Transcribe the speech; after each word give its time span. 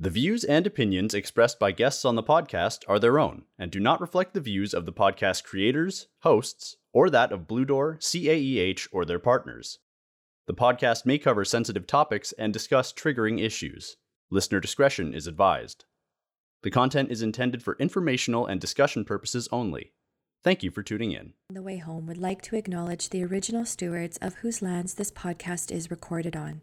The 0.00 0.10
views 0.10 0.44
and 0.44 0.64
opinions 0.64 1.12
expressed 1.12 1.58
by 1.58 1.72
guests 1.72 2.04
on 2.04 2.14
the 2.14 2.22
podcast 2.22 2.84
are 2.86 3.00
their 3.00 3.18
own 3.18 3.46
and 3.58 3.68
do 3.68 3.80
not 3.80 4.00
reflect 4.00 4.32
the 4.32 4.40
views 4.40 4.72
of 4.72 4.86
the 4.86 4.92
podcast 4.92 5.42
creators, 5.42 6.06
hosts, 6.20 6.76
or 6.92 7.10
that 7.10 7.32
of 7.32 7.48
Blue 7.48 7.64
Door, 7.64 7.98
CAEH, 8.00 8.86
or 8.92 9.04
their 9.04 9.18
partners. 9.18 9.80
The 10.46 10.54
podcast 10.54 11.04
may 11.04 11.18
cover 11.18 11.44
sensitive 11.44 11.84
topics 11.88 12.30
and 12.38 12.52
discuss 12.52 12.92
triggering 12.92 13.44
issues. 13.44 13.96
Listener 14.30 14.60
discretion 14.60 15.12
is 15.12 15.26
advised. 15.26 15.84
The 16.62 16.70
content 16.70 17.10
is 17.10 17.20
intended 17.20 17.64
for 17.64 17.76
informational 17.80 18.46
and 18.46 18.60
discussion 18.60 19.04
purposes 19.04 19.48
only. 19.50 19.94
Thank 20.44 20.62
you 20.62 20.70
for 20.70 20.84
tuning 20.84 21.10
in. 21.10 21.32
On 21.50 21.54
the 21.54 21.62
way 21.62 21.78
home, 21.78 22.06
would 22.06 22.18
like 22.18 22.42
to 22.42 22.56
acknowledge 22.56 23.08
the 23.08 23.24
original 23.24 23.64
stewards 23.64 24.16
of 24.18 24.34
whose 24.36 24.62
lands 24.62 24.94
this 24.94 25.10
podcast 25.10 25.72
is 25.72 25.90
recorded 25.90 26.36
on. 26.36 26.62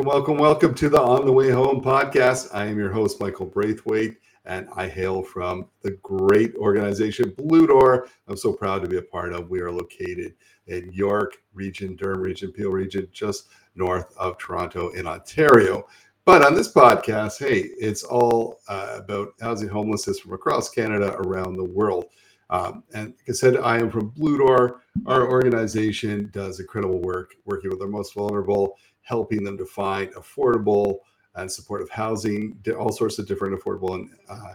Welcome, 0.00 0.14
welcome, 0.14 0.38
welcome 0.38 0.74
to 0.76 0.88
the 0.88 0.98
On 0.98 1.26
the 1.26 1.32
Way 1.32 1.50
Home 1.50 1.82
podcast. 1.82 2.54
I 2.54 2.64
am 2.64 2.78
your 2.78 2.90
host, 2.90 3.20
Michael 3.20 3.44
Braithwaite, 3.44 4.16
and 4.46 4.66
I 4.74 4.88
hail 4.88 5.22
from 5.22 5.66
the 5.82 5.90
great 6.02 6.54
organization 6.54 7.34
Blue 7.36 7.66
Door. 7.66 8.08
I'm 8.26 8.38
so 8.38 8.50
proud 8.50 8.80
to 8.80 8.88
be 8.88 8.96
a 8.96 9.02
part 9.02 9.34
of. 9.34 9.50
We 9.50 9.60
are 9.60 9.70
located 9.70 10.36
in 10.68 10.90
York 10.90 11.42
Region, 11.52 11.96
Durham 11.96 12.22
Region, 12.22 12.50
Peel 12.50 12.70
Region, 12.70 13.08
just 13.12 13.50
north 13.74 14.16
of 14.16 14.38
Toronto 14.38 14.88
in 14.92 15.06
Ontario. 15.06 15.86
But 16.24 16.46
on 16.46 16.54
this 16.54 16.72
podcast, 16.72 17.38
hey, 17.38 17.68
it's 17.78 18.02
all 18.02 18.60
uh, 18.68 19.00
about 19.00 19.34
housing 19.42 19.68
homelessness 19.68 20.18
from 20.18 20.32
across 20.32 20.70
Canada, 20.70 21.14
around 21.18 21.58
the 21.58 21.64
world. 21.64 22.06
Um, 22.48 22.84
and 22.94 23.08
like 23.08 23.28
I 23.28 23.32
said, 23.32 23.58
I 23.58 23.78
am 23.78 23.90
from 23.90 24.08
Blue 24.08 24.38
Door. 24.38 24.80
Our 25.06 25.30
organization 25.30 26.30
does 26.32 26.58
incredible 26.58 27.00
work 27.00 27.34
working 27.44 27.70
with 27.70 27.82
our 27.82 27.88
most 27.88 28.14
vulnerable 28.14 28.76
helping 29.02 29.42
them 29.44 29.58
to 29.58 29.66
find 29.66 30.12
affordable 30.14 30.98
and 31.34 31.50
supportive 31.50 31.90
housing, 31.90 32.56
all 32.78 32.92
sorts 32.92 33.18
of 33.18 33.26
different 33.26 33.58
affordable 33.58 33.94
and 33.94 34.10
uh, 34.28 34.54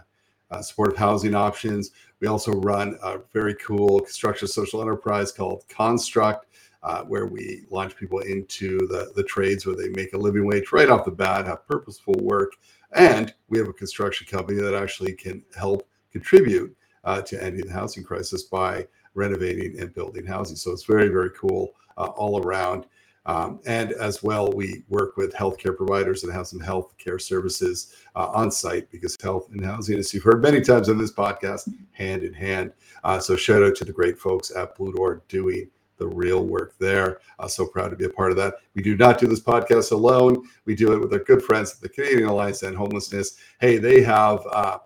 uh, 0.50 0.62
supportive 0.62 0.96
housing 0.96 1.34
options. 1.34 1.90
We 2.20 2.28
also 2.28 2.52
run 2.52 2.96
a 3.02 3.18
very 3.32 3.54
cool 3.56 4.00
construction 4.00 4.48
social 4.48 4.80
enterprise 4.80 5.32
called 5.32 5.64
Construct, 5.68 6.46
uh, 6.82 7.02
where 7.02 7.26
we 7.26 7.64
launch 7.70 7.96
people 7.96 8.20
into 8.20 8.78
the, 8.86 9.12
the 9.16 9.24
trades 9.24 9.66
where 9.66 9.76
they 9.76 9.88
make 9.88 10.12
a 10.12 10.18
living 10.18 10.46
wage 10.46 10.70
right 10.72 10.88
off 10.88 11.04
the 11.04 11.10
bat, 11.10 11.46
have 11.46 11.66
purposeful 11.66 12.14
work. 12.20 12.52
And 12.92 13.34
we 13.48 13.58
have 13.58 13.68
a 13.68 13.72
construction 13.72 14.26
company 14.26 14.60
that 14.60 14.74
actually 14.74 15.14
can 15.14 15.42
help 15.56 15.88
contribute 16.12 16.76
uh, 17.04 17.22
to 17.22 17.42
ending 17.42 17.66
the 17.66 17.72
housing 17.72 18.04
crisis 18.04 18.44
by 18.44 18.86
renovating 19.14 19.80
and 19.80 19.92
building 19.94 20.26
housing. 20.26 20.56
So 20.56 20.70
it's 20.70 20.84
very, 20.84 21.08
very 21.08 21.30
cool 21.30 21.72
uh, 21.96 22.06
all 22.06 22.40
around. 22.46 22.86
Um, 23.26 23.60
and 23.66 23.92
as 23.92 24.22
well, 24.22 24.50
we 24.52 24.84
work 24.88 25.16
with 25.16 25.34
healthcare 25.34 25.76
providers 25.76 26.22
and 26.22 26.32
have 26.32 26.46
some 26.46 26.60
healthcare 26.60 27.20
services 27.20 27.92
uh, 28.14 28.28
on 28.28 28.50
site 28.52 28.88
because 28.90 29.16
health 29.20 29.48
and 29.50 29.64
housing, 29.64 29.98
as 29.98 30.14
you've 30.14 30.22
heard 30.22 30.42
many 30.42 30.60
times 30.60 30.88
on 30.88 30.96
this 30.96 31.12
podcast, 31.12 31.68
hand 31.90 32.22
in 32.22 32.32
hand. 32.32 32.72
Uh, 33.02 33.18
so 33.18 33.36
shout 33.36 33.64
out 33.64 33.74
to 33.76 33.84
the 33.84 33.92
great 33.92 34.18
folks 34.18 34.54
at 34.54 34.76
Blue 34.76 34.92
Door 34.92 35.22
doing 35.28 35.68
the 35.98 36.06
real 36.06 36.44
work 36.44 36.74
there. 36.78 37.20
Uh, 37.38 37.48
so 37.48 37.66
proud 37.66 37.88
to 37.88 37.96
be 37.96 38.04
a 38.04 38.10
part 38.10 38.30
of 38.30 38.36
that. 38.36 38.54
We 38.74 38.82
do 38.82 38.96
not 38.96 39.18
do 39.18 39.26
this 39.26 39.40
podcast 39.40 39.92
alone. 39.92 40.48
We 40.64 40.74
do 40.74 40.92
it 40.92 41.00
with 41.00 41.12
our 41.12 41.20
good 41.20 41.42
friends 41.42 41.74
at 41.74 41.80
the 41.80 41.88
Canadian 41.88 42.28
Alliance 42.28 42.62
and 42.62 42.76
Homelessness. 42.76 43.38
Hey, 43.60 43.78
they 43.78 44.02
have 44.02 44.46
uh, 44.52 44.78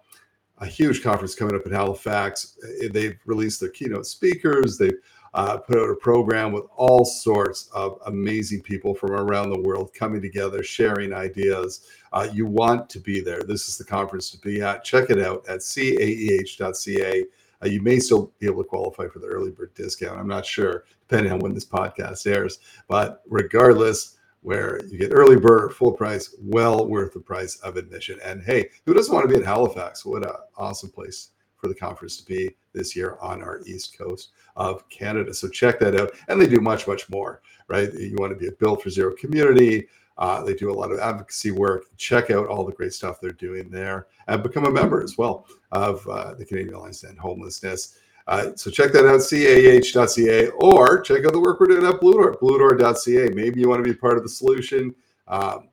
a 0.59 0.67
huge 0.67 1.03
conference 1.03 1.35
coming 1.35 1.57
up 1.57 1.67
in 1.67 1.73
Halifax. 1.73 2.57
They've 2.93 3.19
released 3.27 3.61
their 3.61 3.71
keynote 3.71 4.07
speakers. 4.07 4.79
They've 4.79 4.99
uh, 5.35 5.59
put 5.59 5.79
out 5.79 5.91
a 5.91 5.95
program 5.95 6.53
with 6.53 6.65
all 6.77 7.05
sorts 7.05 7.69
of 7.73 7.99
amazing 8.07 8.63
people 8.63 8.95
from 8.95 9.13
around 9.13 9.51
the 9.51 9.61
world 9.61 9.93
coming 9.95 10.21
together, 10.21 10.63
sharing 10.63 11.13
ideas. 11.13 11.87
Uh, 12.13 12.29
you 12.33 12.47
want 12.47 12.91
to 12.91 12.99
be 12.99 13.21
there. 13.21 13.43
This 13.43 13.69
is 13.69 13.79
the 13.79 13.85
conference 13.85 14.31
to 14.31 14.39
be 14.39 14.61
at. 14.63 14.85
Check 14.85 15.11
it 15.11 15.21
out 15.21 15.49
at 15.49 15.61
caeh.ca. 15.61 17.25
Uh, 17.63 17.67
you 17.67 17.81
may 17.83 17.99
still 17.99 18.33
be 18.39 18.47
able 18.47 18.63
to 18.63 18.69
qualify 18.69 19.07
for 19.07 19.19
the 19.19 19.27
early 19.27 19.51
bird 19.51 19.75
discount. 19.75 20.19
I'm 20.19 20.27
not 20.27 20.47
sure, 20.47 20.85
depending 21.09 21.33
on 21.33 21.39
when 21.41 21.55
this 21.55 21.67
podcast 21.67 22.27
airs. 22.27 22.59
But 22.89 23.23
regardless, 23.29 24.17
where 24.43 24.81
you 24.87 24.99
get 24.99 25.13
early 25.13 25.37
bird 25.37 25.75
full 25.75 25.93
price, 25.93 26.35
well 26.41 26.89
worth 26.89 27.13
the 27.13 27.21
price 27.21 27.57
of 27.57 27.77
admission. 27.77 28.19
And 28.25 28.43
hey, 28.43 28.71
who 28.87 28.95
doesn't 28.95 29.15
want 29.15 29.29
to 29.29 29.33
be 29.33 29.39
in 29.39 29.45
Halifax? 29.45 30.05
What 30.05 30.27
an 30.27 30.33
awesome 30.57 30.91
place 30.91 31.29
for 31.61 31.69
the 31.69 31.75
conference 31.75 32.17
to 32.17 32.27
be 32.27 32.51
this 32.73 32.97
year 32.97 33.17
on 33.21 33.43
our 33.43 33.61
east 33.67 33.97
coast 33.97 34.31
of 34.57 34.89
Canada. 34.89 35.35
So 35.35 35.49
check 35.49 35.79
that 35.81 35.99
out. 35.99 36.13
And 36.29 36.41
they 36.41 36.47
do 36.47 36.61
much, 36.61 36.87
much 36.87 37.09
more, 37.11 37.43
right? 37.69 37.93
You 37.93 38.17
want 38.19 38.33
to 38.33 38.39
be 38.39 38.49
a 38.49 38.53
Build 38.53 38.83
for 38.83 38.91
Zero 38.91 39.15
community. 39.15 39.89
Uh, 40.19 40.43
they 40.43 40.55
do 40.55 40.71
a 40.71 40.73
lot 40.73 40.93
of 40.93 40.99
advocacy 40.99 41.51
work. 41.51 41.85
Check 41.97 42.31
out 42.31 42.47
all 42.47 42.65
the 42.65 42.73
great 42.73 42.93
stuff 42.93 43.21
they're 43.21 43.33
doing 43.33 43.71
there 43.71 44.07
and 44.29 44.43
become 44.43 44.67
a 44.67 44.71
member 44.71 45.03
as 45.03 45.17
well 45.17 45.47
of 45.73 46.07
uh, 46.09 46.35
the 46.35 46.45
Canadian 46.45 46.75
Alliance 46.75 47.05
and 47.05 47.19
Homelessness. 47.19 47.97
Uh, 48.27 48.51
so 48.55 48.71
check 48.71 48.93
that 48.93 49.07
out, 49.07 49.21
caeh.ca, 49.21 50.49
or 50.51 51.01
check 51.01 51.25
out 51.25 51.33
the 51.33 51.41
work 51.41 51.59
we're 51.59 51.67
doing 51.67 51.87
at 51.87 52.01
Blue 52.01 52.13
Door, 52.13 52.37
bluedoor.ca. 52.37 53.35
Maybe 53.35 53.61
you 53.61 53.69
want 53.69 53.83
to 53.83 53.91
be 53.91 53.97
part 53.97 54.17
of 54.17 54.23
the 54.23 54.29
solution. 54.29 54.95
Um, 55.27 55.69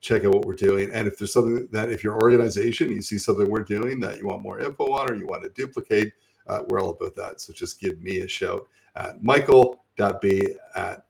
check 0.00 0.24
out 0.24 0.34
what 0.34 0.44
we're 0.44 0.54
doing. 0.54 0.90
And 0.92 1.08
if 1.08 1.18
there's 1.18 1.32
something 1.32 1.68
that, 1.72 1.90
if 1.90 2.04
your 2.04 2.20
organization, 2.22 2.90
you 2.90 3.02
see 3.02 3.18
something 3.18 3.48
we're 3.48 3.64
doing 3.64 4.00
that 4.00 4.18
you 4.18 4.26
want 4.26 4.42
more 4.42 4.60
info 4.60 4.92
on 4.92 5.10
or 5.10 5.16
you 5.16 5.26
want 5.26 5.42
to 5.42 5.48
duplicate, 5.50 6.12
uh, 6.46 6.60
we're 6.68 6.80
all 6.80 6.90
about 6.90 7.16
that. 7.16 7.40
So 7.40 7.52
just 7.52 7.80
give 7.80 8.00
me 8.02 8.20
a 8.20 8.28
shout 8.28 8.66
at 8.94 9.22
michael.b 9.22 10.48
at 10.74 11.06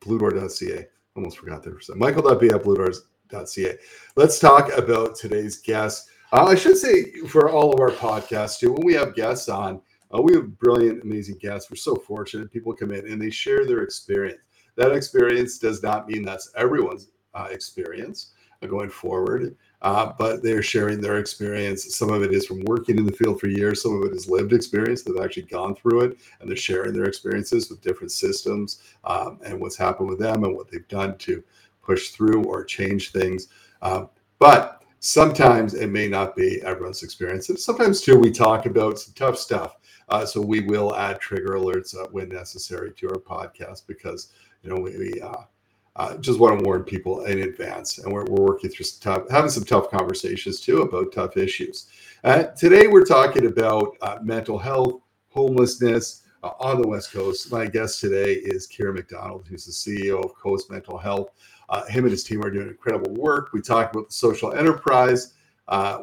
bluedoor.ca. 0.00 0.86
Almost 1.16 1.38
forgot 1.38 1.62
there 1.62 1.72
for 1.72 1.78
a 1.78 1.82
second. 1.82 2.00
Michael.b 2.00 2.48
at 2.48 2.62
bluedoor.ca. 2.62 3.76
Let's 4.16 4.38
talk 4.38 4.76
about 4.76 5.16
today's 5.16 5.58
guest. 5.58 6.08
Uh, 6.32 6.44
I 6.44 6.54
should 6.54 6.76
say 6.76 7.12
for 7.28 7.50
all 7.50 7.72
of 7.72 7.80
our 7.80 7.90
podcasts 7.90 8.58
too, 8.58 8.72
when 8.72 8.84
we 8.84 8.94
have 8.94 9.14
guests 9.14 9.48
on, 9.48 9.80
uh, 10.14 10.20
we 10.20 10.34
have 10.34 10.58
brilliant, 10.58 11.02
amazing 11.02 11.38
guests. 11.40 11.70
We're 11.70 11.76
so 11.76 11.94
fortunate. 11.96 12.52
People 12.52 12.72
come 12.74 12.92
in 12.92 13.10
and 13.10 13.20
they 13.20 13.30
share 13.30 13.66
their 13.66 13.82
experience. 13.82 14.40
That 14.76 14.92
experience 14.92 15.58
does 15.58 15.82
not 15.82 16.08
mean 16.08 16.24
that's 16.24 16.52
everyone's 16.56 17.08
experience 17.46 18.30
uh, 18.62 18.66
going 18.66 18.90
forward, 18.90 19.56
uh, 19.82 20.12
but 20.18 20.42
they're 20.42 20.62
sharing 20.62 21.00
their 21.00 21.18
experience. 21.18 21.96
Some 21.96 22.10
of 22.10 22.22
it 22.22 22.32
is 22.32 22.46
from 22.46 22.64
working 22.64 22.98
in 22.98 23.06
the 23.06 23.12
field 23.12 23.40
for 23.40 23.48
years, 23.48 23.82
some 23.82 23.96
of 23.96 24.10
it 24.10 24.14
is 24.14 24.28
lived 24.28 24.52
experience. 24.52 25.02
They've 25.02 25.22
actually 25.22 25.44
gone 25.44 25.74
through 25.74 26.00
it 26.02 26.18
and 26.40 26.48
they're 26.48 26.56
sharing 26.56 26.92
their 26.92 27.04
experiences 27.04 27.70
with 27.70 27.80
different 27.80 28.12
systems 28.12 28.82
um, 29.04 29.38
and 29.44 29.60
what's 29.60 29.76
happened 29.76 30.08
with 30.08 30.18
them 30.18 30.44
and 30.44 30.54
what 30.54 30.70
they've 30.70 30.88
done 30.88 31.16
to 31.18 31.42
push 31.82 32.10
through 32.10 32.44
or 32.44 32.64
change 32.64 33.12
things. 33.12 33.48
Um, 33.80 34.10
but 34.38 34.82
sometimes 35.00 35.74
it 35.74 35.88
may 35.88 36.08
not 36.08 36.36
be 36.36 36.60
everyone's 36.62 37.02
experience. 37.02 37.48
And 37.48 37.58
sometimes, 37.58 38.00
too, 38.00 38.18
we 38.18 38.30
talk 38.30 38.66
about 38.66 38.98
some 38.98 39.14
tough 39.14 39.38
stuff. 39.38 39.76
Uh, 40.08 40.24
so 40.24 40.40
we 40.40 40.60
will 40.60 40.96
add 40.96 41.20
trigger 41.20 41.52
alerts 41.52 41.94
uh, 41.96 42.08
when 42.10 42.28
necessary 42.28 42.92
to 42.92 43.08
our 43.10 43.18
podcast 43.18 43.86
because 43.86 44.32
you 44.62 44.70
know 44.70 44.80
we, 44.80 44.96
we 44.96 45.20
uh, 45.98 46.16
just 46.18 46.38
want 46.38 46.58
to 46.58 46.64
warn 46.64 46.84
people 46.84 47.24
in 47.24 47.40
advance. 47.40 47.98
And 47.98 48.12
we're, 48.12 48.24
we're 48.24 48.46
working 48.46 48.70
through 48.70 48.86
some 48.86 49.00
tough, 49.14 49.30
having 49.30 49.50
some 49.50 49.64
tough 49.64 49.90
conversations 49.90 50.60
too 50.60 50.82
about 50.82 51.12
tough 51.12 51.36
issues. 51.36 51.88
Uh, 52.22 52.44
today, 52.44 52.86
we're 52.86 53.04
talking 53.04 53.46
about 53.46 53.96
uh, 54.00 54.18
mental 54.22 54.58
health, 54.58 55.00
homelessness 55.30 56.22
uh, 56.44 56.52
on 56.60 56.80
the 56.80 56.86
West 56.86 57.12
Coast. 57.12 57.50
My 57.50 57.66
guest 57.66 58.00
today 58.00 58.34
is 58.34 58.66
Keir 58.66 58.92
MacDonald, 58.92 59.46
who's 59.48 59.66
the 59.66 59.72
CEO 59.72 60.24
of 60.24 60.34
Coast 60.36 60.70
Mental 60.70 60.96
Health. 60.96 61.30
Uh, 61.68 61.84
him 61.86 62.04
and 62.04 62.12
his 62.12 62.24
team 62.24 62.44
are 62.44 62.50
doing 62.50 62.68
incredible 62.68 63.12
work. 63.14 63.52
We 63.52 63.60
talk 63.60 63.92
about 63.92 64.06
the 64.06 64.14
social 64.14 64.52
enterprise. 64.52 65.34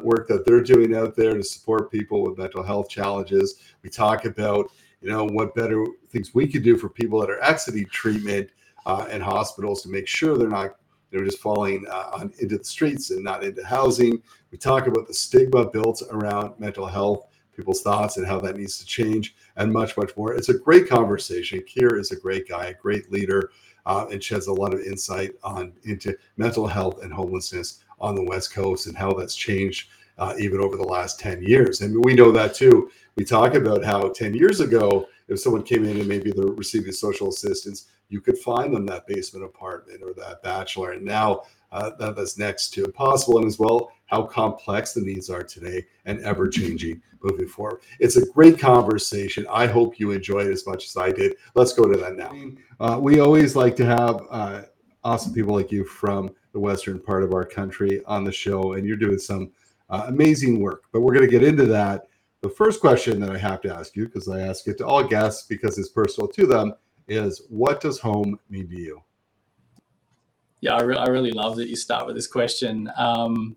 Work 0.02 0.28
that 0.28 0.44
they're 0.44 0.62
doing 0.62 0.94
out 0.94 1.16
there 1.16 1.34
to 1.34 1.42
support 1.42 1.90
people 1.90 2.22
with 2.22 2.38
mental 2.38 2.62
health 2.62 2.88
challenges. 2.88 3.60
We 3.82 3.88
talk 3.88 4.26
about, 4.26 4.70
you 5.00 5.10
know, 5.10 5.24
what 5.24 5.54
better 5.54 5.84
things 6.10 6.34
we 6.34 6.46
could 6.46 6.62
do 6.62 6.76
for 6.76 6.88
people 6.88 7.18
that 7.20 7.30
are 7.30 7.42
exiting 7.42 7.86
treatment 7.86 8.50
uh, 8.86 9.06
and 9.10 9.22
hospitals 9.22 9.82
to 9.82 9.90
make 9.90 10.06
sure 10.06 10.38
they're 10.38 10.48
not 10.48 10.76
know, 11.16 11.24
just 11.24 11.38
falling 11.38 11.84
uh, 11.90 12.10
on, 12.14 12.32
into 12.38 12.58
the 12.58 12.64
streets 12.64 13.10
and 13.10 13.22
not 13.22 13.44
into 13.44 13.64
housing. 13.64 14.22
We 14.50 14.58
talk 14.58 14.86
about 14.86 15.06
the 15.06 15.14
stigma 15.14 15.66
built 15.66 16.02
around 16.10 16.58
mental 16.58 16.86
health, 16.86 17.26
people's 17.54 17.82
thoughts, 17.82 18.16
and 18.16 18.26
how 18.26 18.40
that 18.40 18.56
needs 18.56 18.78
to 18.78 18.86
change, 18.86 19.34
and 19.56 19.72
much, 19.72 19.96
much 19.96 20.16
more. 20.16 20.34
It's 20.34 20.48
a 20.48 20.58
great 20.58 20.88
conversation. 20.88 21.62
Keir 21.66 21.98
is 21.98 22.12
a 22.12 22.16
great 22.16 22.48
guy, 22.48 22.66
a 22.66 22.74
great 22.74 23.10
leader, 23.10 23.50
uh, 23.86 24.06
and 24.10 24.22
sheds 24.22 24.46
a 24.46 24.52
lot 24.52 24.74
of 24.74 24.80
insight 24.80 25.32
on 25.42 25.72
into 25.84 26.16
mental 26.36 26.66
health 26.66 27.02
and 27.02 27.12
homelessness 27.12 27.80
on 28.00 28.14
the 28.14 28.24
West 28.24 28.52
Coast 28.52 28.86
and 28.86 28.96
how 28.96 29.12
that's 29.12 29.36
changed 29.36 29.88
uh, 30.18 30.34
even 30.38 30.60
over 30.60 30.76
the 30.76 30.82
last 30.82 31.20
10 31.20 31.42
years. 31.42 31.82
And 31.82 32.04
we 32.04 32.14
know 32.14 32.32
that 32.32 32.54
too. 32.54 32.90
We 33.16 33.24
talk 33.24 33.54
about 33.54 33.84
how 33.84 34.08
10 34.08 34.34
years 34.34 34.60
ago, 34.60 35.08
if 35.28 35.40
someone 35.40 35.62
came 35.62 35.84
in 35.84 35.98
and 35.98 36.08
maybe 36.08 36.30
they're 36.30 36.46
receiving 36.46 36.92
social 36.92 37.28
assistance, 37.28 37.86
you 38.08 38.20
could 38.20 38.38
find 38.38 38.74
them 38.74 38.86
that 38.86 39.06
basement 39.06 39.44
apartment 39.44 40.02
or 40.02 40.12
that 40.14 40.42
bachelor. 40.42 40.92
And 40.92 41.04
now 41.04 41.42
uh, 41.72 41.90
that, 41.98 42.16
that's 42.16 42.38
next 42.38 42.70
to 42.70 42.84
impossible. 42.84 43.38
And 43.38 43.46
as 43.46 43.58
well, 43.58 43.90
how 44.06 44.22
complex 44.22 44.92
the 44.92 45.00
needs 45.00 45.28
are 45.30 45.42
today 45.42 45.84
and 46.04 46.20
ever 46.20 46.48
changing 46.48 47.02
moving 47.22 47.48
forward. 47.48 47.82
It's 47.98 48.16
a 48.16 48.26
great 48.26 48.58
conversation. 48.58 49.46
I 49.50 49.66
hope 49.66 49.98
you 49.98 50.12
enjoyed 50.12 50.46
it 50.46 50.52
as 50.52 50.66
much 50.66 50.86
as 50.86 50.96
I 50.96 51.10
did. 51.10 51.34
Let's 51.54 51.72
go 51.72 51.86
to 51.90 51.98
that 51.98 52.16
now. 52.16 52.32
Uh, 52.78 52.98
we 53.00 53.20
always 53.20 53.56
like 53.56 53.74
to 53.76 53.84
have 53.84 54.22
uh, 54.30 54.62
awesome 55.02 55.34
people 55.34 55.54
like 55.54 55.72
you 55.72 55.84
from 55.84 56.30
the 56.52 56.60
western 56.60 57.00
part 57.00 57.22
of 57.22 57.32
our 57.32 57.44
country 57.44 58.02
on 58.06 58.24
the 58.24 58.32
show, 58.32 58.74
and 58.74 58.86
you're 58.86 58.96
doing 58.96 59.18
some 59.18 59.50
uh, 59.90 60.04
amazing 60.06 60.60
work. 60.60 60.84
But 60.92 61.00
we're 61.00 61.14
going 61.14 61.26
to 61.26 61.30
get 61.30 61.42
into 61.42 61.66
that. 61.66 62.06
The 62.42 62.48
first 62.48 62.80
question 62.80 63.18
that 63.20 63.30
I 63.30 63.38
have 63.38 63.60
to 63.62 63.74
ask 63.74 63.96
you, 63.96 64.06
because 64.06 64.28
I 64.28 64.40
ask 64.40 64.68
it 64.68 64.78
to 64.78 64.86
all 64.86 65.02
guests 65.02 65.46
because 65.48 65.78
it's 65.78 65.88
personal 65.88 66.28
to 66.28 66.46
them, 66.46 66.74
is 67.08 67.42
what 67.48 67.80
does 67.80 67.98
home 67.98 68.38
mean 68.48 68.68
to 68.68 68.80
you? 68.80 69.02
Yeah, 70.60 70.74
I, 70.74 70.82
re- 70.82 70.96
I 70.96 71.06
really 71.06 71.32
love 71.32 71.56
that 71.56 71.68
you 71.68 71.76
start 71.76 72.06
with 72.06 72.16
this 72.16 72.26
question. 72.26 72.90
Um, 72.96 73.56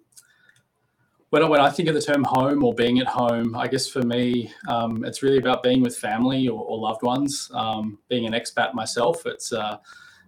when, 1.30 1.44
I, 1.44 1.48
when 1.48 1.62
I 1.62 1.70
think 1.70 1.88
of 1.88 1.96
the 1.96 2.02
term 2.02 2.24
home 2.24 2.64
or 2.64 2.74
being 2.74 3.00
at 3.00 3.08
home, 3.08 3.56
I 3.56 3.68
guess 3.68 3.88
for 3.88 4.02
me, 4.02 4.52
um, 4.68 5.06
it's 5.06 5.24
really 5.24 5.38
about 5.38 5.64
being 5.64 5.82
with 5.82 5.98
family 5.98 6.48
or, 6.48 6.62
or 6.62 6.78
loved 6.78 7.04
ones. 7.04 7.50
Um, 7.54 8.00
being 8.10 8.26
an 8.26 8.34
expat 8.34 8.74
myself, 8.74 9.26
it's 9.26 9.54
uh, 9.54 9.78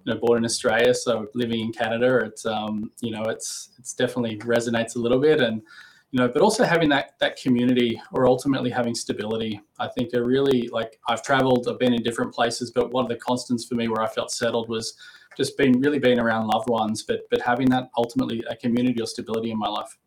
you 0.05 0.13
know 0.13 0.19
born 0.19 0.39
in 0.39 0.45
Australia, 0.45 0.93
so 0.93 1.27
living 1.33 1.59
in 1.59 1.71
Canada, 1.71 2.19
it's 2.25 2.45
um, 2.45 2.91
you 3.01 3.11
know 3.11 3.23
it's 3.23 3.69
it's 3.79 3.93
definitely 3.93 4.37
resonates 4.39 4.95
a 4.95 4.99
little 4.99 5.19
bit, 5.19 5.41
and 5.41 5.61
you 6.11 6.19
know, 6.19 6.27
but 6.27 6.41
also 6.41 6.63
having 6.63 6.89
that 6.89 7.15
that 7.19 7.41
community 7.41 8.01
or 8.11 8.27
ultimately 8.27 8.69
having 8.69 8.93
stability. 8.93 9.61
I 9.79 9.87
think 9.87 10.13
are 10.13 10.25
really 10.25 10.67
like 10.67 10.99
I've 11.07 11.23
traveled, 11.23 11.67
I've 11.67 11.79
been 11.79 11.93
in 11.93 12.03
different 12.03 12.33
places, 12.33 12.71
but 12.71 12.91
one 12.91 13.05
of 13.05 13.09
the 13.09 13.15
constants 13.15 13.65
for 13.65 13.75
me 13.75 13.87
where 13.87 14.01
I 14.01 14.07
felt 14.07 14.31
settled 14.31 14.69
was 14.69 14.95
just 15.37 15.57
being 15.57 15.79
really 15.79 15.99
being 15.99 16.19
around 16.19 16.47
loved 16.47 16.69
ones, 16.69 17.03
but 17.03 17.21
but 17.29 17.41
having 17.41 17.69
that 17.69 17.89
ultimately 17.97 18.43
a 18.49 18.55
community 18.55 19.01
or 19.01 19.07
stability 19.07 19.51
in 19.51 19.57
my 19.57 19.69
life. 19.69 19.97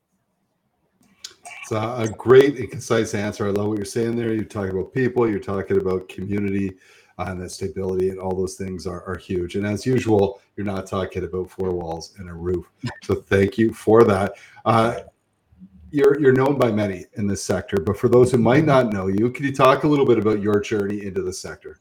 It's 1.62 1.72
a, 1.72 2.14
great 2.18 2.58
and 2.58 2.70
concise 2.70 3.14
answer. 3.14 3.46
I 3.46 3.50
love 3.50 3.68
what 3.68 3.78
you're 3.78 3.86
saying 3.86 4.16
there. 4.16 4.34
You're 4.34 4.44
talking 4.44 4.72
about 4.72 4.92
people, 4.92 5.28
you're 5.28 5.38
talking 5.38 5.80
about 5.80 6.10
community 6.10 6.74
uh, 7.18 7.26
and 7.28 7.40
that 7.40 7.50
stability 7.50 8.10
and 8.10 8.18
all 8.18 8.34
those 8.34 8.54
things 8.54 8.86
are, 8.86 9.02
are 9.04 9.16
huge. 9.16 9.56
And 9.56 9.66
as 9.66 9.86
usual, 9.86 10.42
you're 10.56 10.66
not 10.66 10.86
talking 10.86 11.24
about 11.24 11.50
four 11.50 11.70
walls 11.70 12.14
and 12.18 12.28
a 12.28 12.34
roof. 12.34 12.66
So 13.02 13.14
thank 13.14 13.56
you 13.56 13.72
for 13.72 14.04
that. 14.04 14.32
Uh, 14.64 15.00
you're 15.94 16.20
you're 16.20 16.32
known 16.32 16.58
by 16.58 16.72
many 16.72 17.06
in 17.14 17.28
this 17.28 17.42
sector, 17.42 17.76
but 17.78 17.96
for 17.96 18.08
those 18.08 18.32
who 18.32 18.38
might 18.38 18.64
not 18.64 18.92
know 18.92 19.06
you, 19.06 19.30
can 19.30 19.44
you 19.44 19.54
talk 19.54 19.84
a 19.84 19.88
little 19.88 20.04
bit 20.04 20.18
about 20.18 20.42
your 20.42 20.60
journey 20.60 21.04
into 21.04 21.22
the 21.22 21.32
sector? 21.32 21.78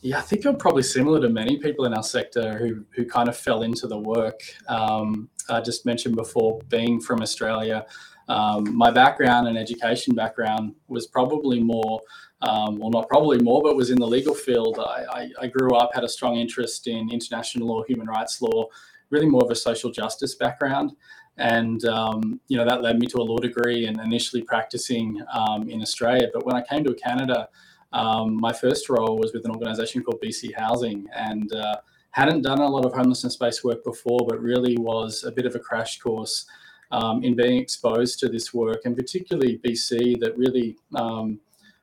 Yeah, 0.00 0.18
I 0.18 0.22
think 0.22 0.46
I'm 0.46 0.56
probably 0.56 0.82
similar 0.82 1.20
to 1.20 1.28
many 1.28 1.58
people 1.58 1.84
in 1.84 1.92
our 1.92 2.02
sector 2.02 2.56
who 2.56 2.84
who 2.94 3.04
kind 3.04 3.28
of 3.28 3.36
fell 3.36 3.62
into 3.62 3.86
the 3.86 3.98
work. 3.98 4.40
Um, 4.68 5.28
I 5.50 5.60
just 5.60 5.84
mentioned 5.84 6.16
before, 6.16 6.60
being 6.70 6.98
from 6.98 7.20
Australia, 7.20 7.84
um, 8.28 8.74
my 8.74 8.90
background 8.90 9.48
and 9.48 9.58
education 9.58 10.14
background 10.14 10.74
was 10.88 11.06
probably 11.06 11.60
more, 11.60 12.00
um, 12.40 12.78
well, 12.78 12.88
not 12.88 13.06
probably 13.06 13.38
more, 13.42 13.62
but 13.62 13.76
was 13.76 13.90
in 13.90 13.98
the 13.98 14.06
legal 14.06 14.34
field. 14.34 14.78
I, 14.78 15.04
I, 15.10 15.30
I, 15.42 15.46
grew 15.48 15.74
up, 15.74 15.90
had 15.94 16.04
a 16.04 16.08
strong 16.08 16.36
interest 16.36 16.86
in 16.86 17.10
international 17.12 17.68
law, 17.68 17.82
human 17.82 18.06
rights 18.06 18.40
law, 18.40 18.64
really 19.10 19.26
more 19.26 19.44
of 19.44 19.50
a 19.50 19.54
social 19.54 19.90
justice 19.90 20.34
background. 20.36 20.92
And, 21.36 21.84
um, 21.86 22.40
you 22.48 22.56
know, 22.56 22.64
that 22.64 22.82
led 22.82 22.98
me 22.98 23.06
to 23.08 23.18
a 23.18 23.22
law 23.22 23.38
degree 23.38 23.86
and 23.86 24.00
initially 24.00 24.42
practicing 24.42 25.20
um, 25.32 25.68
in 25.68 25.82
Australia. 25.82 26.28
But 26.32 26.46
when 26.46 26.54
I 26.54 26.62
came 26.62 26.84
to 26.84 26.94
Canada, 26.94 27.48
um, 27.92 28.36
my 28.40 28.52
first 28.52 28.88
role 28.88 29.18
was 29.18 29.32
with 29.32 29.44
an 29.44 29.50
organization 29.50 30.02
called 30.02 30.20
BC 30.22 30.54
Housing 30.54 31.06
and 31.14 31.52
uh, 31.52 31.76
hadn't 32.10 32.42
done 32.42 32.60
a 32.60 32.68
lot 32.68 32.84
of 32.84 32.92
homelessness 32.92 33.36
based 33.36 33.64
work 33.64 33.82
before, 33.84 34.20
but 34.28 34.40
really 34.40 34.76
was 34.78 35.24
a 35.24 35.32
bit 35.32 35.46
of 35.46 35.54
a 35.54 35.58
crash 35.58 35.98
course 35.98 36.46
um, 36.92 37.24
in 37.24 37.34
being 37.34 37.58
exposed 37.58 38.20
to 38.20 38.28
this 38.28 38.54
work, 38.54 38.82
and 38.84 38.96
particularly 38.96 39.58
BC 39.64 40.20
that 40.20 40.36
really 40.36 40.76
um, 40.94 41.40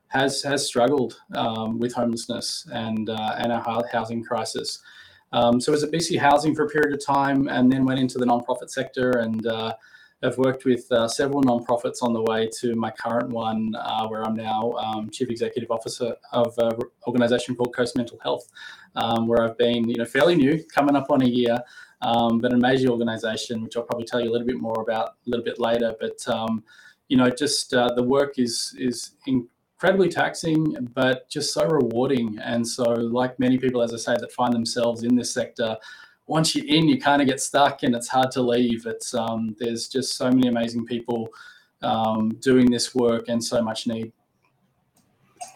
has 0.08 0.42
has 0.44 0.66
struggled 0.66 1.20
um, 1.36 1.80
with 1.80 1.94
homelessness 1.94 2.68
and 2.74 3.10
uh, 3.10 3.36
and 3.38 3.52
our 3.52 3.84
housing 3.92 4.24
crisis. 4.24 4.80
Um, 5.34 5.62
so 5.62 5.72
I 5.72 5.74
was 5.74 5.84
at 5.84 5.92
BC 5.92 6.20
Housing 6.20 6.56
for 6.56 6.66
a 6.66 6.70
period 6.70 6.94
of 6.94 7.06
time, 7.06 7.48
and 7.48 7.72
then 7.72 7.86
went 7.86 8.00
into 8.00 8.18
the 8.18 8.26
nonprofit 8.26 8.70
sector, 8.70 9.12
and 9.12 9.46
uh, 9.48 9.74
I've 10.24 10.38
worked 10.38 10.66
with 10.66 10.92
uh, 10.92 11.08
several 11.08 11.42
nonprofits 11.42 12.04
on 12.04 12.14
the 12.14 12.22
way 12.22 12.48
to 12.60 12.76
my 12.76 12.92
current 12.92 13.30
one, 13.30 13.74
uh, 13.76 14.08
where 14.08 14.24
I'm 14.24 14.36
now 14.36 14.74
um, 14.74 15.10
chief 15.10 15.30
executive 15.30 15.72
officer 15.72 16.16
of 16.32 16.54
an 16.60 16.80
organisation 17.08 17.56
called 17.56 17.76
Coast 17.76 17.98
Mental 17.98 18.20
Health, 18.22 18.48
um, 18.96 19.28
where 19.28 19.42
I've 19.42 19.58
been, 19.58 19.90
you 19.90 19.96
know, 19.96 20.06
fairly 20.06 20.36
new, 20.36 20.64
coming 20.66 20.96
up 20.96 21.10
on 21.10 21.24
a 21.24 21.28
year, 21.28 21.58
um, 22.02 22.40
but 22.40 22.52
an 22.52 22.60
amazing 22.60 22.90
organisation, 22.90 23.64
which 23.64 23.76
I'll 23.78 23.84
probably 23.84 24.06
tell 24.06 24.22
you 24.22 24.30
a 24.30 24.34
little 24.34 24.48
bit 24.48 24.60
more 24.60 24.82
about 24.82 25.16
a 25.26 25.30
little 25.30 25.46
bit 25.46 25.60
later. 25.60 25.96
But 26.00 26.28
um, 26.28 26.64
you 27.08 27.18
know, 27.18 27.30
just 27.30 27.74
uh, 27.74 27.94
the 27.96 28.04
work 28.04 28.38
is 28.38 28.76
is 28.78 29.12
in, 29.28 29.48
incredibly 29.82 30.10
taxing, 30.10 30.76
but 30.94 31.28
just 31.28 31.56
so 31.56 31.66
rewarding. 31.66 32.38
And 32.44 32.68
so, 32.68 32.84
like 32.84 33.40
many 33.40 33.58
people, 33.58 33.82
as 33.82 33.96
I 33.96 33.98
say, 33.98 34.16
that 34.20 34.32
find 34.32 34.54
themselves 34.54 35.02
in 35.02 35.16
this 35.16 35.32
sector, 35.32 35.76
once 36.28 36.56
you're 36.56 36.68
in, 36.68 36.88
you 36.88 37.02
kind 37.02 37.20
of 37.20 37.28
get 37.28 37.42
stuck, 37.42 37.82
and 37.82 37.96
it's 37.96 38.08
hard 38.08 38.30
to 38.34 38.42
leave. 38.44 38.86
It's 38.86 39.16
um, 39.16 39.56
there's 39.58 39.88
just 39.88 40.16
so 40.18 40.30
many 40.30 40.50
amazing 40.50 40.86
people 40.86 41.30
um, 41.82 42.30
doing 42.42 42.70
this 42.70 42.94
work, 42.94 43.28
and 43.28 43.44
so 43.44 43.60
much 43.64 43.88
need. 43.88 44.12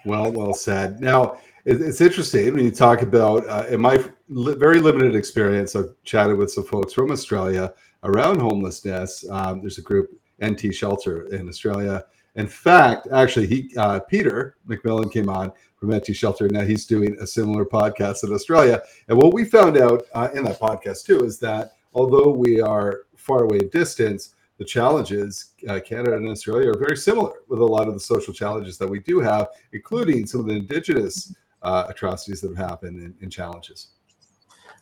Well, 0.06 0.32
well 0.32 0.56
said. 0.56 1.00
Now 1.00 1.38
it's 1.66 2.02
interesting 2.02 2.52
when 2.56 2.66
you 2.66 2.72
talk 2.72 3.04
about 3.04 3.48
uh, 3.48 3.66
in 3.70 3.80
my 3.80 4.04
very 4.28 4.80
limited 4.80 5.16
experience. 5.16 5.76
I've 5.76 5.94
chatted 6.04 6.38
with 6.38 6.52
some 6.52 6.64
folks 6.64 6.94
from 6.94 7.12
Australia 7.12 7.74
around 8.04 8.40
homelessness. 8.40 9.24
Um, 9.30 9.62
there's 9.62 9.78
a 9.78 9.84
group 9.84 10.10
NT 10.44 10.74
Shelter 10.74 11.28
in 11.28 11.48
Australia 11.48 12.06
in 12.36 12.48
fact, 12.48 13.08
actually, 13.14 13.48
he 13.48 13.72
uh, 13.78 14.00
Peter 14.02 14.58
McMillan 14.68 15.12
came 15.12 15.30
on 15.30 15.52
from 15.78 15.96
NT 15.96 16.16
Shelter. 16.16 16.46
And 16.46 16.54
now 16.54 16.64
he's 16.64 16.86
doing 16.86 17.18
a 17.20 17.28
similar 17.28 17.66
podcast 17.66 18.24
in 18.24 18.34
Australia. 18.34 18.82
And 19.08 19.18
what 19.18 19.34
we 19.34 19.46
found 19.46 19.78
out 19.78 20.04
uh, 20.14 20.30
in 20.34 20.44
that 20.44 20.60
podcast 20.60 21.06
too 21.06 21.24
is 21.24 21.40
that 21.40 21.74
although 21.94 22.32
we 22.32 22.60
are 22.62 23.04
far 23.16 23.44
away 23.44 23.60
distance, 23.60 24.36
the 24.58 24.66
challenges 24.66 25.52
uh, 25.68 25.80
Canada 25.80 26.16
and 26.16 26.30
Australia 26.30 26.70
are 26.70 26.80
very 26.80 26.96
similar 26.96 27.34
with 27.48 27.60
a 27.60 27.66
lot 27.66 27.88
of 27.88 27.94
the 27.94 28.00
social 28.00 28.34
challenges 28.34 28.78
that 28.78 28.88
we 28.88 29.00
do 29.00 29.20
have, 29.20 29.48
including 29.74 30.26
some 30.26 30.42
of 30.42 30.48
the 30.48 30.54
indigenous 30.54 31.34
uh, 31.62 31.86
atrocities 31.90 32.42
that 32.42 32.56
have 32.56 32.70
happened 32.70 33.02
and, 33.02 33.14
and 33.22 33.32
challenges 33.32 33.95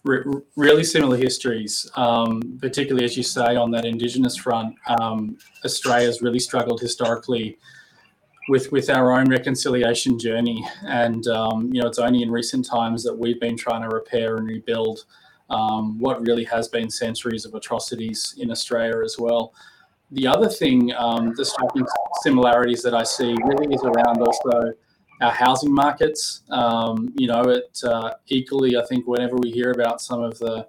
re- 0.03 0.23
really 0.55 0.83
similar 0.83 1.17
histories, 1.17 1.89
um, 1.95 2.41
particularly 2.59 3.05
as 3.05 3.17
you 3.17 3.23
say 3.23 3.55
on 3.55 3.71
that 3.71 3.85
Indigenous 3.85 4.35
front. 4.35 4.75
Um, 4.87 5.37
Australia's 5.65 6.21
really 6.21 6.39
struggled 6.39 6.81
historically 6.81 7.57
with 8.49 8.71
with 8.71 8.89
our 8.89 9.11
own 9.11 9.29
reconciliation 9.29 10.19
journey, 10.19 10.65
and 10.85 11.27
um, 11.27 11.69
you 11.73 11.81
know 11.81 11.87
it's 11.87 11.99
only 11.99 12.23
in 12.23 12.31
recent 12.31 12.65
times 12.65 13.03
that 13.03 13.17
we've 13.17 13.39
been 13.39 13.57
trying 13.57 13.81
to 13.81 13.89
repair 13.89 14.37
and 14.37 14.47
rebuild 14.47 15.05
um, 15.49 15.99
what 15.99 16.21
really 16.21 16.43
has 16.45 16.67
been 16.67 16.89
centuries 16.89 17.45
of 17.45 17.53
atrocities 17.53 18.35
in 18.37 18.51
Australia 18.51 19.01
as 19.03 19.17
well. 19.17 19.53
The 20.11 20.27
other 20.27 20.49
thing, 20.49 20.93
um, 20.93 21.33
the 21.35 21.45
striking 21.45 21.85
similarities 22.21 22.83
that 22.83 22.93
I 22.93 23.03
see 23.03 23.35
really 23.45 23.73
is 23.73 23.83
around 23.83 24.21
also 24.21 24.73
our 25.23 25.31
housing 25.31 25.73
markets. 25.73 26.43
Um, 26.49 27.13
you 27.17 27.27
know, 27.27 27.41
it 27.43 27.79
uh, 27.83 28.11
equally, 28.27 28.77
I 28.77 28.85
think, 28.85 29.07
whenever 29.07 29.37
we 29.37 29.51
hear 29.51 29.71
about 29.71 30.01
some 30.01 30.21
of 30.21 30.37
the 30.39 30.67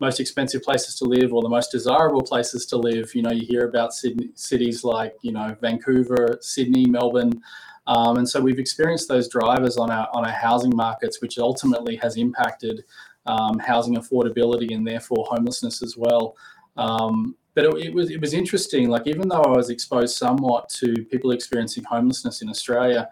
most 0.00 0.20
expensive 0.20 0.62
places 0.62 0.94
to 0.96 1.04
live 1.04 1.32
or 1.32 1.42
the 1.42 1.48
most 1.48 1.72
desirable 1.72 2.22
places 2.22 2.64
to 2.66 2.76
live, 2.76 3.14
you 3.14 3.22
know, 3.22 3.32
you 3.32 3.44
hear 3.44 3.68
about 3.68 3.92
Sydney, 3.92 4.30
cities 4.34 4.84
like, 4.84 5.14
you 5.22 5.32
know, 5.32 5.56
Vancouver, 5.60 6.38
Sydney, 6.40 6.86
Melbourne. 6.86 7.42
Um, 7.88 8.18
and 8.18 8.28
so 8.28 8.40
we've 8.40 8.60
experienced 8.60 9.08
those 9.08 9.28
drivers 9.28 9.76
on 9.76 9.90
our 9.90 10.08
on 10.12 10.24
our 10.24 10.32
housing 10.32 10.74
markets, 10.76 11.20
which 11.20 11.38
ultimately 11.38 11.96
has 11.96 12.16
impacted 12.16 12.84
um, 13.26 13.58
housing 13.58 13.96
affordability 13.96 14.74
and 14.74 14.86
therefore 14.86 15.26
homelessness 15.28 15.82
as 15.82 15.96
well. 15.96 16.36
Um, 16.76 17.34
but 17.54 17.64
it, 17.64 17.86
it, 17.86 17.94
was 17.94 18.10
it 18.10 18.20
was 18.20 18.34
interesting. 18.34 18.88
Like 18.88 19.06
even 19.06 19.28
though 19.28 19.42
I 19.42 19.56
was 19.56 19.70
exposed 19.70 20.16
somewhat 20.16 20.68
to 20.80 20.94
people 21.10 21.32
experiencing 21.32 21.82
homelessness 21.84 22.40
in 22.42 22.48
Australia, 22.48 23.08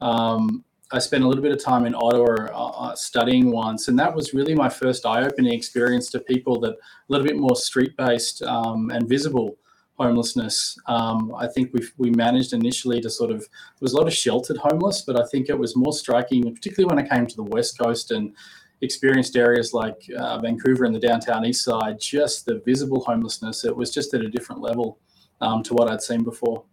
um, 0.00 0.64
I 0.90 0.98
spent 0.98 1.22
a 1.22 1.28
little 1.28 1.42
bit 1.42 1.52
of 1.52 1.62
time 1.62 1.84
in 1.84 1.94
Ottawa 1.94 2.46
uh, 2.50 2.88
uh, 2.88 2.94
studying 2.94 3.50
once, 3.50 3.88
and 3.88 3.98
that 3.98 4.14
was 4.14 4.32
really 4.32 4.54
my 4.54 4.70
first 4.70 5.04
eye-opening 5.04 5.52
experience 5.52 6.10
to 6.10 6.20
people 6.20 6.58
that 6.60 6.72
a 6.72 6.76
little 7.08 7.26
bit 7.26 7.36
more 7.36 7.56
street-based 7.56 8.42
um, 8.42 8.90
and 8.90 9.06
visible 9.08 9.58
homelessness. 9.98 10.78
Um, 10.86 11.34
I 11.36 11.46
think 11.48 11.72
we 11.74 11.80
we 11.98 12.10
managed 12.10 12.52
initially 12.52 13.00
to 13.00 13.10
sort 13.10 13.30
of 13.30 13.40
there 13.40 13.80
was 13.80 13.92
a 13.92 13.96
lot 13.96 14.06
of 14.06 14.14
sheltered 14.14 14.56
homeless, 14.56 15.02
but 15.02 15.20
I 15.20 15.26
think 15.26 15.48
it 15.48 15.58
was 15.58 15.76
more 15.76 15.92
striking, 15.92 16.54
particularly 16.54 16.94
when 16.94 17.04
I 17.04 17.08
came 17.08 17.26
to 17.26 17.36
the 17.36 17.42
west 17.42 17.78
coast 17.78 18.10
and 18.10 18.34
experienced 18.80 19.36
areas 19.36 19.74
like 19.74 20.00
uh, 20.16 20.38
Vancouver 20.38 20.84
and 20.84 20.94
the 20.94 21.00
downtown 21.00 21.44
east 21.44 21.64
side. 21.64 22.00
Just 22.00 22.46
the 22.46 22.62
visible 22.64 23.04
homelessness, 23.04 23.64
it 23.64 23.76
was 23.76 23.92
just 23.92 24.14
at 24.14 24.22
a 24.22 24.30
different 24.30 24.62
level 24.62 25.00
um, 25.40 25.62
to 25.64 25.74
what 25.74 25.90
I'd 25.90 26.00
seen 26.00 26.22
before. 26.22 26.64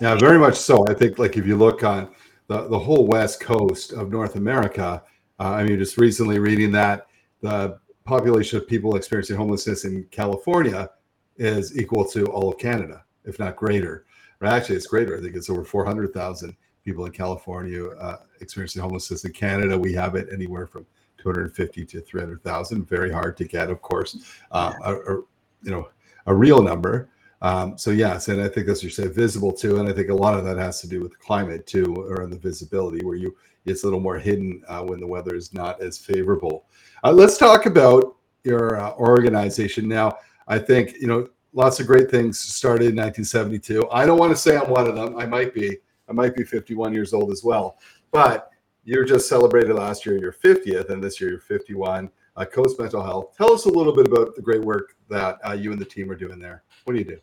Yeah, 0.00 0.14
very 0.16 0.38
much 0.38 0.56
so. 0.56 0.86
I 0.88 0.94
think 0.94 1.18
like 1.18 1.36
if 1.36 1.46
you 1.46 1.56
look 1.56 1.84
on 1.84 2.10
the 2.46 2.68
the 2.68 2.78
whole 2.78 3.06
west 3.06 3.40
coast 3.40 3.92
of 3.92 4.10
North 4.10 4.36
America, 4.36 5.02
uh, 5.38 5.50
I 5.50 5.64
mean, 5.64 5.78
just 5.78 5.96
recently 5.96 6.38
reading 6.38 6.72
that 6.72 7.06
the 7.40 7.78
population 8.04 8.58
of 8.58 8.66
people 8.66 8.96
experiencing 8.96 9.36
homelessness 9.36 9.84
in 9.84 10.04
California 10.10 10.90
is 11.36 11.78
equal 11.78 12.04
to 12.04 12.26
all 12.26 12.50
of 12.50 12.58
Canada, 12.58 13.04
if 13.24 13.38
not 13.38 13.56
greater. 13.56 14.04
Or 14.40 14.48
actually, 14.48 14.76
it's 14.76 14.86
greater. 14.86 15.16
I 15.16 15.20
think 15.20 15.36
it's 15.36 15.48
over 15.48 15.64
400,000 15.64 16.56
people 16.84 17.06
in 17.06 17.12
California 17.12 17.88
uh, 17.88 18.18
experiencing 18.40 18.82
homelessness. 18.82 19.24
In 19.24 19.32
Canada, 19.32 19.78
we 19.78 19.92
have 19.94 20.14
it 20.14 20.28
anywhere 20.32 20.66
from 20.66 20.86
250 21.18 21.84
to 21.86 22.00
300,000. 22.00 22.88
Very 22.88 23.12
hard 23.12 23.36
to 23.36 23.44
get, 23.44 23.70
of 23.70 23.80
course, 23.82 24.16
uh, 24.50 24.72
a, 24.84 24.94
a, 24.94 25.14
you 25.62 25.70
know, 25.70 25.88
a 26.26 26.34
real 26.34 26.62
number. 26.62 27.08
Um, 27.42 27.78
so 27.78 27.90
yes, 27.90 28.28
and 28.28 28.40
I 28.40 28.48
think 28.48 28.68
as 28.68 28.82
you 28.82 28.90
said, 28.90 29.14
visible 29.14 29.52
too, 29.52 29.78
and 29.78 29.88
I 29.88 29.92
think 29.92 30.10
a 30.10 30.14
lot 30.14 30.34
of 30.34 30.44
that 30.44 30.58
has 30.58 30.80
to 30.82 30.88
do 30.88 31.00
with 31.00 31.12
the 31.12 31.16
climate 31.18 31.66
too, 31.66 31.94
or 31.96 32.26
the 32.26 32.38
visibility, 32.38 33.04
where 33.04 33.16
you 33.16 33.34
it's 33.66 33.82
a 33.82 33.86
little 33.86 34.00
more 34.00 34.18
hidden 34.18 34.62
uh, 34.68 34.82
when 34.82 35.00
the 35.00 35.06
weather 35.06 35.34
is 35.34 35.52
not 35.52 35.80
as 35.82 35.98
favorable. 35.98 36.66
Uh, 37.04 37.12
let's 37.12 37.38
talk 37.38 37.66
about 37.66 38.16
your 38.44 38.80
uh, 38.80 38.92
organization 38.94 39.88
now. 39.88 40.16
I 40.48 40.58
think 40.58 40.94
you 41.00 41.06
know 41.06 41.28
lots 41.52 41.80
of 41.80 41.86
great 41.86 42.10
things 42.10 42.38
started 42.38 42.90
in 42.90 42.96
1972. 42.96 43.88
I 43.90 44.04
don't 44.04 44.18
want 44.18 44.32
to 44.32 44.36
say 44.36 44.56
I'm 44.56 44.70
one 44.70 44.86
of 44.86 44.94
them. 44.94 45.16
I 45.16 45.26
might 45.26 45.54
be. 45.54 45.78
I 46.08 46.12
might 46.12 46.34
be 46.34 46.42
51 46.42 46.92
years 46.92 47.14
old 47.14 47.30
as 47.30 47.44
well. 47.44 47.78
But 48.10 48.50
you 48.84 49.04
just 49.04 49.28
celebrated 49.28 49.72
last 49.74 50.04
year 50.04 50.18
your 50.18 50.32
50th, 50.32 50.90
and 50.90 51.02
this 51.02 51.20
year 51.20 51.30
you're 51.30 51.40
51. 51.40 52.10
Uh, 52.36 52.44
Coast 52.44 52.78
Mental 52.78 53.02
Health. 53.02 53.36
Tell 53.36 53.52
us 53.52 53.64
a 53.64 53.68
little 53.68 53.94
bit 53.94 54.06
about 54.06 54.34
the 54.34 54.42
great 54.42 54.62
work 54.62 54.94
that 55.08 55.38
uh, 55.46 55.52
you 55.52 55.72
and 55.72 55.80
the 55.80 55.84
team 55.84 56.10
are 56.10 56.14
doing 56.14 56.38
there. 56.38 56.62
What 56.84 56.94
do 56.94 56.98
you 56.98 57.04
do? 57.04 57.18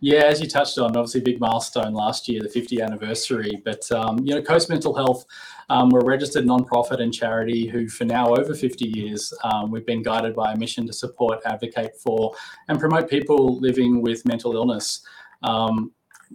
Yeah, 0.00 0.24
as 0.24 0.40
you 0.40 0.48
touched 0.48 0.78
on, 0.78 0.96
obviously 0.96 1.20
big 1.20 1.40
milestone 1.40 1.92
last 1.92 2.28
year, 2.28 2.40
the 2.40 2.48
50th 2.48 2.82
anniversary. 2.82 3.60
But 3.64 3.90
um, 3.90 4.18
you 4.24 4.34
know, 4.34 4.42
Coast 4.42 4.68
Mental 4.68 4.94
Health, 4.94 5.24
um, 5.70 5.90
we're 5.90 6.00
a 6.00 6.04
registered 6.04 6.44
nonprofit 6.44 7.00
and 7.00 7.12
charity 7.12 7.66
who, 7.66 7.88
for 7.88 8.04
now 8.04 8.32
over 8.34 8.54
50 8.54 8.88
years, 8.88 9.32
um, 9.42 9.72
we've 9.72 9.86
been 9.86 10.02
guided 10.02 10.36
by 10.36 10.52
a 10.52 10.56
mission 10.56 10.86
to 10.86 10.92
support, 10.92 11.40
advocate 11.44 11.96
for, 11.96 12.32
and 12.68 12.78
promote 12.78 13.10
people 13.10 13.58
living 13.58 14.00
with 14.00 14.24
mental 14.24 14.54
illness. 14.54 15.00
Um, 15.42 15.92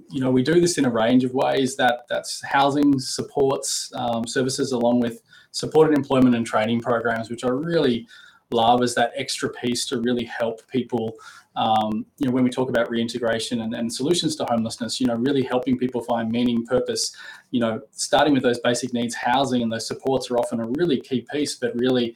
you 0.09 0.19
know, 0.19 0.31
we 0.31 0.43
do 0.43 0.59
this 0.59 0.77
in 0.77 0.85
a 0.85 0.89
range 0.89 1.23
of 1.23 1.33
ways. 1.33 1.77
That 1.77 2.01
that's 2.09 2.43
housing 2.43 2.99
supports 2.99 3.91
um, 3.95 4.27
services, 4.27 4.73
along 4.73 4.99
with 4.99 5.21
supported 5.51 5.95
employment 5.95 6.35
and 6.35 6.45
training 6.45 6.81
programs, 6.81 7.29
which 7.29 7.45
are 7.45 7.55
really 7.55 8.07
love 8.53 8.81
as 8.81 8.95
that 8.95 9.11
extra 9.15 9.49
piece 9.49 9.85
to 9.87 9.99
really 9.99 10.25
help 10.25 10.65
people 10.67 11.15
um, 11.55 12.05
you 12.17 12.27
know, 12.27 12.31
when 12.31 12.43
we 12.43 12.49
talk 12.49 12.69
about 12.69 12.89
reintegration 12.89 13.61
and, 13.61 13.75
and, 13.75 13.93
solutions 13.93 14.35
to 14.37 14.45
homelessness, 14.45 14.99
you 14.99 15.05
know, 15.05 15.15
really 15.15 15.43
helping 15.43 15.77
people 15.77 16.01
find 16.01 16.31
meaning, 16.31 16.65
purpose, 16.65 17.15
you 17.51 17.59
know, 17.59 17.79
starting 17.91 18.33
with 18.33 18.41
those 18.41 18.59
basic 18.59 18.91
needs, 18.91 19.13
housing 19.13 19.61
and 19.61 19.71
those 19.71 19.85
supports 19.85 20.31
are 20.31 20.37
often 20.37 20.59
a 20.59 20.65
really 20.65 20.99
key 20.99 21.25
piece, 21.31 21.55
but 21.55 21.75
really 21.75 22.15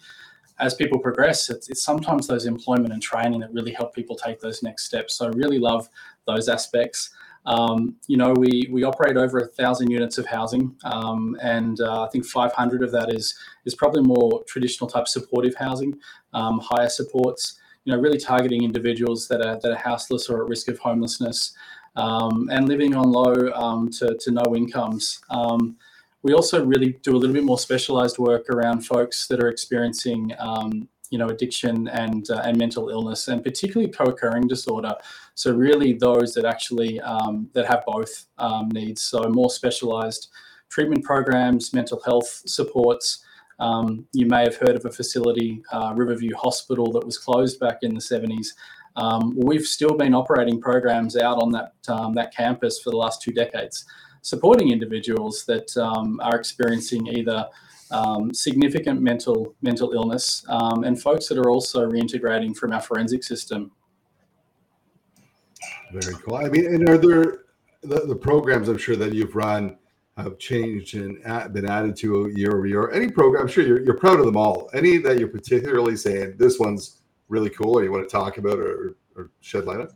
as 0.60 0.74
people 0.74 0.98
progress, 0.98 1.50
it's, 1.52 1.70
it's 1.70 1.84
sometimes 1.84 2.26
those 2.26 2.48
employment 2.48 2.92
and 2.92 3.02
training 3.02 3.40
that 3.42 3.54
really 3.54 3.72
help 3.72 3.94
people 3.94 4.16
take 4.16 4.40
those 4.40 4.64
next 4.64 4.86
steps. 4.86 5.16
So 5.16 5.28
I 5.28 5.30
really 5.30 5.60
love 5.60 5.88
those 6.26 6.50
aspects. 6.50 7.12
Um, 7.48 7.96
you 8.08 8.18
know, 8.18 8.34
we 8.34 8.68
we 8.72 8.84
operate 8.84 9.18
over 9.18 9.40
a 9.40 9.48
thousand 9.48 9.90
units 9.90 10.20
of 10.20 10.28
housing, 10.28 10.76
um, 10.84 11.36
and 11.42 11.82
uh, 11.82 12.04
I 12.04 12.10
think 12.10 12.26
500 12.26 12.84
of 12.84 12.92
that 12.92 13.12
is 13.12 13.36
is 13.66 13.74
probably 13.74 14.04
more 14.04 14.44
traditional 14.48 14.90
type 14.90 15.08
supportive 15.08 15.56
housing, 15.56 15.98
um, 16.34 16.60
higher 16.60 16.90
supports 16.90 17.58
you 17.88 17.94
know, 17.94 18.00
really 18.00 18.18
targeting 18.18 18.64
individuals 18.64 19.30
that 19.30 19.40
are 19.40 19.58
that 19.62 19.72
are 19.72 19.78
houseless 19.78 20.30
or 20.30 20.44
at 20.44 20.50
risk 20.50 20.68
of 20.68 20.78
homelessness 20.78 21.56
um, 21.96 22.50
and 22.52 22.68
living 22.68 22.94
on 22.94 23.10
low 23.10 23.34
um, 23.54 23.90
to, 23.92 24.14
to 24.20 24.32
no 24.32 24.56
incomes. 24.56 25.22
Um, 25.30 25.78
we 26.22 26.34
also 26.34 26.66
really 26.66 27.00
do 27.02 27.16
a 27.16 27.18
little 27.18 27.34
bit 27.34 27.46
more 27.46 27.58
specialized 27.58 28.18
work 28.18 28.50
around 28.50 28.82
folks 28.82 29.28
that 29.28 29.42
are 29.42 29.48
experiencing, 29.48 30.34
you 31.10 31.18
know, 31.18 31.28
addiction 31.28 31.88
and 31.90 32.30
uh, 32.30 32.42
and 32.44 32.58
mental 32.58 32.90
illness, 32.90 33.28
and 33.28 33.44
particularly 33.44 33.92
co-occurring 33.92 34.48
disorder. 34.48 34.94
So 35.36 35.54
really, 35.54 35.94
those 35.94 36.34
that 36.34 36.46
actually 36.46 37.00
um, 37.02 37.50
that 37.54 37.66
have 37.68 37.84
both 37.86 38.26
um, 38.38 38.70
needs. 38.70 39.04
So 39.04 39.24
more 39.30 39.50
specialized 39.50 40.30
treatment 40.70 41.04
programs, 41.04 41.74
mental 41.74 42.02
health 42.04 42.44
supports. 42.46 43.24
Um, 43.60 44.06
you 44.14 44.28
may 44.28 44.44
have 44.44 44.58
heard 44.58 44.76
of 44.76 44.86
a 44.86 44.92
facility, 44.92 45.64
uh, 45.72 45.94
Riverview 45.96 46.36
Hospital, 46.36 46.92
that 46.92 47.04
was 47.04 47.18
closed 47.18 47.60
back 47.60 47.80
in 47.82 47.96
the 47.96 48.00
70s. 48.00 48.50
Um, 48.96 49.36
we've 49.38 49.66
still 49.66 49.96
been 49.96 50.14
operating 50.14 50.60
programs 50.60 51.18
out 51.18 51.42
on 51.42 51.52
that 51.52 51.74
um, 51.88 52.14
that 52.16 52.36
campus 52.36 52.80
for 52.80 52.90
the 52.90 52.98
last 52.98 53.22
two 53.22 53.32
decades, 53.32 53.86
supporting 54.22 54.72
individuals 54.72 55.46
that 55.46 55.76
um, 55.78 56.20
are 56.24 56.36
experiencing 56.36 57.08
either 57.08 57.48
um, 57.92 58.34
significant 58.34 59.02
mental 59.02 59.56
mental 59.62 59.94
illness 59.94 60.46
um, 60.50 60.84
and 60.84 61.02
folks 61.02 61.28
that 61.28 61.38
are 61.38 61.50
also 61.50 61.90
reintegrating 61.90 62.56
from 62.56 62.74
our 62.74 62.82
forensic 62.82 63.24
system. 63.24 63.72
Very 65.92 66.16
cool. 66.16 66.36
I 66.36 66.50
mean, 66.50 66.66
and 66.66 66.90
are 66.90 66.98
there 66.98 67.40
the, 67.82 68.06
the 68.06 68.16
programs 68.16 68.68
I'm 68.68 68.78
sure 68.78 68.96
that 68.96 69.14
you've 69.14 69.36
run? 69.36 69.78
have 70.18 70.40
changed 70.40 70.96
and 70.96 71.22
been 71.54 71.70
added 71.70 71.96
to 71.96 72.32
year 72.36 72.58
over 72.58 72.66
year? 72.66 72.92
Any 72.92 73.10
program? 73.10 73.44
I'm 73.44 73.48
sure 73.48 73.66
you're, 73.66 73.82
you're 73.82 73.98
proud 73.98 74.20
of 74.20 74.26
them 74.26 74.36
all. 74.36 74.70
Any 74.74 74.98
that 74.98 75.20
you're 75.20 75.28
particularly 75.28 75.96
saying 75.96 76.36
this 76.38 76.60
one's 76.60 77.02
really 77.30 77.50
cool, 77.50 77.78
or 77.78 77.84
you 77.84 77.92
want 77.92 78.08
to 78.08 78.10
talk 78.10 78.38
about 78.38 78.60
or, 78.60 78.98
or 79.16 79.32
shed 79.42 79.66
light 79.66 79.82
on? 79.82 79.90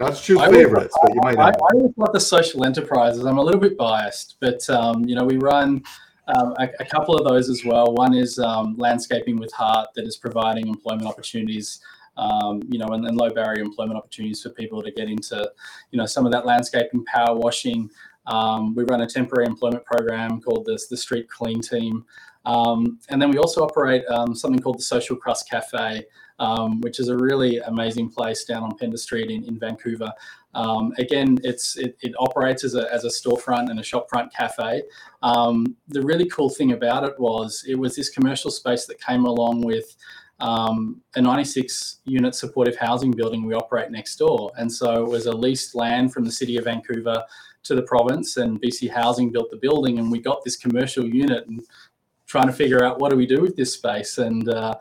Not 0.00 0.14
to 0.16 0.22
choose 0.22 0.40
favorites, 0.42 0.96
but 1.02 1.14
you 1.14 1.20
might. 1.22 1.38
I, 1.38 1.48
I 1.48 1.52
always 1.74 1.92
love 1.96 2.12
the 2.12 2.20
social 2.20 2.64
enterprises. 2.64 3.24
I'm 3.24 3.38
a 3.38 3.42
little 3.42 3.60
bit 3.60 3.76
biased, 3.76 4.36
but 4.40 4.68
um, 4.70 5.04
you 5.04 5.14
know 5.14 5.24
we 5.24 5.36
run 5.36 5.82
um, 6.28 6.54
a, 6.58 6.68
a, 6.80 6.84
couple 6.84 7.16
of 7.16 7.26
those 7.26 7.48
as 7.48 7.64
well. 7.64 7.94
One 7.94 8.14
is 8.14 8.38
um, 8.38 8.76
landscaping 8.76 9.38
with 9.38 9.52
heart 9.52 9.88
that 9.96 10.06
is 10.06 10.16
providing 10.16 10.68
employment 10.68 11.06
opportunities. 11.06 11.80
Um, 12.16 12.62
you 12.68 12.80
know, 12.80 12.88
and, 12.88 13.06
and, 13.06 13.16
low 13.16 13.30
barrier 13.30 13.62
employment 13.62 13.96
opportunities 13.96 14.42
for 14.42 14.50
people 14.50 14.82
to 14.82 14.90
get 14.90 15.08
into, 15.08 15.48
you 15.92 15.98
know, 15.98 16.04
some 16.04 16.26
of 16.26 16.32
that 16.32 16.44
landscaping, 16.44 17.04
power 17.04 17.36
washing, 17.36 17.88
um, 18.26 18.74
we 18.74 18.82
run 18.82 19.02
a 19.02 19.06
temporary 19.06 19.46
employment 19.46 19.84
program 19.84 20.40
called 20.40 20.64
the, 20.66 20.76
the 20.90 20.96
Street 20.96 21.28
Clean 21.28 21.60
Team. 21.60 22.04
Um, 22.44 22.98
and 23.08 23.22
then 23.22 23.30
we 23.30 23.38
also 23.38 23.62
operate 23.62 24.04
um, 24.08 24.34
something 24.34 24.60
called 24.60 24.78
the 24.78 24.82
Social 24.82 25.14
Crust 25.14 25.48
Cafe, 25.48 26.04
which 26.80 26.98
is 26.98 27.08
a 27.08 27.16
really 27.16 27.58
amazing 27.58 28.10
place 28.10 28.44
down 28.44 28.64
on 28.64 28.76
Pender 28.76 28.96
Street 28.96 29.30
in, 29.30 29.44
in 29.44 29.56
Vancouver. 29.56 30.12
Um, 30.58 30.92
again, 30.98 31.38
it's 31.44 31.76
it, 31.76 31.96
it, 32.00 32.14
operates 32.18 32.64
as 32.64 32.74
a, 32.74 32.92
as 32.92 33.04
a 33.04 33.08
storefront 33.08 33.70
and 33.70 33.78
a 33.78 33.82
shopfront 33.82 34.32
cafe. 34.32 34.82
Um, 35.22 35.76
the 35.86 36.02
really 36.02 36.28
cool 36.28 36.50
thing 36.50 36.72
about 36.72 37.04
it 37.04 37.14
was 37.16 37.64
it 37.68 37.76
was 37.76 37.94
this 37.94 38.10
commercial 38.10 38.50
space 38.50 38.84
that 38.86 39.00
came 39.00 39.24
along 39.24 39.60
with 39.60 39.94
um, 40.40 41.00
a 41.14 41.22
96 41.22 42.00
unit 42.06 42.34
supportive 42.34 42.76
housing 42.76 43.12
building 43.12 43.46
we 43.46 43.54
operate 43.54 43.92
next 43.92 44.16
door. 44.16 44.50
And 44.56 44.70
so 44.70 45.04
it 45.04 45.08
was 45.08 45.26
a 45.26 45.32
leased 45.32 45.76
land 45.76 46.12
from 46.12 46.24
the 46.24 46.32
city 46.32 46.56
of 46.56 46.64
Vancouver 46.64 47.22
to 47.62 47.74
the 47.76 47.82
province, 47.82 48.36
and 48.36 48.60
BC 48.60 48.90
Housing 48.90 49.30
built 49.30 49.50
the 49.52 49.58
building, 49.58 50.00
and 50.00 50.10
we 50.10 50.20
got 50.20 50.42
this 50.44 50.56
commercial 50.56 51.06
unit 51.06 51.46
and 51.46 51.62
trying 52.26 52.48
to 52.48 52.52
figure 52.52 52.84
out 52.84 52.98
what 52.98 53.10
do 53.10 53.16
we 53.16 53.26
do 53.26 53.40
with 53.40 53.54
this 53.54 53.74
space. 53.74 54.18
And 54.18 54.48
uh, 54.48 54.74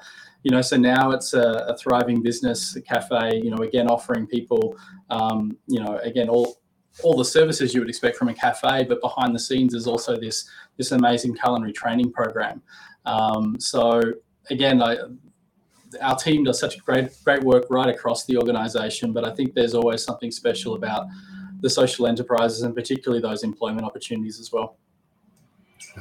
you 0.48 0.52
know, 0.52 0.62
so 0.62 0.78
now 0.78 1.12
it's 1.12 1.34
a, 1.34 1.66
a, 1.68 1.76
thriving 1.76 2.22
business, 2.22 2.74
a 2.78 2.82
cafe. 2.82 3.42
You 3.44 3.50
know, 3.50 3.64
again 3.64 3.90
offering 3.90 4.26
people, 4.26 4.78
um, 5.10 5.58
you 5.68 5.82
know, 5.84 5.98
again 5.98 6.30
all 6.30 6.62
all 7.04 7.18
the 7.18 7.26
services 7.26 7.74
you 7.74 7.82
would 7.82 7.90
expect 7.90 8.16
from 8.16 8.30
a 8.30 8.34
cafe, 8.34 8.86
but 8.86 9.02
behind 9.02 9.36
the 9.36 9.40
scenes 9.40 9.74
is 9.74 9.88
also 9.88 10.18
this 10.18 10.50
this 10.78 10.94
amazing 10.94 11.36
culinary 11.36 11.74
training 11.74 12.14
program. 12.14 12.62
Um, 13.06 13.60
so 13.60 14.02
again, 14.50 14.82
I, 14.82 14.96
our 16.02 16.16
team 16.16 16.46
does 16.46 16.62
such 16.62 16.78
great 16.86 17.10
great 17.26 17.44
work 17.44 17.66
right 17.70 17.94
across 17.94 18.24
the 18.24 18.38
organisation, 18.38 19.12
but 19.12 19.28
I 19.28 19.36
think 19.36 19.54
there's 19.54 19.74
always 19.74 20.02
something 20.02 20.32
special 20.32 20.76
about 20.76 21.08
the 21.60 21.70
social 21.70 22.08
enterprises 22.08 22.62
and 22.62 22.74
particularly 22.74 23.22
those 23.22 23.44
employment 23.44 23.86
opportunities 23.86 24.40
as 24.40 24.54
well. 24.54 24.78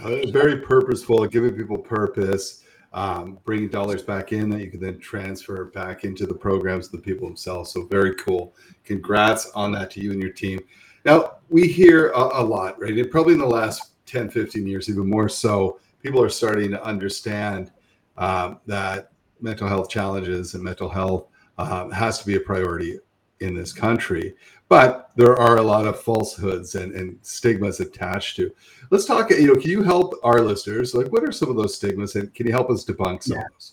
Uh, 0.00 0.30
very 0.30 0.60
purposeful, 0.60 1.26
giving 1.26 1.56
people 1.56 1.78
purpose, 1.78 2.62
um, 2.96 3.38
bringing 3.44 3.68
dollars 3.68 4.02
back 4.02 4.32
in 4.32 4.48
that 4.48 4.62
you 4.62 4.70
can 4.70 4.80
then 4.80 4.98
transfer 4.98 5.66
back 5.66 6.04
into 6.04 6.26
the 6.26 6.34
programs, 6.34 6.86
of 6.86 6.92
the 6.92 6.98
people 6.98 7.28
themselves. 7.28 7.70
So 7.70 7.84
very 7.84 8.14
cool. 8.14 8.54
Congrats 8.84 9.50
on 9.54 9.70
that 9.72 9.90
to 9.92 10.00
you 10.00 10.12
and 10.12 10.20
your 10.20 10.32
team. 10.32 10.60
Now 11.04 11.36
we 11.50 11.68
hear 11.68 12.08
a, 12.12 12.40
a 12.40 12.42
lot, 12.42 12.80
right? 12.80 12.96
And 12.96 13.10
probably 13.10 13.34
in 13.34 13.38
the 13.38 13.46
last 13.46 13.90
10, 14.06 14.30
15 14.30 14.66
years, 14.66 14.88
even 14.88 15.08
more 15.08 15.28
so, 15.28 15.78
people 16.02 16.22
are 16.22 16.30
starting 16.30 16.70
to 16.70 16.82
understand 16.82 17.70
um, 18.16 18.60
that 18.66 19.12
mental 19.42 19.68
health 19.68 19.90
challenges 19.90 20.54
and 20.54 20.64
mental 20.64 20.88
health 20.88 21.26
um, 21.58 21.90
has 21.90 22.18
to 22.20 22.26
be 22.26 22.36
a 22.36 22.40
priority 22.40 22.98
in 23.40 23.54
this 23.54 23.74
country. 23.74 24.34
But 24.68 25.10
there 25.14 25.36
are 25.36 25.58
a 25.58 25.62
lot 25.62 25.86
of 25.86 26.00
falsehoods 26.00 26.74
and, 26.74 26.92
and 26.92 27.18
stigmas 27.22 27.78
attached 27.78 28.36
to. 28.36 28.50
Let's 28.90 29.04
talk. 29.04 29.30
You 29.30 29.46
know, 29.46 29.54
can 29.54 29.70
you 29.70 29.82
help 29.82 30.14
our 30.24 30.40
listeners? 30.40 30.94
Like, 30.94 31.12
what 31.12 31.22
are 31.22 31.32
some 31.32 31.50
of 31.50 31.56
those 31.56 31.76
stigmas, 31.76 32.16
and 32.16 32.34
can 32.34 32.46
you 32.46 32.52
help 32.52 32.70
us 32.70 32.84
debunk 32.84 33.22
some 33.22 33.36
yeah. 33.36 33.44
of 33.44 33.52
those? 33.52 33.72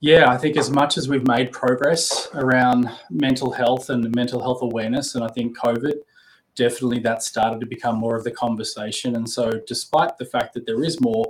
Yeah, 0.00 0.30
I 0.30 0.36
think 0.36 0.56
as 0.56 0.70
much 0.70 0.96
as 0.96 1.08
we've 1.08 1.26
made 1.26 1.50
progress 1.50 2.28
around 2.34 2.88
mental 3.10 3.50
health 3.50 3.90
and 3.90 4.14
mental 4.14 4.40
health 4.40 4.62
awareness, 4.62 5.14
and 5.14 5.24
I 5.24 5.28
think 5.28 5.58
COVID 5.58 5.94
definitely 6.54 6.98
that 6.98 7.22
started 7.22 7.60
to 7.60 7.66
become 7.66 7.96
more 7.96 8.16
of 8.16 8.24
the 8.24 8.30
conversation. 8.30 9.16
And 9.16 9.28
so, 9.28 9.60
despite 9.66 10.18
the 10.18 10.26
fact 10.26 10.54
that 10.54 10.66
there 10.66 10.84
is 10.84 11.00
more 11.00 11.24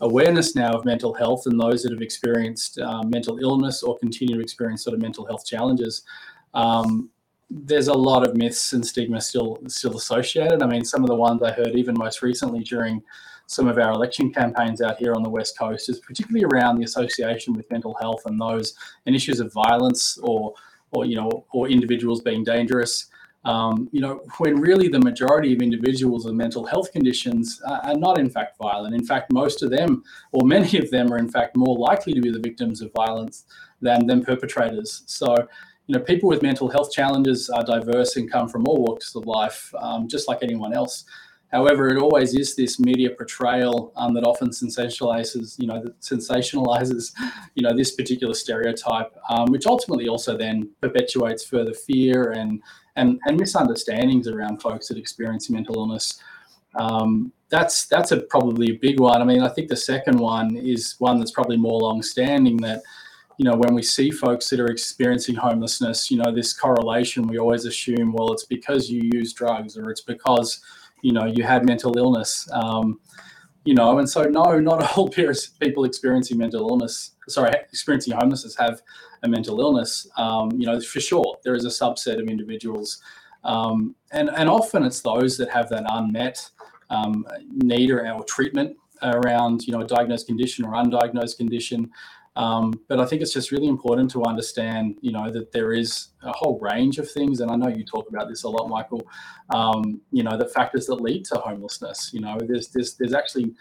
awareness 0.00 0.54
now 0.54 0.72
of 0.72 0.84
mental 0.84 1.14
health 1.14 1.46
and 1.46 1.58
those 1.58 1.82
that 1.82 1.92
have 1.92 2.02
experienced 2.02 2.78
um, 2.78 3.10
mental 3.10 3.38
illness 3.38 3.82
or 3.82 3.98
continue 3.98 4.36
to 4.36 4.42
experience 4.42 4.84
sort 4.84 4.94
of 4.94 5.00
mental 5.00 5.26
health 5.26 5.44
challenges, 5.44 6.02
um, 6.54 7.10
there's 7.48 7.88
a 7.88 7.94
lot 7.94 8.26
of 8.26 8.36
myths 8.36 8.72
and 8.72 8.84
stigma 8.84 9.20
still 9.20 9.58
still 9.68 9.96
associated. 9.96 10.62
I 10.62 10.66
mean, 10.66 10.84
some 10.84 11.02
of 11.02 11.08
the 11.08 11.14
ones 11.14 11.42
I 11.42 11.52
heard 11.52 11.76
even 11.76 11.94
most 11.96 12.22
recently 12.22 12.60
during 12.60 13.02
some 13.46 13.68
of 13.68 13.78
our 13.78 13.92
election 13.92 14.32
campaigns 14.32 14.82
out 14.82 14.98
here 14.98 15.14
on 15.14 15.22
the 15.22 15.30
west 15.30 15.56
coast 15.56 15.88
is 15.88 16.00
particularly 16.00 16.44
around 16.44 16.78
the 16.78 16.84
association 16.84 17.54
with 17.54 17.70
mental 17.70 17.94
health 18.00 18.22
and 18.26 18.40
those 18.40 18.74
and 19.06 19.14
issues 19.14 19.38
of 19.38 19.52
violence 19.52 20.18
or 20.22 20.54
or 20.90 21.04
you 21.04 21.16
know 21.16 21.44
or 21.52 21.68
individuals 21.68 22.20
being 22.20 22.42
dangerous. 22.44 23.06
Um, 23.44 23.88
you 23.92 24.00
know, 24.00 24.22
when 24.38 24.60
really 24.60 24.88
the 24.88 24.98
majority 24.98 25.54
of 25.54 25.62
individuals 25.62 26.24
with 26.24 26.34
mental 26.34 26.66
health 26.66 26.90
conditions 26.90 27.62
are, 27.64 27.80
are 27.84 27.96
not 27.96 28.18
in 28.18 28.28
fact 28.28 28.58
violent. 28.58 28.92
In 28.92 29.06
fact, 29.06 29.32
most 29.32 29.62
of 29.62 29.70
them, 29.70 30.02
or 30.32 30.44
many 30.44 30.78
of 30.78 30.90
them, 30.90 31.12
are 31.12 31.18
in 31.18 31.28
fact 31.28 31.56
more 31.56 31.78
likely 31.78 32.12
to 32.12 32.20
be 32.20 32.32
the 32.32 32.40
victims 32.40 32.82
of 32.82 32.92
violence 32.92 33.44
than 33.80 34.04
than 34.08 34.24
perpetrators. 34.24 35.04
So, 35.06 35.36
you 35.86 35.96
know, 35.96 36.02
people 36.02 36.28
with 36.28 36.42
mental 36.42 36.68
health 36.68 36.92
challenges 36.92 37.48
are 37.48 37.62
diverse 37.62 38.16
and 38.16 38.30
come 38.30 38.48
from 38.48 38.66
all 38.66 38.82
walks 38.82 39.14
of 39.14 39.26
life, 39.26 39.72
um, 39.78 40.08
just 40.08 40.28
like 40.28 40.42
anyone 40.42 40.72
else. 40.72 41.04
However, 41.52 41.88
it 41.88 41.98
always 41.98 42.34
is 42.34 42.56
this 42.56 42.80
media 42.80 43.10
portrayal 43.10 43.92
um, 43.96 44.14
that 44.14 44.24
often 44.24 44.50
sensationalizes, 44.50 45.58
you 45.60 45.68
know, 45.68 45.80
that 45.80 46.00
sensationalizes, 46.00 47.12
you 47.54 47.62
know, 47.62 47.74
this 47.74 47.92
particular 47.92 48.34
stereotype, 48.34 49.16
um, 49.30 49.46
which 49.52 49.66
ultimately 49.66 50.08
also 50.08 50.36
then 50.36 50.68
perpetuates 50.80 51.44
further 51.44 51.72
fear 51.72 52.32
and 52.32 52.60
and 52.96 53.20
and 53.26 53.38
misunderstandings 53.38 54.26
around 54.26 54.60
folks 54.60 54.88
that 54.88 54.98
experience 54.98 55.48
mental 55.48 55.76
illness. 55.76 56.20
Um, 56.74 57.32
that's 57.48 57.86
that's 57.86 58.10
a 58.10 58.22
probably 58.22 58.70
a 58.70 58.78
big 58.78 58.98
one. 58.98 59.22
I 59.22 59.24
mean, 59.24 59.42
I 59.42 59.48
think 59.48 59.68
the 59.68 59.76
second 59.76 60.18
one 60.18 60.56
is 60.56 60.96
one 60.98 61.18
that's 61.18 61.30
probably 61.30 61.56
more 61.56 61.78
long-standing. 61.78 62.56
That 62.56 62.82
you 63.38 63.44
know, 63.44 63.56
when 63.56 63.74
we 63.74 63.82
see 63.82 64.10
folks 64.10 64.48
that 64.48 64.60
are 64.60 64.66
experiencing 64.66 65.34
homelessness, 65.34 66.10
you 66.10 66.18
know, 66.18 66.32
this 66.34 66.52
correlation 66.52 67.26
we 67.26 67.38
always 67.38 67.66
assume, 67.66 68.12
well, 68.12 68.32
it's 68.32 68.46
because 68.46 68.90
you 68.90 69.10
use 69.12 69.32
drugs 69.32 69.76
or 69.76 69.90
it's 69.90 70.00
because 70.00 70.60
you 71.02 71.12
know 71.12 71.26
you 71.26 71.44
had 71.44 71.64
mental 71.64 71.96
illness. 71.98 72.48
Um, 72.52 73.00
you 73.66 73.74
know 73.74 73.98
and 73.98 74.08
so 74.08 74.22
no 74.22 74.58
not 74.58 74.80
all 74.96 75.08
people 75.08 75.84
experiencing 75.84 76.38
mental 76.38 76.68
illness 76.70 77.16
sorry 77.28 77.50
experiencing 77.72 78.14
homelessness 78.14 78.56
have 78.56 78.80
a 79.24 79.28
mental 79.28 79.60
illness. 79.60 80.06
Um, 80.16 80.50
you 80.52 80.66
know 80.66 80.80
for 80.80 81.00
sure 81.00 81.36
there 81.44 81.54
is 81.54 81.64
a 81.64 81.68
subset 81.68 82.20
of 82.20 82.28
individuals. 82.28 83.02
Um, 83.44 83.94
and 84.12 84.30
and 84.30 84.48
often 84.48 84.84
it's 84.84 85.00
those 85.02 85.36
that 85.38 85.50
have 85.50 85.68
that 85.70 85.84
unmet 85.88 86.48
um, 86.90 87.26
need 87.50 87.90
or, 87.90 88.08
or 88.08 88.24
treatment 88.24 88.76
around 89.02 89.66
you 89.66 89.72
know 89.72 89.80
a 89.80 89.86
diagnosed 89.86 90.26
condition 90.26 90.64
or 90.64 90.72
undiagnosed 90.72 91.36
condition 91.36 91.90
um, 92.36 92.78
but 92.88 93.00
I 93.00 93.06
think 93.06 93.22
it's 93.22 93.32
just 93.32 93.50
really 93.50 93.66
important 93.66 94.10
to 94.12 94.24
understand, 94.24 94.96
you 95.00 95.10
know, 95.10 95.30
that 95.32 95.52
there 95.52 95.72
is 95.72 96.08
a 96.22 96.32
whole 96.32 96.58
range 96.60 96.98
of 96.98 97.10
things, 97.10 97.40
and 97.40 97.50
I 97.50 97.56
know 97.56 97.68
you 97.68 97.84
talk 97.84 98.08
about 98.08 98.28
this 98.28 98.44
a 98.44 98.48
lot, 98.48 98.68
Michael. 98.68 99.02
Um, 99.50 100.00
you 100.12 100.22
know, 100.22 100.36
the 100.36 100.46
factors 100.46 100.86
that 100.86 100.96
lead 100.96 101.24
to 101.26 101.36
homelessness. 101.36 102.10
You 102.12 102.20
know, 102.20 102.36
there's 102.38 102.68
there's 102.68 102.94
there's 102.94 103.14
actually 103.14 103.54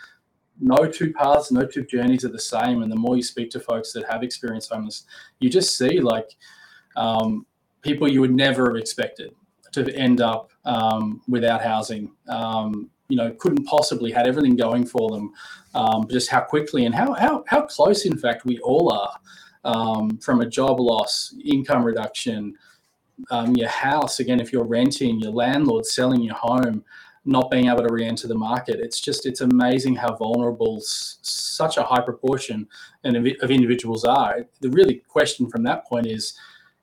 no 0.59 0.85
two 0.85 1.13
paths, 1.13 1.51
no 1.51 1.65
two 1.65 1.85
journeys 1.85 2.25
are 2.25 2.29
the 2.29 2.39
same. 2.39 2.81
And 2.81 2.91
the 2.91 2.95
more 2.95 3.15
you 3.15 3.23
speak 3.23 3.49
to 3.51 3.59
folks 3.59 3.91
that 3.93 4.09
have 4.09 4.23
experienced 4.23 4.71
homelessness, 4.71 5.05
you 5.39 5.49
just 5.49 5.77
see 5.77 5.99
like 5.99 6.29
um, 6.95 7.45
people 7.81 8.07
you 8.07 8.21
would 8.21 8.35
never 8.35 8.67
have 8.67 8.77
expected 8.77 9.33
to 9.73 9.95
end 9.95 10.21
up 10.21 10.51
um, 10.65 11.21
without 11.27 11.61
housing. 11.61 12.11
You 13.09 13.17
know 13.17 13.31
couldn't 13.31 13.65
possibly 13.65 14.11
had 14.11 14.27
everything 14.27 14.55
going 14.55 14.85
for 14.85 15.09
them 15.11 15.31
um, 15.75 16.07
just 16.09 16.29
how 16.29 16.41
quickly 16.41 16.85
and 16.85 16.95
how, 16.95 17.13
how 17.13 17.43
how 17.47 17.61
close 17.61 18.05
in 18.05 18.17
fact 18.17 18.45
we 18.45 18.59
all 18.59 18.91
are 18.91 19.19
um, 19.63 20.17
from 20.17 20.41
a 20.41 20.45
job 20.45 20.79
loss 20.79 21.35
income 21.43 21.83
reduction 21.83 22.55
um, 23.31 23.55
your 23.55 23.69
house 23.69 24.19
again 24.19 24.39
if 24.39 24.51
you're 24.51 24.65
renting 24.65 25.19
your 25.19 25.31
landlord 25.31 25.85
selling 25.85 26.21
your 26.21 26.35
home 26.35 26.83
not 27.27 27.49
being 27.49 27.67
able 27.67 27.81
to 27.81 27.93
re-enter 27.93 28.27
the 28.27 28.35
market 28.35 28.79
it's 28.79 28.99
just 28.99 29.25
it's 29.25 29.41
amazing 29.41 29.95
how 29.95 30.15
vulnerable 30.15 30.77
s- 30.77 31.17
such 31.21 31.77
a 31.77 31.83
high 31.83 32.01
proportion 32.01 32.67
of, 33.03 33.15
of 33.41 33.51
individuals 33.51 34.03
are 34.03 34.45
the 34.61 34.69
really 34.69 34.95
question 35.07 35.49
from 35.49 35.63
that 35.63 35.85
point 35.87 36.05
is 36.05 36.37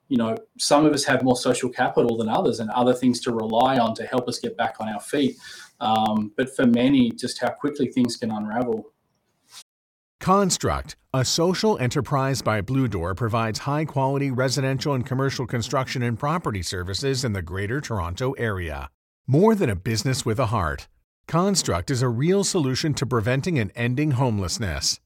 you 0.09 0.17
know, 0.17 0.37
some 0.59 0.85
of 0.85 0.93
us 0.93 1.03
have 1.05 1.23
more 1.23 1.35
social 1.35 1.69
capital 1.69 2.17
than 2.17 2.29
others 2.29 2.59
and 2.59 2.69
other 2.69 2.93
things 2.93 3.19
to 3.21 3.31
rely 3.31 3.79
on 3.79 3.95
to 3.95 4.05
help 4.05 4.27
us 4.27 4.37
get 4.37 4.55
back 4.55 4.75
on 4.79 4.87
our 4.87 4.99
feet. 4.99 5.37
Um, 5.79 6.31
but 6.37 6.55
for 6.55 6.65
many, 6.65 7.11
just 7.11 7.39
how 7.39 7.49
quickly 7.49 7.87
things 7.87 8.15
can 8.15 8.31
unravel. 8.31 8.93
Construct, 10.19 10.95
a 11.13 11.25
social 11.25 11.77
enterprise 11.79 12.41
by 12.41 12.61
Blue 12.61 12.87
Door, 12.87 13.15
provides 13.15 13.59
high 13.59 13.83
quality 13.83 14.31
residential 14.31 14.93
and 14.93 15.05
commercial 15.05 15.45
construction 15.45 16.01
and 16.01 16.17
property 16.17 16.61
services 16.61 17.25
in 17.25 17.33
the 17.33 17.41
Greater 17.41 17.81
Toronto 17.81 18.31
Area. 18.33 18.89
More 19.27 19.53
than 19.53 19.69
a 19.69 19.75
business 19.75 20.25
with 20.25 20.39
a 20.39 20.45
heart, 20.45 20.87
Construct 21.27 21.89
is 21.91 22.01
a 22.01 22.09
real 22.09 22.43
solution 22.43 22.93
to 22.93 23.05
preventing 23.05 23.57
and 23.59 23.71
ending 23.75 24.11
homelessness. 24.11 24.99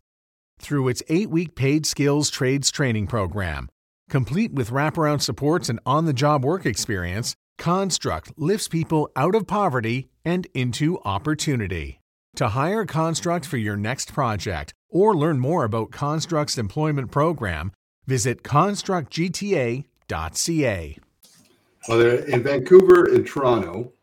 Through 0.60 0.88
its 0.88 1.04
eight 1.08 1.30
week 1.30 1.56
paid 1.56 1.86
skills 1.86 2.30
trades 2.30 2.72
training 2.72 3.08
program, 3.08 3.70
complete 4.10 4.54
with 4.54 4.72
wraparound 4.72 5.22
supports 5.22 5.70
and 5.70 5.80
on 5.86 6.06
the 6.06 6.14
job 6.14 6.44
work 6.44 6.66
experience, 6.66 7.36
Construct 7.58 8.34
lifts 8.38 8.68
people 8.68 9.10
out 9.16 9.36
of 9.36 9.48
poverty 9.48 10.10
and 10.24 10.48
into 10.54 11.00
opportunity. 11.06 12.00
To 12.36 12.50
hire 12.50 12.86
Construct 12.86 13.46
for 13.46 13.58
your 13.58 13.76
next 13.76 14.14
project 14.14 14.74
or 14.90 15.16
learn 15.16 15.40
more 15.40 15.64
about 15.64 15.92
Construct's 15.92 16.58
employment 16.58 17.12
program, 17.12 17.72
visit 18.06 18.44
constructgta.ca. 18.44 20.98
Well, 21.88 22.02
in 22.02 22.44
Vancouver 22.44 23.06
and 23.06 23.26
Toronto, 23.26 23.94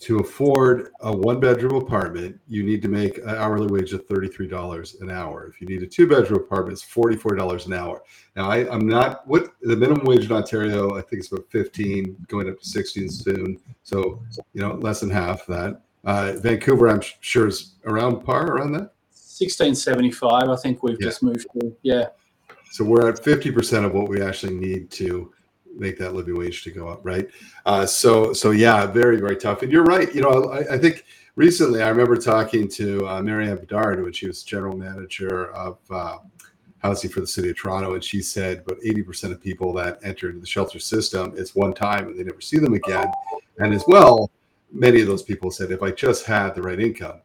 to 0.00 0.20
afford 0.20 0.92
a 1.00 1.14
one 1.14 1.40
bedroom 1.40 1.74
apartment, 1.74 2.38
you 2.46 2.62
need 2.62 2.80
to 2.82 2.88
make 2.88 3.18
an 3.18 3.30
hourly 3.30 3.66
wage 3.66 3.92
of 3.92 4.06
$33 4.06 5.00
an 5.00 5.10
hour. 5.10 5.46
If 5.46 5.60
you 5.60 5.66
need 5.66 5.82
a 5.82 5.86
two 5.86 6.06
bedroom 6.06 6.40
apartment, 6.40 6.78
it's 6.78 6.94
$44 6.94 7.66
an 7.66 7.72
hour. 7.72 8.02
Now, 8.36 8.48
I, 8.48 8.72
am 8.72 8.86
not 8.86 9.26
what 9.26 9.54
the 9.60 9.76
minimum 9.76 10.04
wage 10.04 10.26
in 10.26 10.32
Ontario, 10.32 10.96
I 10.96 11.00
think 11.00 11.20
it's 11.20 11.32
about 11.32 11.50
15, 11.50 12.26
going 12.28 12.48
up 12.48 12.60
to 12.60 12.64
16 12.64 13.10
soon. 13.10 13.60
So, 13.82 14.22
you 14.54 14.60
know, 14.60 14.74
less 14.74 15.00
than 15.00 15.10
half 15.10 15.44
that. 15.46 15.80
Uh, 16.04 16.34
Vancouver, 16.36 16.88
I'm 16.88 17.02
sure 17.20 17.48
is 17.48 17.74
around 17.84 18.24
par 18.24 18.52
around 18.52 18.72
that. 18.72 18.92
1675, 19.10 20.48
I 20.48 20.56
think 20.56 20.82
we've 20.84 20.96
yeah. 21.00 21.06
just 21.06 21.22
moved 21.24 21.46
to. 21.60 21.76
Yeah. 21.82 22.06
So 22.70 22.84
we're 22.84 23.08
at 23.08 23.16
50% 23.16 23.84
of 23.84 23.94
what 23.94 24.08
we 24.08 24.22
actually 24.22 24.54
need 24.54 24.90
to 24.92 25.32
make 25.78 25.98
that 25.98 26.14
living 26.14 26.36
wage 26.36 26.62
to 26.64 26.70
go 26.70 26.88
up, 26.88 27.00
right? 27.02 27.28
Uh, 27.66 27.86
so, 27.86 28.32
so 28.32 28.50
yeah, 28.50 28.86
very, 28.86 29.18
very 29.18 29.36
tough. 29.36 29.62
And 29.62 29.72
you're 29.72 29.84
right. 29.84 30.12
You 30.14 30.22
know, 30.22 30.50
I, 30.50 30.74
I 30.74 30.78
think 30.78 31.04
recently 31.36 31.82
I 31.82 31.88
remember 31.88 32.16
talking 32.16 32.68
to 32.68 33.06
uh, 33.08 33.22
Mary-Anne 33.22 33.58
Bédard 33.58 34.02
when 34.02 34.12
she 34.12 34.26
was 34.26 34.42
general 34.42 34.76
manager 34.76 35.52
of 35.52 35.78
uh, 35.90 36.18
housing 36.82 37.10
for 37.10 37.20
the 37.20 37.26
city 37.26 37.50
of 37.50 37.56
Toronto, 37.56 37.94
and 37.94 38.04
she 38.04 38.22
said 38.22 38.58
about 38.58 38.78
80% 38.80 39.32
of 39.32 39.42
people 39.42 39.72
that 39.74 39.98
enter 40.02 40.32
the 40.32 40.46
shelter 40.46 40.78
system 40.78 41.32
it's 41.36 41.54
one 41.54 41.74
time 41.74 42.08
and 42.08 42.18
they 42.18 42.24
never 42.24 42.40
see 42.40 42.58
them 42.58 42.74
again. 42.74 43.10
And 43.58 43.74
as 43.74 43.84
well, 43.86 44.30
many 44.72 45.00
of 45.00 45.06
those 45.06 45.22
people 45.22 45.50
said, 45.50 45.70
if 45.70 45.82
I 45.82 45.90
just 45.90 46.24
had 46.24 46.54
the 46.54 46.62
right 46.62 46.80
income, 46.80 47.20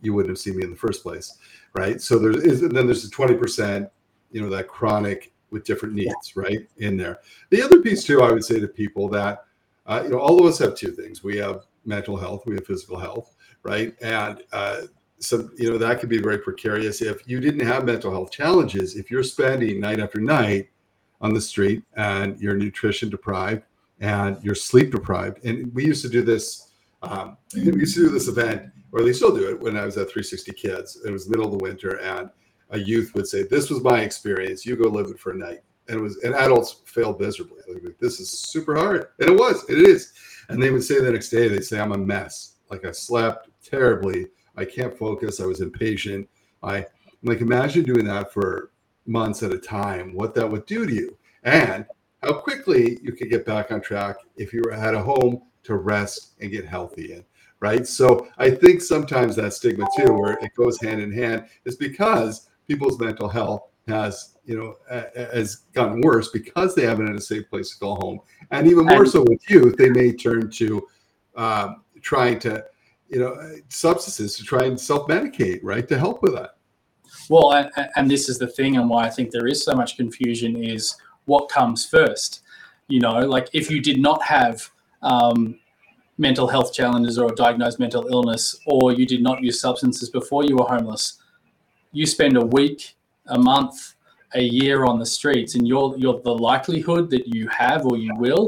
you 0.00 0.12
wouldn't 0.12 0.30
have 0.30 0.38
seen 0.38 0.56
me 0.56 0.64
in 0.64 0.70
the 0.70 0.76
first 0.76 1.02
place, 1.02 1.38
right? 1.74 2.00
So 2.00 2.18
there's 2.18 2.62
and 2.62 2.74
then 2.74 2.86
there's 2.86 3.08
the 3.08 3.14
20%, 3.14 3.90
you 4.30 4.40
know, 4.40 4.50
that 4.50 4.68
chronic 4.68 5.32
with 5.54 5.64
different 5.64 5.94
needs, 5.94 6.36
right? 6.36 6.68
In 6.78 6.98
there. 6.98 7.20
The 7.48 7.62
other 7.62 7.80
piece 7.80 8.04
too, 8.04 8.20
I 8.20 8.32
would 8.32 8.44
say 8.44 8.60
to 8.60 8.68
people 8.68 9.08
that 9.10 9.44
uh, 9.86 10.00
you 10.04 10.10
know, 10.10 10.18
all 10.18 10.38
of 10.40 10.46
us 10.46 10.58
have 10.58 10.74
two 10.74 10.90
things. 10.90 11.22
We 11.22 11.36
have 11.38 11.64
mental 11.84 12.16
health, 12.16 12.44
we 12.46 12.54
have 12.54 12.66
physical 12.66 12.98
health, 12.98 13.34
right? 13.62 13.94
And 14.02 14.42
uh, 14.52 14.82
so 15.18 15.48
you 15.56 15.70
know 15.70 15.78
that 15.78 16.00
could 16.00 16.08
be 16.08 16.18
very 16.18 16.38
precarious 16.38 17.00
if 17.00 17.26
you 17.28 17.40
didn't 17.40 17.66
have 17.66 17.84
mental 17.84 18.10
health 18.10 18.30
challenges. 18.30 18.96
If 18.96 19.10
you're 19.10 19.22
spending 19.22 19.80
night 19.80 20.00
after 20.00 20.20
night 20.20 20.68
on 21.20 21.32
the 21.32 21.40
street 21.40 21.82
and 21.96 22.38
you're 22.40 22.56
nutrition 22.56 23.08
deprived 23.08 23.62
and 24.00 24.42
you're 24.42 24.54
sleep 24.54 24.90
deprived, 24.90 25.44
and 25.44 25.72
we 25.74 25.86
used 25.86 26.02
to 26.02 26.08
do 26.08 26.22
this 26.22 26.72
Um, 27.02 27.36
we 27.54 27.80
used 27.84 27.96
to 27.96 28.04
do 28.06 28.08
this 28.08 28.28
event, 28.28 28.60
or 28.92 29.02
they 29.02 29.12
still 29.12 29.34
do 29.36 29.48
it 29.50 29.60
when 29.60 29.76
I 29.76 29.84
was 29.84 29.96
at 29.98 30.08
360 30.10 30.52
Kids. 30.52 30.88
It 31.04 31.10
was 31.10 31.28
middle 31.28 31.44
of 31.44 31.52
the 31.52 31.64
winter, 31.68 32.00
and 32.00 32.30
a 32.74 32.78
youth 32.78 33.14
would 33.14 33.26
say, 33.26 33.44
"This 33.44 33.70
was 33.70 33.82
my 33.82 34.00
experience. 34.00 34.66
You 34.66 34.76
go 34.76 34.88
live 34.88 35.06
it 35.06 35.18
for 35.18 35.32
a 35.32 35.36
night." 35.36 35.60
And 35.88 35.98
it 35.98 36.02
was, 36.02 36.16
and 36.18 36.34
adults 36.34 36.82
failed 36.84 37.20
miserably. 37.20 37.60
Like, 37.68 37.98
this 37.98 38.20
is 38.20 38.30
super 38.30 38.74
hard, 38.74 39.08
and 39.20 39.30
it 39.30 39.38
was, 39.38 39.64
it 39.68 39.78
is. 39.78 40.12
And 40.48 40.62
they 40.62 40.70
would 40.70 40.84
say 40.84 41.00
the 41.00 41.12
next 41.12 41.30
day, 41.30 41.48
they'd 41.48 41.64
say, 41.64 41.80
"I'm 41.80 41.92
a 41.92 41.98
mess. 41.98 42.56
Like 42.70 42.84
I 42.84 42.90
slept 42.90 43.48
terribly. 43.62 44.26
I 44.56 44.64
can't 44.64 44.96
focus. 44.96 45.40
I 45.40 45.46
was 45.46 45.60
impatient. 45.60 46.28
I 46.62 46.86
like 47.22 47.40
imagine 47.40 47.84
doing 47.84 48.04
that 48.06 48.32
for 48.32 48.72
months 49.06 49.42
at 49.42 49.52
a 49.52 49.58
time. 49.58 50.14
What 50.14 50.34
that 50.34 50.50
would 50.50 50.66
do 50.66 50.86
to 50.86 50.94
you, 50.94 51.16
and 51.44 51.86
how 52.22 52.32
quickly 52.32 52.98
you 53.02 53.12
could 53.12 53.30
get 53.30 53.46
back 53.46 53.70
on 53.70 53.80
track 53.80 54.16
if 54.36 54.52
you 54.52 54.62
had 54.72 54.94
a 54.94 55.02
home 55.02 55.42
to 55.64 55.76
rest 55.76 56.32
and 56.40 56.50
get 56.50 56.66
healthy 56.66 57.12
in 57.12 57.24
right 57.60 57.86
so 57.86 58.28
i 58.38 58.50
think 58.50 58.80
sometimes 58.80 59.36
that 59.36 59.52
stigma 59.52 59.86
too 59.96 60.12
where 60.12 60.32
it 60.42 60.54
goes 60.54 60.80
hand 60.80 61.00
in 61.00 61.12
hand 61.12 61.46
is 61.64 61.76
because 61.76 62.48
people's 62.66 62.98
mental 62.98 63.28
health 63.28 63.62
has 63.88 64.36
you 64.44 64.56
know 64.56 64.76
has 65.14 65.56
gotten 65.74 66.00
worse 66.00 66.30
because 66.30 66.74
they 66.74 66.84
haven't 66.84 67.06
had 67.06 67.16
a 67.16 67.20
safe 67.20 67.48
place 67.50 67.70
to 67.70 67.78
go 67.78 67.94
home. 67.96 68.20
And 68.50 68.66
even 68.66 68.86
more 68.86 69.06
so 69.06 69.22
with 69.22 69.48
youth 69.48 69.76
they 69.76 69.90
may 69.90 70.12
turn 70.12 70.50
to 70.50 70.86
um, 71.36 71.82
trying 72.00 72.38
to 72.40 72.64
you 73.08 73.20
know 73.20 73.36
substances 73.68 74.36
to 74.36 74.44
try 74.44 74.64
and 74.64 74.78
self-medicate 74.78 75.60
right 75.62 75.86
to 75.88 75.98
help 75.98 76.22
with 76.22 76.34
that. 76.34 76.56
Well 77.28 77.52
and, 77.52 77.70
and 77.96 78.10
this 78.10 78.28
is 78.28 78.38
the 78.38 78.48
thing 78.48 78.76
and 78.76 78.88
why 78.88 79.04
i 79.04 79.10
think 79.10 79.30
there 79.30 79.46
is 79.46 79.64
so 79.64 79.74
much 79.74 79.96
confusion 79.96 80.62
is 80.62 80.96
what 81.26 81.48
comes 81.48 81.86
first. 81.86 82.42
You 82.88 83.00
know 83.00 83.20
like 83.20 83.48
if 83.52 83.70
you 83.70 83.80
did 83.80 84.00
not 84.00 84.22
have 84.22 84.68
um, 85.02 85.58
mental 86.16 86.46
health 86.46 86.72
challenges 86.72 87.18
or 87.18 87.32
a 87.32 87.34
diagnosed 87.34 87.78
mental 87.78 88.06
illness 88.08 88.56
or 88.66 88.92
you 88.92 89.04
did 89.04 89.22
not 89.22 89.42
use 89.42 89.60
substances 89.60 90.08
before 90.08 90.44
you 90.44 90.56
were 90.56 90.64
homeless 90.64 91.18
you 91.94 92.04
spend 92.04 92.36
a 92.36 92.44
week 92.44 92.96
a 93.28 93.38
month 93.38 93.94
a 94.34 94.42
year 94.42 94.84
on 94.84 94.98
the 94.98 95.06
streets 95.06 95.54
and 95.54 95.66
you're 95.66 95.96
you're 95.96 96.20
the 96.20 96.34
likelihood 96.34 97.08
that 97.08 97.26
you 97.28 97.48
have 97.48 97.86
or 97.86 97.96
you 97.96 98.12
will. 98.16 98.46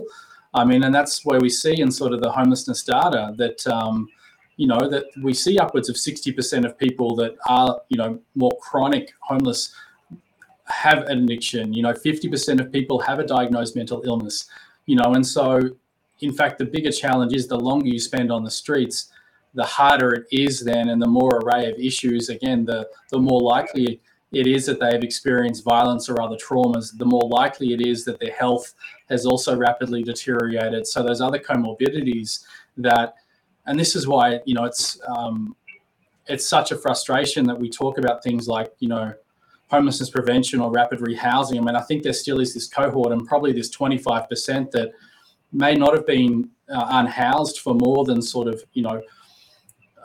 I 0.53 0.65
mean 0.65 0.85
and 0.85 0.95
that's 0.95 1.25
where 1.25 1.41
we 1.41 1.49
see 1.49 1.81
in 1.81 1.91
sort 1.91 2.13
of 2.13 2.21
the 2.21 2.31
homelessness 2.31 2.83
data 2.83 3.35
that 3.39 3.67
um, 3.69 4.09
you 4.57 4.67
know 4.67 4.89
that 4.89 5.05
we 5.23 5.33
see 5.33 5.59
upwards 5.59 5.89
of 5.89 5.97
60% 5.97 6.65
of 6.67 6.77
people 6.77 7.15
that 7.17 7.37
are 7.49 7.81
you 7.89 7.97
know 7.97 8.19
more 8.35 8.53
chronic 8.61 9.15
homeless 9.21 9.75
have 10.65 11.05
an 11.05 11.23
addiction. 11.23 11.73
You 11.73 11.83
know 11.83 11.93
50% 11.93 12.61
of 12.61 12.73
people 12.73 12.99
have 13.01 13.19
a 13.21 13.27
diagnosed 13.27 13.77
mental 13.77 14.03
illness 14.05 14.47
you 14.87 14.97
know 14.97 15.15
and 15.15 15.27
so 15.27 15.61
in 16.21 16.33
fact 16.33 16.59
the 16.59 16.65
bigger 16.65 16.91
challenge 16.91 17.33
is 17.33 17.47
the 17.47 17.59
longer 17.59 17.89
you 17.89 18.01
spend 18.01 18.33
on 18.33 18.43
the 18.43 18.51
streets 18.51 19.13
the 19.57 19.65
harder 19.65 20.13
it 20.13 20.27
is 20.31 20.61
then 20.61 20.91
and 20.91 21.03
the 21.03 21.09
more 21.09 21.41
array 21.41 21.71
of 21.71 21.79
issues 21.79 22.29
again 22.29 22.65
the 22.65 22.89
the 23.11 23.19
more 23.19 23.41
likely 23.41 24.01
it 24.33 24.47
is 24.47 24.67
that 24.67 24.81
they 24.81 24.93
have 24.93 25.05
experienced 25.05 25.65
violence 25.65 26.09
or 26.09 26.21
other 26.21 26.37
traumas, 26.37 26.97
the 26.97 27.05
more 27.05 27.29
likely 27.29 27.73
it 27.73 27.87
is 27.87 28.05
that 28.05 28.19
their 28.19 28.33
health 28.33 28.75
has 29.09 29.25
also 29.25 29.57
rapidly 29.57 30.03
deteriorated. 30.03 30.87
So 30.87 31.03
those 31.03 31.21
other 31.21 31.39
comorbidities 31.39 32.45
that, 32.77 33.15
and 33.67 33.79
this 33.79 33.95
is 33.95 34.07
why 34.07 34.41
you 34.45 34.55
know 34.55 34.65
it's 34.65 35.01
um, 35.07 35.55
it's 36.27 36.49
such 36.49 36.73
a 36.73 36.77
frustration 36.77 37.47
that 37.47 37.59
we 37.59 37.71
talk 37.71 37.99
about 37.99 38.23
things 38.23 38.49
like 38.49 38.73
you 38.81 38.89
know 38.89 39.15
homelessness 39.69 40.11
prevention 40.11 40.61
or 40.61 40.71
rapid 40.71 41.01
rehousing. 41.01 41.59
I 41.59 41.61
mean, 41.61 41.77
I 41.77 41.83
think 41.83 42.03
there 42.03 42.13
still 42.13 42.41
is 42.41 42.53
this 42.55 42.69
cohort 42.69 43.13
and 43.13 43.27
probably 43.27 43.53
this 43.53 43.75
25% 43.75 44.71
that 44.71 44.93
may 45.53 45.75
not 45.75 45.93
have 45.93 46.07
been 46.07 46.49
uh, 46.69 46.87
unhoused 46.91 47.61
for 47.61 47.75
more 47.75 48.05
than 48.05 48.21
sort 48.21 48.49
of 48.49 48.63
you 48.73 48.83
know 48.83 49.01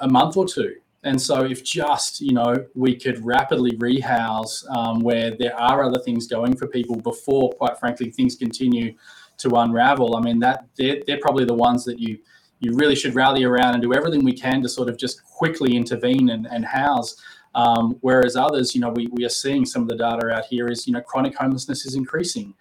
a 0.01 0.09
month 0.09 0.37
or 0.37 0.47
two 0.47 0.75
and 1.03 1.19
so, 1.19 1.43
if 1.43 1.63
just 1.63 2.21
you 2.21 2.33
know 2.33 2.63
we 2.75 2.95
could 2.95 3.25
rapidly 3.25 3.75
rehouse 3.77 4.65
um, 4.69 4.99
where 4.99 5.31
there 5.31 5.55
are 5.59 5.83
other 5.83 5.99
things 5.99 6.27
going 6.27 6.55
for 6.55 6.67
people 6.67 6.95
before, 6.95 7.51
quite 7.53 7.79
frankly, 7.79 8.11
things 8.11 8.35
continue 8.35 8.93
to 9.37 9.49
unravel. 9.49 10.15
I 10.15 10.21
mean, 10.21 10.39
that 10.41 10.67
they're, 10.77 11.01
they're 11.07 11.19
probably 11.19 11.45
the 11.45 11.55
ones 11.55 11.83
that 11.85 11.99
you 11.99 12.19
you 12.59 12.75
really 12.75 12.95
should 12.95 13.15
rally 13.15 13.43
around 13.43 13.73
and 13.73 13.81
do 13.81 13.95
everything 13.95 14.23
we 14.23 14.33
can 14.33 14.61
to 14.61 14.69
sort 14.69 14.89
of 14.89 14.97
just 14.97 15.23
quickly 15.23 15.75
intervene 15.75 16.29
and, 16.29 16.45
and 16.45 16.63
house. 16.63 17.15
Um, 17.55 17.97
whereas 18.01 18.35
others, 18.35 18.75
you 18.75 18.81
know, 18.81 18.91
we, 18.91 19.07
we 19.07 19.25
are 19.25 19.29
seeing 19.29 19.65
some 19.65 19.81
of 19.81 19.87
the 19.87 19.95
data 19.95 20.29
out 20.29 20.45
here 20.45 20.67
is, 20.69 20.85
you 20.85 20.93
know, 20.93 21.01
chronic 21.01 21.35
homelessness 21.35 21.87
is 21.87 21.95
increasing. 21.95 22.53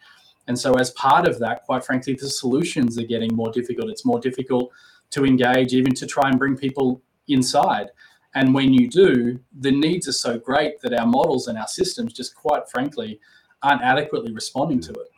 And 0.48 0.59
so, 0.59 0.72
as 0.74 0.92
part 0.92 1.29
of 1.29 1.38
that, 1.40 1.64
quite 1.64 1.85
frankly, 1.85 2.14
the 2.14 2.31
solutions 2.31 2.98
are 2.98 3.05
getting 3.05 3.37
more 3.37 3.53
difficult. 3.53 3.90
It's 3.90 4.07
more 4.07 4.18
difficult 4.18 4.72
to 5.11 5.26
engage, 5.26 5.74
even 5.74 5.94
to 5.96 6.07
try 6.07 6.31
and 6.31 6.38
bring 6.38 6.57
people 6.57 7.03
inside. 7.32 7.90
And 8.34 8.54
when 8.54 8.72
you 8.72 8.88
do, 8.88 9.40
the 9.58 9.72
needs 9.72 10.06
are 10.06 10.12
so 10.12 10.38
great 10.38 10.80
that 10.82 10.94
our 10.94 11.06
models 11.06 11.48
and 11.48 11.58
our 11.58 11.66
systems 11.66 12.12
just 12.12 12.34
quite 12.34 12.68
frankly 12.68 13.20
aren't 13.62 13.82
adequately 13.82 14.32
responding 14.32 14.80
to 14.80 14.92
it. 14.92 15.08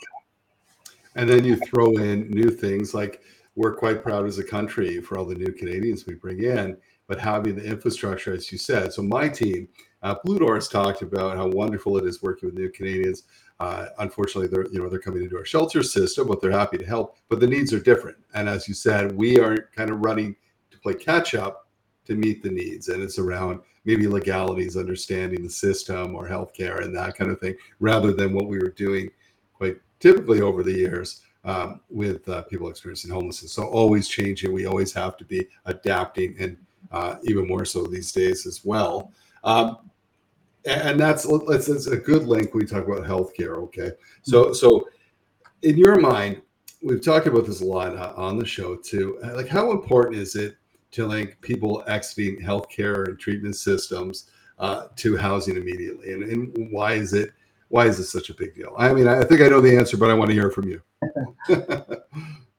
And 1.15 1.29
then 1.29 1.45
you 1.45 1.57
throw 1.57 1.93
in 1.93 2.31
new 2.31 2.51
things 2.51 2.95
like 2.95 3.23
we're 3.55 3.75
quite 3.75 4.03
proud 4.03 4.27
as 4.27 4.39
a 4.39 4.45
country 4.45 5.01
for 5.01 5.19
all 5.19 5.27
the 5.27 5.35
new 5.35 5.53
Canadians 5.53 6.07
we 6.07 6.15
bring 6.15 6.43
in, 6.43 6.77
but 7.07 7.19
having 7.19 7.55
the 7.55 7.65
infrastructure, 7.65 8.33
as 8.33 8.51
you 8.51 8.57
said. 8.57 8.95
So 8.95 9.03
my 9.03 9.29
team, 9.29 9.69
uh, 10.03 10.15
Blue 10.25 10.39
Door, 10.39 10.55
has 10.55 10.69
talked 10.69 11.03
about 11.03 11.37
how 11.37 11.49
wonderful 11.49 11.99
it 11.99 12.07
is 12.07 12.23
working 12.23 12.49
with 12.49 12.59
new 12.59 12.71
Canadians. 12.71 13.25
Uh, 13.61 13.87
unfortunately, 13.99 14.49
they're 14.49 14.67
you 14.73 14.83
know 14.83 14.89
they're 14.89 14.99
coming 14.99 15.23
into 15.23 15.37
our 15.37 15.45
shelter 15.45 15.83
system, 15.83 16.27
but 16.27 16.41
they're 16.41 16.51
happy 16.51 16.79
to 16.79 16.87
help. 16.87 17.19
But 17.29 17.41
the 17.41 17.47
needs 17.47 17.75
are 17.75 17.79
different, 17.79 18.17
and 18.35 18.49
as 18.49 18.67
you 18.67 18.75
said, 18.75 19.13
we 19.13 19.39
are 19.39 19.69
kind 19.77 19.91
of 19.91 20.03
running 20.03 20.35
to 20.71 20.79
play 20.81 20.95
catch 20.95 21.35
up 21.35 21.62
to 22.07 22.15
meet 22.15 22.43
the 22.43 22.51
needs. 22.51 22.89
And 22.89 23.03
it's 23.03 23.19
around 23.19 23.61
maybe 23.85 24.07
legalities, 24.07 24.77
understanding 24.77 25.43
the 25.43 25.51
system 25.51 26.15
or 26.15 26.29
healthcare 26.29 26.85
and 26.85 26.95
that 26.97 27.17
kind 27.17 27.31
of 27.31 27.41
thing, 27.41 27.57
rather 27.81 28.13
than 28.13 28.33
what 28.33 28.47
we 28.47 28.59
were 28.59 28.71
doing 28.71 29.11
quite 29.55 29.77
typically 30.01 30.41
over 30.41 30.63
the 30.63 30.73
years 30.73 31.23
um, 31.45 31.81
with 31.89 32.29
uh, 32.29 32.43
people 32.43 32.69
experiencing 32.69 33.11
homelessness. 33.11 33.53
So 33.53 33.65
always 33.65 34.09
changing. 34.09 34.53
We 34.53 34.67
always 34.67 34.93
have 34.93 35.17
to 35.19 35.25
be 35.25 35.47
adapting, 35.67 36.37
and 36.39 36.57
uh, 36.91 37.17
even 37.25 37.47
more 37.49 37.65
so 37.65 37.85
these 37.85 38.13
days 38.13 38.47
as 38.47 38.65
well. 38.65 39.13
Um, 39.45 39.91
and 40.65 40.99
that's 41.01 41.27
that's, 41.49 41.87
a 41.89 41.97
good 41.97 42.27
link. 42.27 42.55
We 42.55 42.65
talk 42.65 42.87
about 42.87 43.05
healthcare. 43.05 43.57
Okay, 43.65 43.91
so 44.23 44.53
so 44.53 44.89
in 45.63 45.77
your 45.77 45.99
mind, 46.01 46.43
we've 46.83 47.05
talked 47.05 47.27
about 47.27 47.47
this 47.47 47.61
a 47.61 47.65
lot 47.65 47.97
uh, 47.97 48.13
on 48.17 48.39
the 48.39 48.47
show 48.47 48.77
too. 48.77 49.19
Like, 49.35 49.49
how 49.49 49.73
important 49.73 50.17
is 50.17 50.37
it 50.37 50.57
to 50.93 51.07
link 51.07 51.39
people 51.41 51.83
exiting 51.87 52.41
healthcare 52.41 53.09
and 53.09 53.19
treatment 53.19 53.57
systems 53.57 54.31
uh, 54.59 54.87
to 54.97 55.17
housing 55.17 55.57
immediately? 55.57 56.13
And, 56.13 56.23
and 56.23 56.69
why 56.71 56.95
is 56.95 57.13
it 57.13 57.33
why 57.69 57.87
is 57.87 57.97
this 57.97 58.13
such 58.13 58.29
a 58.29 58.35
big 58.35 58.55
deal? 58.55 58.75
I 58.77 58.93
mean, 58.93 59.09
I 59.09 59.25
think 59.25 59.41
I 59.41 59.49
know 59.49 59.63
the 59.63 59.75
answer, 59.75 59.97
but 59.97 60.11
I 60.11 60.15
want 60.15 60.29
to 60.29 60.35
hear 60.35 60.51
from 60.51 60.69
you. 60.69 60.83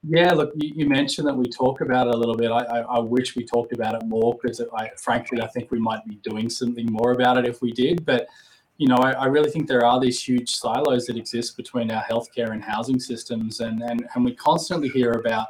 yeah, 0.02 0.32
look, 0.32 0.52
you, 0.56 0.72
you, 0.74 0.88
mentioned 0.88 1.28
that 1.28 1.34
we 1.34 1.44
talk 1.44 1.82
about 1.82 2.08
it 2.08 2.14
a 2.14 2.16
little 2.16 2.34
bit. 2.34 2.50
I, 2.50 2.64
I, 2.64 2.80
I 2.80 2.98
wish 2.98 3.36
we 3.36 3.44
talked 3.44 3.72
about 3.72 3.94
it 3.94 4.04
more 4.06 4.36
because, 4.42 4.60
I, 4.76 4.90
frankly, 4.96 5.40
I 5.40 5.46
think 5.46 5.70
we 5.70 5.78
might 5.78 6.04
be 6.04 6.16
doing 6.16 6.50
something 6.50 6.86
more 6.90 7.12
about 7.12 7.38
it 7.38 7.46
if 7.46 7.62
we 7.62 7.70
did. 7.70 8.04
But 8.04 8.26
you 8.76 8.88
know, 8.88 8.96
I, 8.96 9.12
I, 9.12 9.26
really 9.26 9.50
think 9.50 9.68
there 9.68 9.86
are 9.86 10.00
these 10.00 10.20
huge 10.20 10.50
silos 10.50 11.06
that 11.06 11.16
exist 11.16 11.56
between 11.56 11.92
our 11.92 12.02
healthcare 12.02 12.50
and 12.50 12.62
housing 12.62 12.98
systems, 12.98 13.60
and 13.60 13.82
and 13.82 14.08
and 14.14 14.24
we 14.24 14.34
constantly 14.34 14.88
hear 14.88 15.12
about 15.12 15.48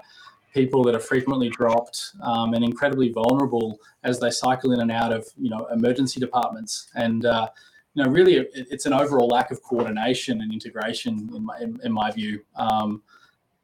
people 0.55 0.85
that 0.85 0.95
are 0.95 1.01
frequently 1.01 1.49
dropped 1.49 2.13
um, 2.23 2.55
and 2.55 2.65
incredibly 2.65 3.11
vulnerable 3.11 3.79
as 4.05 4.21
they 4.21 4.31
cycle 4.31 4.73
in 4.73 4.81
and 4.81 4.93
out 4.93 5.13
of 5.13 5.27
you 5.37 5.51
know 5.51 5.67
emergency 5.73 6.21
departments. 6.21 6.91
And 6.95 7.27
uh, 7.27 7.49
you 7.95 8.05
know 8.05 8.11
really 8.11 8.37
it, 8.37 8.51
it's 8.55 8.87
an 8.87 8.93
overall 8.93 9.29
lack 9.29 9.51
of 9.51 9.63
coordination 9.63 10.41
and 10.41 10.53
integration 10.53 11.31
in 11.35 11.45
my, 11.45 11.59
in, 11.59 11.79
in 11.85 11.93
my 11.93 12.11
view 12.11 12.43
um, 12.57 13.03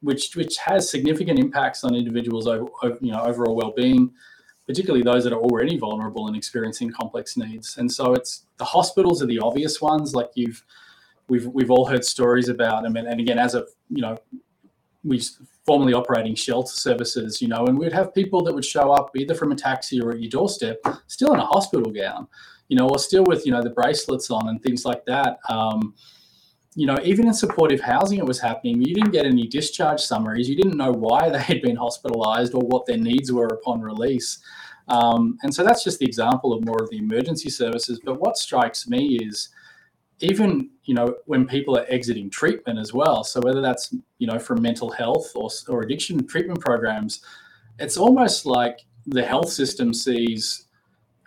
which 0.01 0.35
which 0.35 0.57
has 0.57 0.89
significant 0.89 1.39
impacts 1.39 1.83
on 1.83 1.95
individuals 1.95 2.47
over, 2.47 2.67
you 3.01 3.11
know 3.11 3.21
overall 3.21 3.55
well-being 3.55 4.11
particularly 4.67 5.03
those 5.03 5.23
that 5.23 5.33
are 5.33 5.41
already 5.41 5.77
vulnerable 5.77 6.27
and 6.27 6.35
experiencing 6.35 6.91
complex 6.91 7.35
needs. 7.35 7.77
And 7.77 7.91
so 7.91 8.13
it's 8.13 8.45
the 8.57 8.63
hospitals 8.63 9.21
are 9.21 9.25
the 9.25 9.39
obvious 9.39 9.81
ones 9.81 10.13
like 10.13 10.29
you've 10.35 10.63
we've 11.27 11.47
we've 11.47 11.71
all 11.71 11.85
heard 11.85 12.05
stories 12.05 12.47
about 12.49 12.83
them 12.83 12.95
and, 12.95 13.07
and 13.07 13.19
again 13.19 13.39
as 13.39 13.55
a 13.55 13.65
you 13.89 14.01
know 14.01 14.17
we 15.03 15.21
formerly 15.65 15.93
operating 15.93 16.35
shelter 16.35 16.73
services, 16.73 17.41
you 17.41 17.47
know, 17.47 17.65
and 17.67 17.77
we'd 17.77 17.93
have 17.93 18.13
people 18.13 18.43
that 18.43 18.53
would 18.53 18.65
show 18.65 18.91
up 18.91 19.11
either 19.15 19.35
from 19.35 19.51
a 19.51 19.55
taxi 19.55 20.01
or 20.01 20.11
at 20.11 20.19
your 20.19 20.29
doorstep, 20.29 20.77
still 21.07 21.33
in 21.33 21.39
a 21.39 21.45
hospital 21.45 21.91
gown, 21.91 22.27
you 22.67 22.75
know, 22.75 22.89
or 22.89 22.97
still 22.97 23.23
with, 23.25 23.45
you 23.45 23.51
know, 23.51 23.61
the 23.61 23.69
bracelets 23.69 24.31
on 24.31 24.47
and 24.49 24.61
things 24.63 24.85
like 24.85 25.05
that. 25.05 25.37
Um, 25.49 25.93
you 26.73 26.87
know, 26.87 26.97
even 27.03 27.27
in 27.27 27.33
supportive 27.33 27.81
housing, 27.81 28.17
it 28.17 28.25
was 28.25 28.39
happening. 28.39 28.81
You 28.81 28.95
didn't 28.95 29.11
get 29.11 29.25
any 29.25 29.45
discharge 29.45 29.99
summaries. 29.99 30.47
You 30.47 30.55
didn't 30.55 30.77
know 30.77 30.91
why 30.91 31.29
they 31.29 31.41
had 31.41 31.61
been 31.61 31.75
hospitalized 31.75 32.53
or 32.53 32.61
what 32.61 32.85
their 32.85 32.97
needs 32.97 33.31
were 33.31 33.47
upon 33.47 33.81
release. 33.81 34.41
Um, 34.87 35.37
and 35.43 35.53
so 35.53 35.63
that's 35.63 35.83
just 35.83 35.99
the 35.99 36.05
example 36.05 36.53
of 36.53 36.65
more 36.65 36.81
of 36.81 36.89
the 36.89 36.97
emergency 36.97 37.49
services. 37.49 37.99
But 38.03 38.19
what 38.19 38.37
strikes 38.37 38.87
me 38.87 39.17
is, 39.21 39.49
even 40.23 40.69
you 40.83 40.93
know 40.93 41.15
when 41.25 41.45
people 41.45 41.77
are 41.77 41.85
exiting 41.89 42.29
treatment 42.29 42.79
as 42.79 42.93
well 42.93 43.23
so 43.23 43.39
whether 43.41 43.61
that's 43.61 43.93
you 44.17 44.27
know 44.27 44.39
from 44.39 44.61
mental 44.61 44.89
health 44.89 45.31
or, 45.35 45.49
or 45.67 45.81
addiction 45.81 46.25
treatment 46.25 46.59
programs 46.59 47.21
it's 47.79 47.97
almost 47.97 48.45
like 48.45 48.85
the 49.07 49.23
health 49.23 49.49
system 49.49 49.93
sees, 49.93 50.67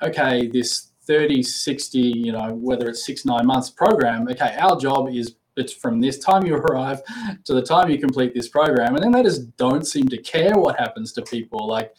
okay, 0.02 0.46
this 0.46 0.90
30, 1.06 1.42
60, 1.42 1.98
you 1.98 2.32
know, 2.32 2.54
whether 2.54 2.88
it's 2.88 3.04
six, 3.04 3.24
nine 3.24 3.46
months 3.46 3.70
program, 3.70 4.26
okay, 4.28 4.56
our 4.58 4.78
job 4.78 5.08
is 5.10 5.36
it's 5.56 5.72
from 5.72 6.00
this 6.00 6.18
time 6.18 6.44
you 6.44 6.54
arrive 6.56 7.00
to 7.44 7.54
the 7.54 7.62
time 7.62 7.88
you 7.88 7.98
complete 7.98 8.34
this 8.34 8.48
program. 8.48 8.94
And 8.94 9.04
then 9.04 9.12
they 9.12 9.22
just 9.22 9.56
don't 9.56 9.86
seem 9.86 10.08
to 10.08 10.18
care 10.18 10.54
what 10.54 10.78
happens 10.78 11.12
to 11.12 11.22
people. 11.22 11.68
Like 11.68 11.94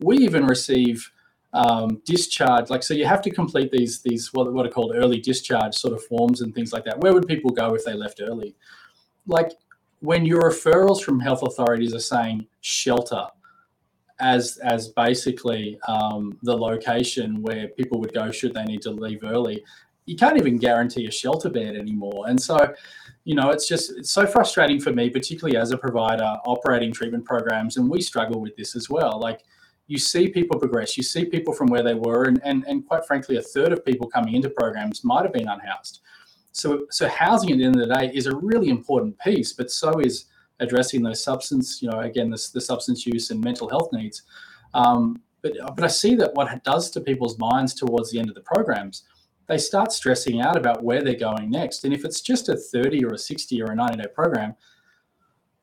we 0.00 0.18
even 0.18 0.46
receive 0.46 1.10
um, 1.52 2.00
discharge, 2.04 2.70
like 2.70 2.82
so 2.82 2.94
you 2.94 3.06
have 3.06 3.22
to 3.22 3.30
complete 3.30 3.70
these 3.70 4.02
these 4.02 4.32
what, 4.32 4.52
what 4.52 4.66
are 4.66 4.70
called 4.70 4.92
early 4.94 5.20
discharge 5.20 5.74
sort 5.74 5.94
of 5.94 6.04
forms 6.04 6.42
and 6.42 6.54
things 6.54 6.72
like 6.72 6.84
that. 6.84 7.00
Where 7.00 7.12
would 7.12 7.26
people 7.26 7.50
go 7.50 7.74
if 7.74 7.84
they 7.84 7.94
left 7.94 8.20
early? 8.22 8.54
Like 9.26 9.52
when 10.00 10.24
your 10.24 10.42
referrals 10.42 11.02
from 11.02 11.18
health 11.20 11.42
authorities 11.42 11.94
are 11.94 12.00
saying 12.00 12.46
shelter 12.60 13.26
as 14.20 14.58
as 14.58 14.88
basically 14.88 15.78
um, 15.88 16.38
the 16.42 16.56
location 16.56 17.42
where 17.42 17.68
people 17.68 18.00
would 18.00 18.12
go 18.12 18.30
should 18.30 18.54
they 18.54 18.64
need 18.64 18.82
to 18.82 18.90
leave 18.90 19.24
early, 19.24 19.64
you 20.06 20.16
can't 20.16 20.36
even 20.36 20.56
guarantee 20.56 21.06
a 21.06 21.10
shelter 21.10 21.48
bed 21.48 21.76
anymore. 21.76 22.24
And 22.28 22.40
so, 22.40 22.74
you 23.24 23.34
know, 23.34 23.50
it's 23.50 23.68
just 23.68 23.92
it's 23.96 24.10
so 24.10 24.26
frustrating 24.26 24.80
for 24.80 24.92
me, 24.92 25.08
particularly 25.10 25.56
as 25.56 25.70
a 25.70 25.78
provider 25.78 26.36
operating 26.46 26.92
treatment 26.92 27.24
programs, 27.24 27.76
and 27.76 27.88
we 27.88 28.00
struggle 28.00 28.40
with 28.40 28.56
this 28.56 28.74
as 28.74 28.90
well. 28.90 29.20
Like 29.20 29.42
you 29.88 29.98
see 29.98 30.28
people 30.28 30.58
progress, 30.58 30.96
you 30.96 31.02
see 31.02 31.24
people 31.24 31.52
from 31.52 31.66
where 31.66 31.82
they 31.82 31.94
were, 31.94 32.24
and 32.24 32.40
and, 32.44 32.64
and 32.68 32.86
quite 32.86 33.04
frankly, 33.06 33.36
a 33.36 33.42
third 33.42 33.72
of 33.72 33.84
people 33.84 34.06
coming 34.08 34.34
into 34.34 34.50
programs 34.50 35.02
might 35.02 35.24
have 35.24 35.32
been 35.32 35.48
unhoused. 35.48 36.00
So 36.52 36.86
so 36.90 37.08
housing 37.08 37.50
at 37.50 37.58
the 37.58 37.64
end 37.64 37.80
of 37.80 37.88
the 37.88 37.94
day 37.94 38.10
is 38.14 38.26
a 38.26 38.36
really 38.36 38.68
important 38.68 39.18
piece, 39.18 39.52
but 39.52 39.70
so 39.70 39.98
is 39.98 40.26
addressing 40.60 41.02
those 41.02 41.22
substance, 41.22 41.80
you 41.82 41.90
know, 41.90 42.00
again, 42.00 42.30
the, 42.30 42.50
the 42.54 42.60
substance 42.60 43.06
use 43.06 43.30
and 43.30 43.42
mental 43.42 43.68
health 43.68 43.92
needs. 43.92 44.22
Um, 44.74 45.20
but, 45.42 45.52
but 45.76 45.84
I 45.84 45.88
see 45.88 46.14
that 46.16 46.34
what 46.34 46.52
it 46.52 46.64
does 46.64 46.90
to 46.90 47.00
people's 47.00 47.38
minds 47.38 47.74
towards 47.74 48.10
the 48.10 48.18
end 48.18 48.28
of 48.28 48.34
the 48.34 48.40
programs, 48.40 49.04
they 49.46 49.58
start 49.58 49.92
stressing 49.92 50.40
out 50.40 50.56
about 50.56 50.82
where 50.82 51.02
they're 51.02 51.14
going 51.14 51.50
next. 51.50 51.84
And 51.84 51.94
if 51.94 52.04
it's 52.04 52.20
just 52.20 52.48
a 52.48 52.56
30 52.56 53.04
or 53.04 53.14
a 53.14 53.18
60 53.18 53.62
or 53.62 53.66
a 53.66 53.74
90 53.74 54.02
day 54.02 54.08
program, 54.14 54.54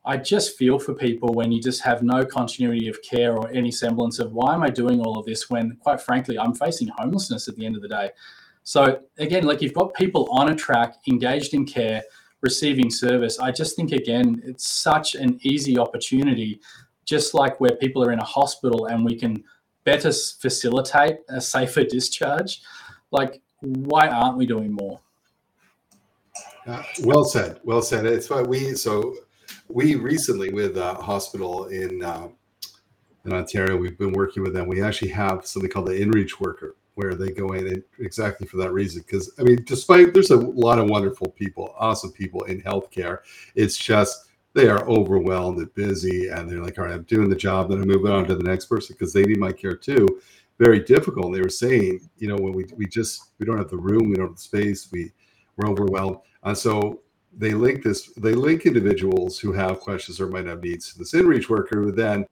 I 0.08 0.18
just 0.18 0.58
feel 0.58 0.78
for 0.78 0.94
people 0.94 1.34
when 1.34 1.52
you 1.52 1.60
just 1.60 1.82
have 1.82 2.04
no 2.04 2.24
continuity 2.24 2.88
of 2.88 3.02
care 3.02 3.36
or 3.36 3.50
any 3.50 3.72
semblance 3.72 4.20
of 4.20 4.34
why 4.34 4.54
am 4.54 4.62
I 4.62 4.70
doing 4.70 5.02
all 5.02 5.18
of 5.18 5.26
this 5.26 5.50
when, 5.50 5.78
quite 5.78 6.00
frankly, 6.00 6.38
I'm 6.38 6.54
facing 6.54 6.90
homelessness 6.90 7.48
at 7.48 7.56
the 7.56 7.66
end 7.66 7.76
of 7.76 7.82
the 7.82 7.88
day. 7.88 8.12
So, 8.64 9.02
again, 9.18 9.46
like 9.46 9.62
you've 9.62 9.74
got 9.74 9.94
people 9.96 10.28
on 10.32 10.50
a 10.50 10.56
track, 10.56 10.98
engaged 11.08 11.56
in 11.56 11.66
care, 11.66 12.04
receiving 12.42 12.92
service. 12.92 13.40
I 13.40 13.52
just 13.52 13.76
think, 13.76 13.92
again, 13.92 14.42
it's 14.46 14.70
such 14.70 15.16
an 15.16 15.40
easy 15.42 15.78
opportunity, 15.80 16.62
just 17.04 17.34
like 17.34 17.60
where 17.60 17.76
people 17.76 18.04
are 18.04 18.12
in 18.12 18.20
a 18.20 18.26
hospital 18.26 18.86
and 18.86 19.04
we 19.04 19.16
can 19.16 19.44
better 19.86 20.12
facilitate 20.12 21.18
a 21.30 21.42
safer 21.42 21.84
discharge. 21.96 22.62
Like, 23.12 23.42
why 23.62 24.08
aren't 24.10 24.38
we 24.38 24.46
doing 24.46 24.72
more? 24.72 25.00
Uh, 26.68 26.84
well 27.04 27.24
said. 27.24 27.60
Well 27.64 27.82
said. 27.82 28.06
It's 28.06 28.30
why 28.30 28.42
we 28.42 28.74
so 28.74 29.16
we 29.68 29.96
recently 29.96 30.52
with 30.52 30.78
a 30.78 30.96
hospital 30.96 31.66
in 31.68 32.04
uh, 32.04 32.28
in 33.26 33.34
Ontario, 33.34 33.76
we've 33.76 33.98
been 33.98 34.14
working 34.14 34.44
with 34.44 34.54
them. 34.54 34.68
We 34.68 34.82
actually 34.84 35.10
have 35.10 35.46
something 35.46 35.70
called 35.70 35.88
the 35.88 36.00
InReach 36.00 36.40
worker, 36.40 36.76
where 36.94 37.16
they 37.16 37.32
go 37.32 37.54
in 37.54 37.84
exactly 38.00 38.48
for 38.48 38.58
that 38.58 38.72
reason. 38.72 39.04
Because 39.06 39.32
I 39.40 39.44
mean, 39.44 39.64
despite 39.66 40.14
there's 40.14 40.32
a 40.32 40.38
lot 40.38 40.80
of 40.80 40.90
wonderful 40.90 41.32
people, 41.32 41.74
awesome 41.78 42.12
people 42.12 42.44
in 42.44 42.62
healthcare, 42.62 43.20
it's 43.56 43.78
just 43.78 44.28
they 44.54 44.70
are 44.70 44.88
overwhelmed 44.88 45.58
and 45.58 45.74
busy, 45.74 46.30
and 46.30 46.50
they're 46.50 46.64
like, 46.64 46.78
all 46.78 46.86
right, 46.86 46.94
I'm 46.94 47.04
doing 47.04 47.30
the 47.30 47.36
job, 47.36 47.70
then 47.70 47.82
I'm 47.82 47.88
moving 47.88 48.12
on 48.12 48.26
to 48.28 48.36
the 48.36 48.44
next 48.44 48.68
person 48.68 48.96
because 48.98 49.12
they 49.12 49.24
need 49.24 49.40
my 49.40 49.52
care 49.52 49.76
too. 49.76 50.08
Very 50.58 50.80
difficult. 50.80 51.34
They 51.34 51.42
were 51.42 51.50
saying, 51.50 52.08
you 52.18 52.30
know, 52.30 52.38
when 52.38 52.54
we 52.54 52.66
we 52.78 52.86
just 52.86 53.32
we 53.40 53.46
don't 53.46 53.58
have 53.58 53.70
the 53.70 53.78
room, 53.78 54.10
we 54.10 54.16
don't 54.16 54.28
have 54.28 54.36
the 54.36 54.42
space, 54.42 54.90
we 54.92 55.12
we're 55.58 55.70
overwhelmed, 55.70 56.18
and 56.44 56.58
so 56.58 57.02
they 57.38 57.54
link 57.54 57.84
this. 57.84 58.08
They 58.18 58.34
link 58.34 58.66
individuals 58.66 59.40
who 59.40 59.52
have 59.54 59.80
questions 59.80 60.20
or 60.20 60.28
might 60.28 60.46
have 60.46 60.64
needs 60.64 60.92
to 60.92 61.00
this 61.00 61.14
InReach 61.14 61.50
worker 61.50 61.82
who 61.82 61.92
then 61.92 62.26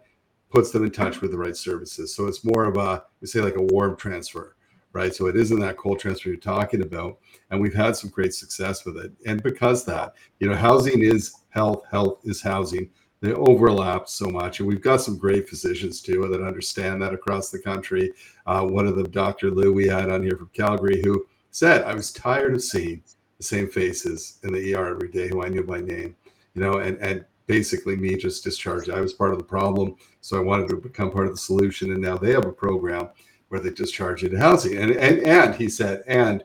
puts 0.49 0.71
them 0.71 0.83
in 0.83 0.91
touch 0.91 1.19
with 1.19 1.31
the 1.31 1.37
right 1.37 1.57
services. 1.57 2.15
So 2.15 2.27
it's 2.27 2.45
more 2.45 2.65
of 2.65 2.77
a, 2.77 3.03
we 3.21 3.27
say 3.27 3.41
like 3.41 3.55
a 3.55 3.61
warm 3.61 3.95
transfer, 3.97 4.55
right? 4.93 5.13
So 5.13 5.25
it 5.25 5.35
isn't 5.35 5.59
that 5.59 5.77
cold 5.77 5.99
transfer 5.99 6.29
you're 6.29 6.37
talking 6.37 6.83
about. 6.83 7.17
And 7.49 7.59
we've 7.59 7.73
had 7.73 7.95
some 7.95 8.11
great 8.11 8.33
success 8.33 8.85
with 8.85 8.97
it. 8.97 9.11
And 9.25 9.41
because 9.41 9.83
that, 9.85 10.13
you 10.39 10.47
know, 10.47 10.55
housing 10.55 11.01
is 11.01 11.33
health, 11.49 11.83
health 11.89 12.19
is 12.23 12.41
housing. 12.41 12.89
They 13.19 13.33
overlap 13.33 14.07
so 14.07 14.27
much. 14.27 14.59
And 14.59 14.67
we've 14.67 14.81
got 14.81 15.01
some 15.01 15.17
great 15.17 15.49
physicians 15.49 16.01
too 16.01 16.27
that 16.29 16.45
understand 16.45 17.01
that 17.01 17.13
across 17.13 17.49
the 17.49 17.59
country. 17.59 18.11
Uh, 18.45 18.61
one 18.63 18.85
of 18.85 18.95
them, 18.95 19.09
Dr. 19.09 19.49
Lou, 19.49 19.73
we 19.73 19.87
had 19.87 20.11
on 20.11 20.21
here 20.21 20.37
from 20.37 20.51
Calgary, 20.53 21.01
who 21.03 21.25
said, 21.49 21.83
I 21.83 21.95
was 21.95 22.11
tired 22.11 22.53
of 22.53 22.61
seeing 22.61 23.01
the 23.43 23.55
same 23.55 23.67
faces 23.69 24.39
in 24.43 24.53
the 24.53 24.73
ER 24.73 24.87
every 24.87 25.09
day 25.09 25.27
who 25.27 25.43
I 25.43 25.49
knew 25.49 25.63
by 25.63 25.81
name, 25.81 26.15
you 26.53 26.61
know, 26.61 26.77
and, 26.79 26.97
and 26.99 27.25
basically 27.45 27.95
me 27.95 28.15
just 28.15 28.43
discharged. 28.43 28.89
I 28.89 29.01
was 29.01 29.13
part 29.13 29.33
of 29.33 29.37
the 29.37 29.43
problem, 29.43 29.95
so 30.21 30.37
I 30.37 30.41
wanted 30.41 30.69
to 30.69 30.77
become 30.77 31.11
part 31.11 31.27
of 31.27 31.33
the 31.33 31.37
solution. 31.37 31.91
And 31.91 32.01
now 32.01 32.17
they 32.17 32.31
have 32.31 32.45
a 32.45 32.53
program 32.53 33.09
where 33.49 33.59
they 33.59 33.69
discharge 33.69 34.23
you 34.23 34.29
to 34.29 34.39
housing. 34.39 34.77
And 34.77 34.91
and 34.91 35.19
and 35.19 35.55
he 35.55 35.69
said, 35.69 36.03
and 36.07 36.43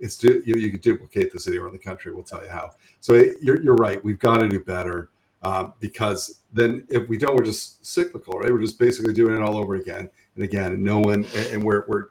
it's 0.00 0.16
du- 0.16 0.42
you, 0.44 0.56
you 0.56 0.70
can 0.70 0.80
duplicate 0.80 1.32
this 1.32 1.46
anywhere 1.46 1.68
in 1.68 1.72
the 1.72 1.78
country. 1.78 2.12
We'll 2.12 2.24
tell 2.24 2.42
you 2.42 2.50
how. 2.50 2.72
So 3.00 3.14
you're 3.40 3.62
you're 3.62 3.76
right. 3.76 4.04
We've 4.04 4.18
got 4.18 4.38
to 4.38 4.48
do 4.48 4.60
better 4.60 5.10
um, 5.42 5.74
because 5.78 6.40
then 6.52 6.84
if 6.88 7.08
we 7.08 7.18
don't, 7.18 7.36
we're 7.36 7.44
just 7.44 7.86
cyclical, 7.86 8.34
right? 8.38 8.50
We're 8.50 8.60
just 8.60 8.78
basically 8.78 9.14
doing 9.14 9.36
it 9.36 9.42
all 9.42 9.56
over 9.56 9.76
again 9.76 10.10
and 10.34 10.44
again, 10.44 10.72
and 10.72 10.82
no 10.82 10.98
one 10.98 11.24
and 11.52 11.62
we're 11.62 11.84
we're 11.86 12.06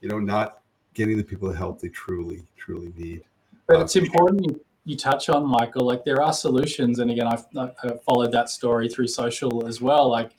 you 0.00 0.08
know 0.08 0.18
not 0.18 0.62
getting 0.94 1.18
the 1.18 1.24
people 1.24 1.50
the 1.50 1.56
help 1.56 1.78
they 1.78 1.88
truly 1.90 2.42
truly 2.56 2.92
need. 2.96 3.22
But 3.66 3.80
it's 3.80 3.96
important 3.96 4.62
you 4.86 4.96
touch 4.96 5.28
on, 5.28 5.44
Michael. 5.44 5.84
Like 5.84 6.04
there 6.04 6.22
are 6.22 6.32
solutions, 6.32 7.00
and 7.00 7.10
again, 7.10 7.26
I've, 7.26 7.44
I've 7.56 8.02
followed 8.04 8.30
that 8.32 8.48
story 8.48 8.88
through 8.88 9.08
social 9.08 9.66
as 9.66 9.80
well. 9.80 10.08
Like, 10.08 10.30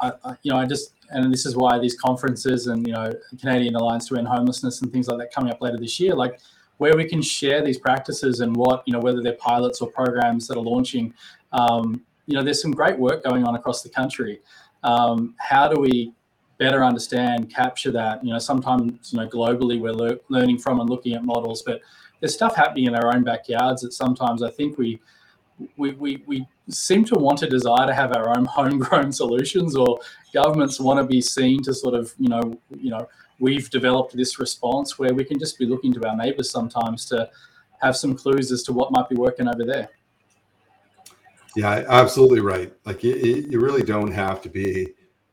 I, 0.00 0.12
I, 0.24 0.36
you 0.42 0.52
know, 0.52 0.58
I 0.58 0.66
just 0.66 0.94
and 1.10 1.32
this 1.32 1.44
is 1.44 1.56
why 1.56 1.78
these 1.78 1.98
conferences 1.98 2.68
and 2.68 2.86
you 2.86 2.92
know 2.92 3.12
Canadian 3.40 3.74
Alliance 3.74 4.08
to 4.08 4.16
End 4.16 4.28
Homelessness 4.28 4.82
and 4.82 4.92
things 4.92 5.08
like 5.08 5.18
that 5.18 5.34
coming 5.34 5.52
up 5.52 5.60
later 5.60 5.78
this 5.78 5.98
year, 5.98 6.14
like 6.14 6.38
where 6.78 6.96
we 6.96 7.04
can 7.04 7.20
share 7.20 7.62
these 7.62 7.78
practices 7.78 8.40
and 8.40 8.54
what 8.54 8.84
you 8.86 8.92
know 8.92 9.00
whether 9.00 9.20
they're 9.20 9.34
pilots 9.34 9.80
or 9.80 9.90
programs 9.90 10.46
that 10.46 10.56
are 10.56 10.62
launching. 10.62 11.12
Um, 11.52 12.02
you 12.26 12.36
know, 12.36 12.44
there's 12.44 12.62
some 12.62 12.72
great 12.72 12.96
work 12.96 13.24
going 13.24 13.44
on 13.44 13.56
across 13.56 13.82
the 13.82 13.88
country. 13.88 14.40
Um, 14.84 15.34
how 15.38 15.68
do 15.68 15.80
we 15.80 16.12
better 16.58 16.84
understand, 16.84 17.52
capture 17.52 17.90
that? 17.92 18.24
You 18.24 18.32
know, 18.32 18.38
sometimes 18.38 19.12
you 19.12 19.18
know 19.18 19.26
globally 19.26 19.80
we're 19.80 19.92
le- 19.92 20.18
learning 20.28 20.58
from 20.58 20.78
and 20.78 20.88
looking 20.88 21.14
at 21.14 21.24
models, 21.24 21.62
but 21.62 21.80
there's 22.20 22.34
stuff 22.34 22.56
happening 22.56 22.86
in 22.86 22.94
our 22.94 23.14
own 23.14 23.24
backyards 23.24 23.82
that 23.82 23.92
sometimes 23.92 24.42
I 24.42 24.50
think 24.50 24.78
we 24.78 25.00
we, 25.78 25.92
we, 25.92 26.22
we 26.26 26.46
seem 26.68 27.02
to 27.06 27.14
want 27.14 27.40
a 27.40 27.48
desire 27.48 27.86
to 27.86 27.94
have 27.94 28.14
our 28.14 28.36
own 28.36 28.44
homegrown 28.56 29.10
solutions 29.10 29.74
or 29.74 29.98
governments 30.34 30.78
want 30.78 31.00
to 31.00 31.04
be 31.04 31.22
seen 31.22 31.62
to 31.62 31.72
sort 31.72 31.94
of 31.94 32.14
you 32.18 32.28
know 32.28 32.58
you 32.70 32.90
know 32.90 33.08
we've 33.38 33.70
developed 33.70 34.16
this 34.16 34.38
response 34.38 34.98
where 34.98 35.14
we 35.14 35.24
can 35.24 35.38
just 35.38 35.58
be 35.58 35.66
looking 35.66 35.92
to 35.92 36.08
our 36.08 36.16
neighbors 36.16 36.50
sometimes 36.50 37.06
to 37.06 37.28
have 37.80 37.96
some 37.96 38.14
clues 38.14 38.50
as 38.52 38.62
to 38.62 38.72
what 38.72 38.90
might 38.90 39.08
be 39.08 39.16
working 39.16 39.48
over 39.48 39.64
there. 39.64 39.88
Yeah 41.54 41.84
absolutely 41.88 42.40
right. 42.40 42.72
Like 42.84 43.02
you, 43.02 43.14
you 43.14 43.60
really 43.60 43.82
don't 43.82 44.12
have 44.12 44.42
to 44.42 44.48
be 44.48 44.88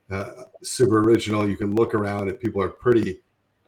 uh, 0.10 0.44
super 0.62 1.00
original. 1.00 1.48
You 1.48 1.58
can 1.58 1.76
look 1.76 1.94
around 1.94 2.30
and 2.30 2.40
people 2.40 2.62
are 2.62 2.70
pretty 2.70 3.20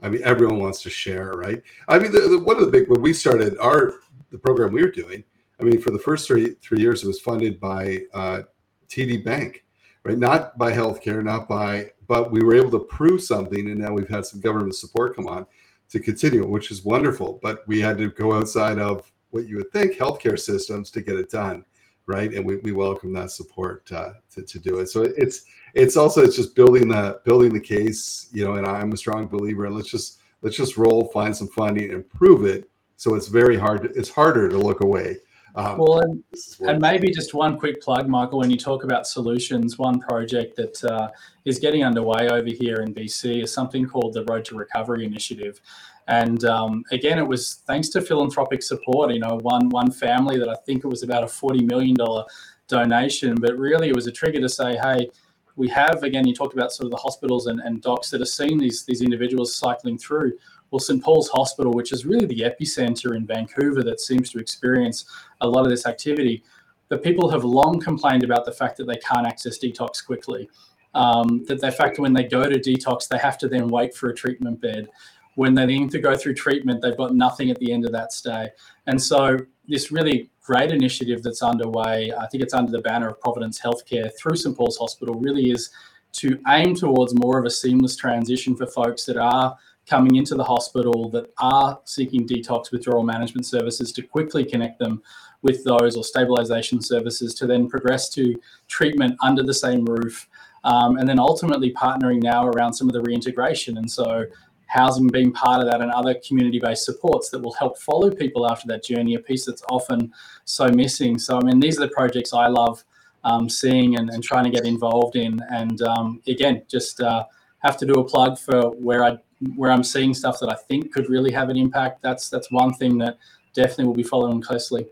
I 0.06 0.10
mean, 0.10 0.22
everyone 0.24 0.60
wants 0.60 0.84
to 0.84 0.90
share, 0.92 1.32
right? 1.32 1.64
I 1.88 1.98
mean, 1.98 2.12
the, 2.12 2.20
the, 2.22 2.40
one 2.40 2.58
of 2.58 2.66
the 2.66 2.72
big 2.72 2.88
when 2.88 3.02
we 3.02 3.12
started 3.12 3.58
our 3.58 3.96
the 4.30 4.38
program 4.38 4.72
we 4.72 4.84
were 4.84 4.92
doing. 4.92 5.24
I 5.60 5.64
mean, 5.64 5.82
for 5.82 5.90
the 5.90 6.00
first 6.00 6.28
three 6.28 6.56
three 6.62 6.80
years, 6.80 7.04
it 7.04 7.08
was 7.08 7.20
funded 7.20 7.60
by 7.60 8.04
uh, 8.14 8.42
TD 8.88 9.26
Bank, 9.26 9.66
right? 10.04 10.18
Not 10.18 10.60
by 10.60 10.72
healthcare, 10.74 11.24
not 11.24 11.48
by, 11.48 11.92
but 12.08 12.32
we 12.32 12.44
were 12.44 12.54
able 12.54 12.70
to 12.72 12.86
prove 12.86 13.24
something, 13.24 13.72
and 13.72 13.80
now 13.80 13.94
we've 13.94 14.08
had 14.08 14.28
some 14.28 14.42
government 14.42 14.76
support 14.76 15.16
come 15.16 15.28
on 15.28 15.48
to 15.90 16.00
continue, 16.00 16.46
which 16.46 16.70
is 16.70 16.86
wonderful. 16.86 17.40
But 17.42 17.68
we 17.68 17.82
had 17.82 17.98
to 17.98 18.12
go 18.12 18.32
outside 18.34 18.78
of 18.78 19.12
what 19.32 19.48
you 19.48 19.58
would 19.58 19.72
think 19.72 19.98
healthcare 19.98 20.40
systems 20.40 20.92
to 20.92 21.02
get 21.02 21.16
it 21.16 21.32
done, 21.32 21.66
right? 22.08 22.34
And 22.34 22.46
we, 22.46 22.58
we 22.58 22.72
welcome 22.72 23.14
that 23.14 23.32
support 23.32 23.92
uh, 23.92 24.14
to, 24.32 24.42
to 24.44 24.60
do 24.60 24.80
it. 24.80 24.88
So 24.88 25.04
it's 25.04 25.46
it's 25.74 25.98
also 25.98 26.24
it's 26.24 26.36
just 26.36 26.56
building 26.56 26.88
the 26.88 27.20
building 27.26 27.54
the 27.54 27.60
case, 27.60 28.30
you 28.32 28.46
know. 28.46 28.56
And 28.56 28.66
I'm 28.66 28.92
a 28.92 28.98
strong 28.98 29.28
believer. 29.28 29.66
And 29.66 29.76
let's 29.76 29.90
just 29.90 30.20
let's 30.42 30.56
just 30.56 30.78
roll, 30.78 31.10
find 31.14 31.36
some 31.36 31.48
funding, 31.48 31.92
and 31.92 32.08
prove 32.10 32.46
it. 32.46 32.70
So 32.98 33.16
it's 33.16 33.28
very 33.28 33.58
hard. 33.58 33.84
To, 33.84 33.90
it's 34.00 34.10
harder 34.10 34.50
to 34.50 34.58
look 34.58 34.82
away. 34.82 35.18
Um, 35.56 35.78
well, 35.78 36.02
and, 36.02 36.24
and, 36.68 36.82
maybe 36.82 37.10
just 37.12 37.34
one 37.34 37.58
quick 37.58 37.82
plug, 37.82 38.10
Michael. 38.10 38.40
When 38.40 38.52
you 38.52 38.58
talk 38.58 38.84
about 38.84 39.08
solutions, 39.08 39.78
one 39.78 40.02
project 40.02 40.58
that 40.58 40.84
uh, 40.84 41.10
is 41.46 41.60
getting 41.60 41.82
underway 41.82 42.28
over 42.28 42.50
here 42.50 42.82
in 42.82 42.94
BC 42.94 43.44
is 43.44 43.54
something 43.54 43.88
called 43.88 44.14
the 44.14 44.26
Road 44.26 44.44
to 44.46 44.56
Recovery 44.56 45.06
Initiative. 45.06 45.62
And 46.08 46.44
um, 46.46 46.84
again, 46.92 47.18
it 47.18 47.28
was 47.28 47.64
thanks 47.66 47.90
to 47.90 48.02
philanthropic 48.02 48.62
support. 48.62 49.12
You 49.12 49.20
know, 49.20 49.40
one 49.42 49.70
one 49.70 49.92
family 49.92 50.38
that 50.38 50.50
I 50.50 50.56
think 50.66 50.84
it 50.84 50.88
was 50.88 51.04
about 51.04 51.24
a 51.24 51.28
forty 51.28 51.64
million 51.64 51.96
dollar 51.96 52.26
donation, 52.68 53.36
but 53.36 53.58
really 53.58 53.90
it 53.90 53.96
was 53.96 54.08
a 54.08 54.12
trigger 54.12 54.40
to 54.40 54.50
say, 54.50 54.78
hey, 54.78 55.10
we 55.56 55.68
have 55.70 56.04
again, 56.04 56.28
you 56.28 56.36
talked 56.36 56.54
about 56.54 56.72
sort 56.72 56.86
of 56.86 56.92
the 56.92 56.98
hospitals 56.98 57.48
and, 57.48 57.60
and 57.62 57.82
docs 57.82 58.10
that 58.12 58.22
are 58.22 58.26
seeing 58.26 58.58
these 58.58 58.86
these 58.86 59.02
individuals 59.02 59.56
cycling 59.56 59.98
through. 59.98 60.34
Well, 60.72 60.80
St 60.80 61.04
Paul's 61.04 61.30
Hospital, 61.30 61.72
which 61.74 61.92
is 61.92 62.06
really 62.06 62.26
the 62.26 62.42
epicenter 62.42 63.16
in 63.16 63.26
Vancouver 63.26 63.84
that 63.84 64.00
seems 64.00 64.30
to 64.32 64.40
experience 64.40 65.06
a 65.42 65.48
lot 65.48 65.62
of 65.62 65.70
this 65.70 65.86
activity, 65.86 66.44
but 66.90 67.04
people 67.04 67.30
have 67.30 67.44
long 67.44 67.80
complained 67.80 68.24
about 68.24 68.46
the 68.46 68.52
fact 68.52 68.78
that 68.78 68.86
they 68.86 68.98
can't 68.98 69.26
access 69.26 69.58
detox 69.58 70.06
quickly. 70.06 70.50
Um, 70.94 71.44
that 71.48 71.60
the 71.60 71.72
fact 71.72 72.00
when 72.00 72.14
they 72.14 72.24
go 72.24 72.48
to 72.48 72.58
detox, 72.58 73.08
they 73.08 73.18
have 73.18 73.38
to 73.40 73.50
then 73.50 73.68
wait 73.68 73.94
for 73.94 74.10
a 74.10 74.16
treatment 74.16 74.62
bed. 74.62 74.90
When 75.36 75.54
they 75.54 75.66
need 75.66 75.92
to 75.92 76.00
go 76.00 76.16
through 76.16 76.36
treatment, 76.36 76.82
they've 76.82 76.98
got 76.98 77.14
nothing 77.14 77.50
at 77.52 77.60
the 77.60 77.72
end 77.72 77.86
of 77.86 77.92
that 77.92 78.14
stay. 78.14 78.50
And 78.88 79.02
so, 79.02 79.38
this 79.68 79.92
really 79.92 80.30
great 80.44 80.72
initiative 80.72 81.24
that's 81.24 81.42
underway, 81.42 82.12
I 82.14 82.28
think 82.28 82.44
it's 82.44 82.54
under 82.54 82.72
the 82.72 82.82
banner 82.82 83.10
of 83.10 83.20
Providence 83.20 83.60
Healthcare 83.60 84.12
through 84.18 84.36
St 84.36 84.56
Paul's 84.56 84.78
Hospital, 84.78 85.16
really 85.16 85.52
is 85.52 85.72
to 86.14 86.40
aim 86.48 86.76
towards 86.76 87.14
more 87.16 87.38
of 87.38 87.46
a 87.46 87.50
seamless 87.50 87.96
transition 87.96 88.56
for 88.56 88.68
folks 88.68 89.06
that 89.06 89.18
are 89.18 89.58
coming 89.88 90.16
into 90.16 90.36
the 90.36 90.44
hospital 90.44 91.10
that 91.10 91.32
are 91.40 91.80
seeking 91.86 92.28
detox 92.28 92.72
withdrawal 92.72 93.04
management 93.04 93.46
services 93.46 93.92
to 93.92 94.02
quickly 94.02 94.44
connect 94.44 94.80
them 94.80 95.02
with 95.42 95.64
those 95.64 95.96
or 95.96 96.04
stabilization 96.04 96.82
services 96.82 97.36
to 97.36 97.46
then 97.46 97.68
progress 97.68 98.10
to 98.10 98.36
treatment 98.68 99.16
under 99.22 99.44
the 99.44 99.54
same 99.54 99.86
roof. 99.86 100.28
Um, 100.64 100.98
and 100.98 101.08
then 101.08 101.20
ultimately 101.20 101.72
partnering 101.74 102.24
now 102.24 102.48
around 102.48 102.74
some 102.74 102.90
of 102.90 102.94
the 102.94 103.02
reintegration. 103.02 103.78
And 103.78 103.90
so 103.90 104.26
housing 104.68 105.08
being 105.08 105.32
part 105.32 105.62
of 105.62 105.70
that 105.70 105.82
and 105.82 105.92
other 105.92 106.16
community-based 106.28 106.84
supports 106.84 107.30
that 107.30 107.40
will 107.40 107.54
help 107.54 107.78
follow 107.78 108.10
people 108.10 108.50
after 108.50 108.68
that 108.68 108.84
journey, 108.84 109.16
a 109.16 109.20
piece 109.20 109.46
that's 109.46 109.64
often 109.70 110.12
so 110.44 110.68
missing. 110.68 111.18
So, 111.20 111.38
I 111.38 111.44
mean, 111.44 111.60
these 111.60 111.78
are 111.78 111.82
the 111.82 111.94
projects 111.94 112.34
I 112.34 112.48
love 112.48 112.84
um, 113.24 113.50
seeing 113.50 113.98
and, 113.98 114.10
and, 114.10 114.24
trying 114.24 114.44
to 114.44 114.52
get 114.52 114.66
involved 114.66 115.16
in. 115.16 115.40
And 115.50 115.82
um, 115.82 116.22
again, 116.28 116.64
just 116.68 117.02
uh, 117.02 117.26
have 117.60 117.76
to 117.78 117.86
do 117.86 117.94
a 117.94 118.04
plug 118.04 118.38
for 118.38 118.70
where 118.72 119.04
I 119.04 119.18
where 119.56 119.72
I'm 119.72 119.84
seeing 119.84 120.14
stuff 120.14 120.40
that 120.40 120.50
I 120.50 120.56
think 120.56 120.94
could 120.94 121.10
really 121.10 121.32
have 121.32 121.50
an 121.50 121.58
impact. 121.58 122.02
That's 122.02 122.30
that's 122.30 122.52
one 122.52 122.74
thing 122.74 122.98
that 123.00 123.18
definitely 123.54 123.86
will 123.86 123.96
be 123.96 124.04
following 124.04 124.42
closely. 124.42 124.88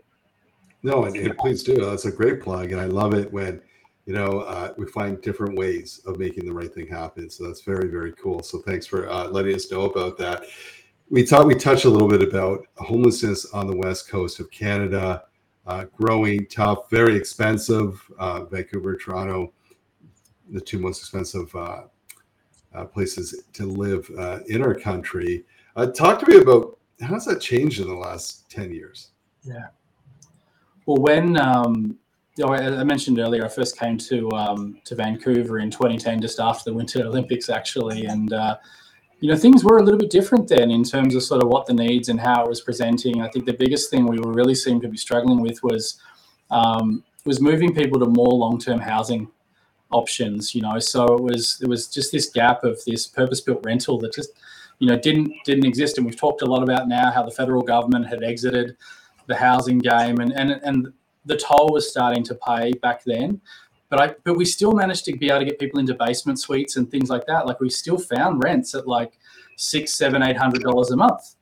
No, 0.82 1.04
and, 1.04 1.16
and 1.16 1.38
please 1.38 1.62
do. 1.62 1.76
That's 1.76 2.04
a 2.04 2.12
great 2.12 2.42
plug, 2.42 2.72
and 2.72 2.80
I 2.80 2.86
love 2.86 3.14
it 3.14 3.32
when 3.32 3.62
you 4.06 4.12
know 4.12 4.40
uh, 4.40 4.72
we 4.76 4.86
find 4.86 5.20
different 5.22 5.56
ways 5.56 6.00
of 6.06 6.18
making 6.18 6.44
the 6.46 6.52
right 6.52 6.72
thing 6.72 6.86
happen. 6.86 7.30
So 7.30 7.46
that's 7.46 7.62
very 7.62 7.88
very 7.88 8.12
cool. 8.12 8.42
So 8.42 8.58
thanks 8.58 8.86
for 8.86 9.08
uh, 9.08 9.28
letting 9.28 9.54
us 9.54 9.70
know 9.70 9.82
about 9.82 10.18
that. 10.18 10.44
We 11.10 11.24
thought 11.24 11.46
we 11.46 11.54
touched 11.54 11.84
a 11.84 11.90
little 11.90 12.08
bit 12.08 12.22
about 12.22 12.66
homelessness 12.76 13.46
on 13.52 13.66
the 13.66 13.76
west 13.76 14.08
coast 14.08 14.40
of 14.40 14.50
Canada, 14.50 15.24
uh, 15.66 15.84
growing 15.96 16.46
tough, 16.46 16.90
very 16.90 17.14
expensive. 17.14 18.00
Uh, 18.18 18.44
Vancouver, 18.44 18.96
Toronto, 18.96 19.52
the 20.50 20.60
two 20.60 20.78
most 20.78 21.00
expensive 21.00 21.54
uh, 21.54 21.82
uh, 22.74 22.84
places 22.86 23.44
to 23.52 23.66
live 23.66 24.10
in 24.48 24.62
our 24.62 24.74
country. 24.74 25.44
talk 25.94 26.18
to 26.20 26.26
me 26.28 26.38
about 26.38 26.78
how 27.00 27.14
has 27.14 27.24
that 27.26 27.40
changed 27.40 27.80
in 27.80 27.88
the 27.88 27.94
last 27.94 28.48
ten 28.50 28.72
years? 28.72 29.10
Yeah. 29.42 29.68
Well, 30.86 30.98
when 30.98 31.38
um, 31.40 31.98
you 32.36 32.44
know, 32.44 32.52
I 32.52 32.82
mentioned 32.82 33.18
earlier, 33.18 33.44
I 33.44 33.48
first 33.48 33.78
came 33.78 33.96
to 33.98 34.30
um, 34.32 34.78
to 34.84 34.94
Vancouver 34.94 35.60
in 35.60 35.70
2010, 35.70 36.20
just 36.20 36.40
after 36.40 36.70
the 36.70 36.74
Winter 36.74 37.02
Olympics, 37.04 37.48
actually, 37.48 38.06
and 38.06 38.32
uh, 38.32 38.56
you 39.20 39.30
know 39.30 39.36
things 39.36 39.62
were 39.62 39.78
a 39.78 39.82
little 39.82 39.98
bit 39.98 40.10
different 40.10 40.48
then 40.48 40.70
in 40.70 40.82
terms 40.82 41.14
of 41.14 41.22
sort 41.22 41.42
of 41.42 41.48
what 41.48 41.66
the 41.66 41.74
needs 41.74 42.08
and 42.08 42.20
how 42.20 42.44
it 42.44 42.48
was 42.48 42.60
presenting. 42.60 43.22
I 43.22 43.28
think 43.28 43.46
the 43.46 43.52
biggest 43.52 43.88
thing 43.88 44.06
we 44.06 44.18
were 44.18 44.32
really 44.32 44.54
seemed 44.54 44.82
to 44.82 44.88
be 44.88 44.96
struggling 44.96 45.40
with 45.40 45.62
was 45.62 46.00
um, 46.50 47.04
was 47.24 47.40
moving 47.40 47.72
people 47.72 48.00
to 48.00 48.06
more 48.06 48.32
long 48.32 48.58
term 48.58 48.80
housing 48.80 49.28
options. 49.92 50.56
You 50.56 50.62
know, 50.62 50.80
so 50.80 51.04
it 51.14 51.22
was 51.22 51.60
it 51.62 51.68
was 51.68 51.86
just 51.86 52.10
this 52.10 52.28
gap 52.30 52.64
of 52.64 52.84
this 52.84 53.06
purpose 53.06 53.40
built 53.40 53.64
rental 53.64 53.98
that 54.00 54.12
just 54.12 54.30
you 54.80 54.88
know 54.88 54.98
didn't 54.98 55.32
didn't 55.44 55.66
exist, 55.66 55.98
and 55.98 56.06
we've 56.06 56.16
talked 56.16 56.42
a 56.42 56.46
lot 56.46 56.64
about 56.64 56.88
now 56.88 57.12
how 57.12 57.22
the 57.22 57.30
federal 57.30 57.62
government 57.62 58.08
had 58.08 58.24
exited 58.24 58.76
the 59.28 59.36
housing 59.36 59.78
game, 59.78 60.18
and 60.18 60.32
and 60.32 60.50
and 60.50 60.92
the 61.24 61.36
toll 61.36 61.70
was 61.72 61.90
starting 61.90 62.22
to 62.24 62.34
pay 62.34 62.72
back 62.72 63.04
then. 63.04 63.40
But 63.88 64.00
I 64.00 64.14
but 64.24 64.36
we 64.36 64.44
still 64.44 64.72
managed 64.72 65.04
to 65.06 65.16
be 65.16 65.28
able 65.28 65.40
to 65.40 65.44
get 65.44 65.58
people 65.58 65.78
into 65.78 65.94
basement 65.94 66.40
suites 66.40 66.76
and 66.76 66.90
things 66.90 67.10
like 67.10 67.26
that. 67.26 67.46
Like 67.46 67.60
we 67.60 67.70
still 67.70 67.98
found 67.98 68.42
rents 68.42 68.74
at 68.74 68.88
like 68.88 69.18
six, 69.56 69.94
seven, 69.94 70.22
eight 70.22 70.36
hundred 70.36 70.62
dollars 70.62 70.90
a 70.90 70.96
month. 70.96 71.36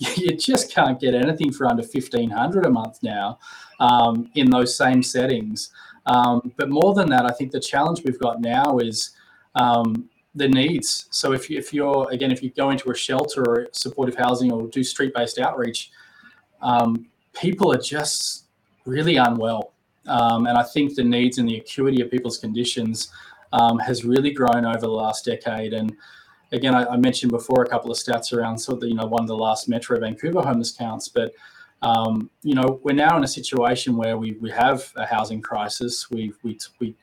You 0.16 0.36
just 0.36 0.72
can't 0.72 0.98
get 0.98 1.14
anything 1.14 1.52
for 1.52 1.66
under 1.66 1.82
fifteen 1.82 2.30
hundred 2.30 2.66
a 2.66 2.70
month 2.70 2.98
now 3.02 3.38
um, 3.78 4.30
in 4.34 4.50
those 4.50 4.76
same 4.76 5.02
settings. 5.02 5.70
Um, 6.06 6.52
but 6.56 6.70
more 6.70 6.94
than 6.94 7.08
that, 7.10 7.24
I 7.24 7.32
think 7.32 7.52
the 7.52 7.60
challenge 7.60 8.02
we've 8.04 8.18
got 8.18 8.40
now 8.40 8.78
is 8.78 9.14
um, 9.54 10.08
the 10.34 10.48
needs. 10.48 11.06
So 11.10 11.32
if 11.32 11.48
you, 11.48 11.58
if 11.58 11.72
you're 11.72 12.10
again, 12.10 12.32
if 12.32 12.42
you 12.42 12.50
go 12.50 12.70
into 12.70 12.90
a 12.90 12.94
shelter 12.96 13.42
or 13.48 13.68
supportive 13.72 14.16
housing 14.16 14.52
or 14.52 14.66
do 14.68 14.82
street 14.82 15.12
based 15.14 15.38
outreach, 15.38 15.90
um, 16.60 17.06
people 17.32 17.72
are 17.72 17.78
just 17.78 18.41
really 18.84 19.16
unwell. 19.16 19.72
Um, 20.06 20.46
and 20.46 20.58
I 20.58 20.62
think 20.62 20.94
the 20.94 21.04
needs 21.04 21.38
and 21.38 21.48
the 21.48 21.56
acuity 21.56 22.02
of 22.02 22.10
people's 22.10 22.38
conditions 22.38 23.12
um, 23.52 23.78
has 23.78 24.04
really 24.04 24.32
grown 24.32 24.64
over 24.64 24.80
the 24.80 24.88
last 24.88 25.24
decade. 25.24 25.72
And 25.72 25.94
again, 26.50 26.74
I, 26.74 26.84
I, 26.86 26.96
mentioned 26.96 27.30
before 27.30 27.62
a 27.62 27.68
couple 27.68 27.90
of 27.90 27.98
stats 27.98 28.32
around 28.32 28.58
sort 28.58 28.76
of 28.76 28.80
the, 28.80 28.88
you 28.88 28.94
know 28.94 29.06
one 29.06 29.22
of 29.22 29.28
the 29.28 29.36
last 29.36 29.68
Metro 29.68 29.98
Vancouver 30.00 30.40
homeless 30.40 30.72
counts, 30.72 31.08
but 31.08 31.32
um, 31.82 32.30
you 32.42 32.54
know 32.54 32.80
we're 32.82 32.94
now 32.94 33.16
in 33.16 33.24
a 33.24 33.28
situation 33.28 33.96
where 33.96 34.16
we 34.16 34.32
we 34.40 34.50
have 34.50 34.90
a 34.96 35.06
housing 35.06 35.40
crisis. 35.40 36.10
We've 36.10 36.36
we 36.42 36.58
we 36.80 36.96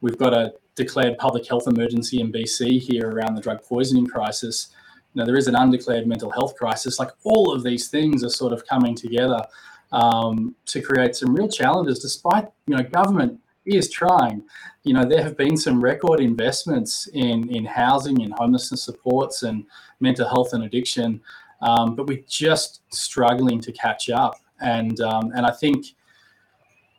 we've 0.00 0.18
got 0.18 0.34
a 0.34 0.54
declared 0.74 1.16
public 1.16 1.46
health 1.46 1.68
emergency 1.68 2.20
in 2.20 2.32
BC 2.32 2.80
here 2.80 3.08
around 3.10 3.34
the 3.34 3.40
drug 3.40 3.62
poisoning 3.62 4.06
crisis 4.06 4.74
know, 5.16 5.24
there 5.24 5.36
is 5.36 5.48
an 5.48 5.56
undeclared 5.56 6.06
mental 6.06 6.30
health 6.30 6.56
crisis. 6.56 6.98
Like 6.98 7.10
all 7.24 7.52
of 7.52 7.62
these 7.62 7.88
things 7.88 8.22
are 8.22 8.28
sort 8.28 8.52
of 8.52 8.66
coming 8.66 8.94
together 8.94 9.42
um, 9.92 10.54
to 10.66 10.80
create 10.80 11.16
some 11.16 11.34
real 11.34 11.48
challenges, 11.48 11.98
despite, 12.00 12.46
you 12.66 12.76
know, 12.76 12.82
government 12.82 13.40
is 13.64 13.90
trying. 13.90 14.42
You 14.84 14.94
know, 14.94 15.04
there 15.04 15.22
have 15.22 15.36
been 15.36 15.56
some 15.56 15.82
record 15.82 16.20
investments 16.20 17.08
in, 17.08 17.48
in 17.54 17.64
housing, 17.64 18.22
and 18.22 18.32
homelessness 18.34 18.82
supports, 18.82 19.42
and 19.42 19.64
mental 20.00 20.28
health 20.28 20.52
and 20.52 20.64
addiction, 20.64 21.20
um, 21.62 21.94
but 21.94 22.06
we're 22.06 22.24
just 22.28 22.82
struggling 22.92 23.60
to 23.60 23.72
catch 23.72 24.10
up. 24.10 24.36
And 24.60 25.00
um, 25.00 25.32
and 25.34 25.44
I 25.44 25.52
think, 25.52 25.86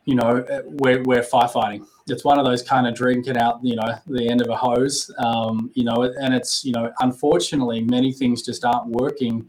you 0.05 0.15
know, 0.15 0.45
we're, 0.65 1.01
we're 1.03 1.21
firefighting 1.21 1.85
it's 2.09 2.23
one 2.23 2.39
of 2.39 2.45
those 2.45 2.61
kind 2.61 2.87
of 2.87 2.95
drinking 2.95 3.37
out, 3.37 3.59
you 3.63 3.75
know, 3.75 3.95
the 4.07 4.29
end 4.29 4.41
of 4.41 4.49
a 4.49 4.55
hose, 4.55 5.11
um, 5.17 5.69
you 5.73 5.83
know, 5.83 6.13
and 6.19 6.33
it's, 6.33 6.63
you 6.63 6.71
know, 6.71 6.91
unfortunately, 6.99 7.81
many 7.81 8.13
things 8.13 8.41
just 8.41 8.63
aren't 8.63 8.87
working 8.87 9.47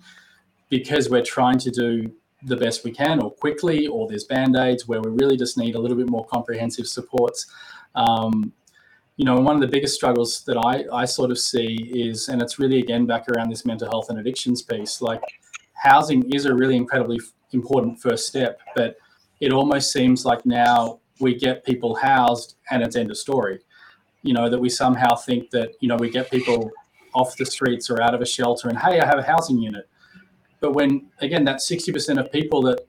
because 0.69 1.09
we're 1.09 1.23
trying 1.23 1.59
to 1.59 1.71
do 1.71 2.13
the 2.45 2.57
best 2.57 2.85
we 2.85 2.93
can 2.93 3.21
or 3.21 3.31
quickly, 3.31 3.87
or 3.87 4.09
there's 4.09 4.25
band 4.25 4.57
aids 4.57 4.87
where 4.87 5.01
we 5.01 5.11
really 5.11 5.37
just 5.37 5.59
need 5.59 5.75
a 5.75 5.79
little 5.79 5.97
bit 5.97 6.09
more 6.09 6.25
comprehensive 6.27 6.87
supports. 6.87 7.47
Um, 7.95 8.53
you 9.17 9.25
know, 9.25 9.41
one 9.41 9.57
of 9.57 9.61
the 9.61 9.67
biggest 9.67 9.95
struggles 9.95 10.45
that 10.45 10.57
I, 10.57 10.85
I 10.93 11.05
sort 11.05 11.33
of 11.33 11.39
see 11.39 11.91
is, 11.93 12.29
and 12.29 12.41
it's 12.41 12.61
really 12.61 12.79
again 12.79 13.07
back 13.07 13.29
around 13.29 13.51
this 13.51 13.67
mental 13.67 13.89
health 13.89 14.11
and 14.11 14.19
addictions 14.19 14.63
piece, 14.63 15.03
like 15.03 15.23
housing 15.75 16.31
is 16.33 16.45
a 16.45 16.55
really 16.55 16.77
incredibly 16.77 17.19
important 17.53 18.01
first 18.01 18.29
step, 18.29 18.61
but 18.77 18.97
it 19.41 19.53
almost 19.53 19.93
seems 19.93 20.25
like 20.25 20.47
now 20.47 21.01
we 21.21 21.35
get 21.35 21.65
people 21.65 21.97
housed 21.97 22.57
and 22.71 22.83
it's 22.83 22.95
end 22.95 23.11
of 23.11 23.17
story. 23.17 23.59
You 24.23 24.35
know, 24.35 24.49
that 24.49 24.59
we 24.59 24.69
somehow 24.69 25.17
think 25.17 25.51
that, 25.51 25.73
you 25.81 25.89
know, 25.89 25.97
we 25.97 26.11
get 26.11 26.31
people 26.31 26.71
off 27.15 27.37
the 27.37 27.47
streets 27.47 27.91
or 27.91 28.03
out 28.03 28.15
of 28.15 28.21
a 28.21 28.27
shelter 28.27 28.69
and, 28.69 28.79
hey, 28.79 29.01
I 29.01 29.07
have 29.07 29.19
a 29.19 29.23
housing 29.23 29.59
unit. 29.59 29.89
But 30.61 30.73
when, 30.73 31.07
again, 31.21 31.45
that 31.45 31.57
60% 31.57 32.19
of 32.19 32.33
people 32.33 32.63
that 32.63 32.81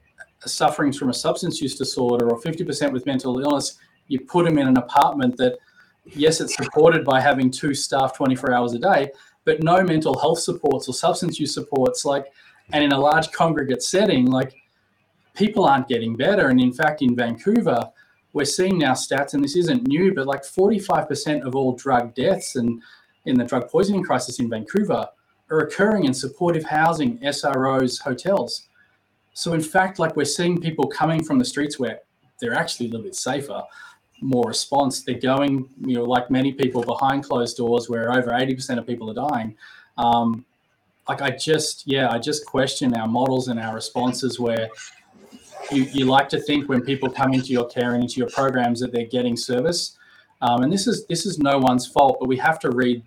are 0.44 0.48
suffering 0.48 0.92
from 0.92 1.10
a 1.10 1.14
substance 1.14 1.60
use 1.60 1.76
disorder 1.76 2.30
or 2.30 2.40
50% 2.40 2.92
with 2.92 3.06
mental 3.06 3.38
illness, 3.40 3.78
you 4.08 4.20
put 4.20 4.44
them 4.44 4.58
in 4.58 4.66
an 4.66 4.76
apartment 4.76 5.36
that, 5.36 5.58
yes, 6.04 6.40
it's 6.40 6.56
supported 6.56 7.04
by 7.04 7.20
having 7.20 7.50
two 7.50 7.74
staff 7.74 8.16
24 8.16 8.52
hours 8.52 8.74
a 8.74 8.78
day, 8.78 9.10
but 9.44 9.62
no 9.62 9.82
mental 9.82 10.18
health 10.18 10.40
supports 10.40 10.88
or 10.88 10.94
substance 10.94 11.38
use 11.38 11.54
supports, 11.54 12.04
like, 12.04 12.32
and 12.72 12.82
in 12.82 12.92
a 12.92 12.98
large 12.98 13.30
congregate 13.32 13.82
setting, 13.82 14.26
like, 14.26 14.54
people 15.34 15.64
aren't 15.64 15.88
getting 15.88 16.16
better. 16.16 16.48
And 16.48 16.60
in 16.60 16.72
fact, 16.72 17.02
in 17.02 17.14
Vancouver, 17.14 17.88
we're 18.32 18.44
seeing 18.44 18.78
now 18.78 18.92
stats, 18.92 19.34
and 19.34 19.42
this 19.42 19.56
isn't 19.56 19.86
new, 19.88 20.14
but 20.14 20.26
like 20.26 20.42
45% 20.42 21.42
of 21.42 21.56
all 21.56 21.72
drug 21.72 22.14
deaths 22.14 22.56
and 22.56 22.82
in 23.26 23.36
the 23.36 23.44
drug 23.44 23.68
poisoning 23.68 24.02
crisis 24.02 24.38
in 24.38 24.48
Vancouver 24.48 25.06
are 25.50 25.60
occurring 25.60 26.04
in 26.04 26.14
supportive 26.14 26.64
housing, 26.64 27.18
SROs, 27.18 28.00
hotels. 28.00 28.68
So 29.32 29.52
in 29.52 29.60
fact, 29.60 29.98
like 29.98 30.16
we're 30.16 30.24
seeing 30.24 30.60
people 30.60 30.86
coming 30.86 31.22
from 31.24 31.38
the 31.38 31.44
streets 31.44 31.78
where 31.78 32.00
they're 32.40 32.54
actually 32.54 32.86
a 32.86 32.90
little 32.90 33.04
bit 33.04 33.14
safer, 33.14 33.62
more 34.20 34.44
response. 34.46 35.02
They're 35.02 35.18
going, 35.18 35.68
you 35.84 35.96
know, 35.96 36.04
like 36.04 36.30
many 36.30 36.52
people 36.52 36.82
behind 36.82 37.24
closed 37.24 37.56
doors 37.56 37.88
where 37.88 38.12
over 38.12 38.30
80% 38.30 38.78
of 38.78 38.86
people 38.86 39.10
are 39.10 39.28
dying. 39.28 39.56
Um, 39.98 40.44
like 41.08 41.22
I 41.22 41.30
just, 41.30 41.84
yeah, 41.86 42.10
I 42.10 42.18
just 42.18 42.46
question 42.46 42.94
our 42.94 43.08
models 43.08 43.48
and 43.48 43.58
our 43.58 43.74
responses 43.74 44.38
where 44.38 44.68
you, 45.72 45.84
you 45.92 46.04
like 46.04 46.28
to 46.30 46.40
think 46.40 46.68
when 46.68 46.82
people 46.82 47.10
come 47.10 47.32
into 47.32 47.48
your 47.48 47.66
care 47.66 47.94
and 47.94 48.02
into 48.02 48.16
your 48.16 48.28
programs 48.30 48.80
that 48.80 48.92
they're 48.92 49.06
getting 49.06 49.36
service. 49.36 49.96
Um, 50.42 50.62
and 50.62 50.72
this 50.72 50.86
is 50.86 51.06
this 51.06 51.26
is 51.26 51.38
no 51.38 51.58
one's 51.58 51.86
fault, 51.86 52.16
but 52.18 52.28
we 52.28 52.36
have 52.38 52.58
to 52.60 52.70
read, 52.70 53.02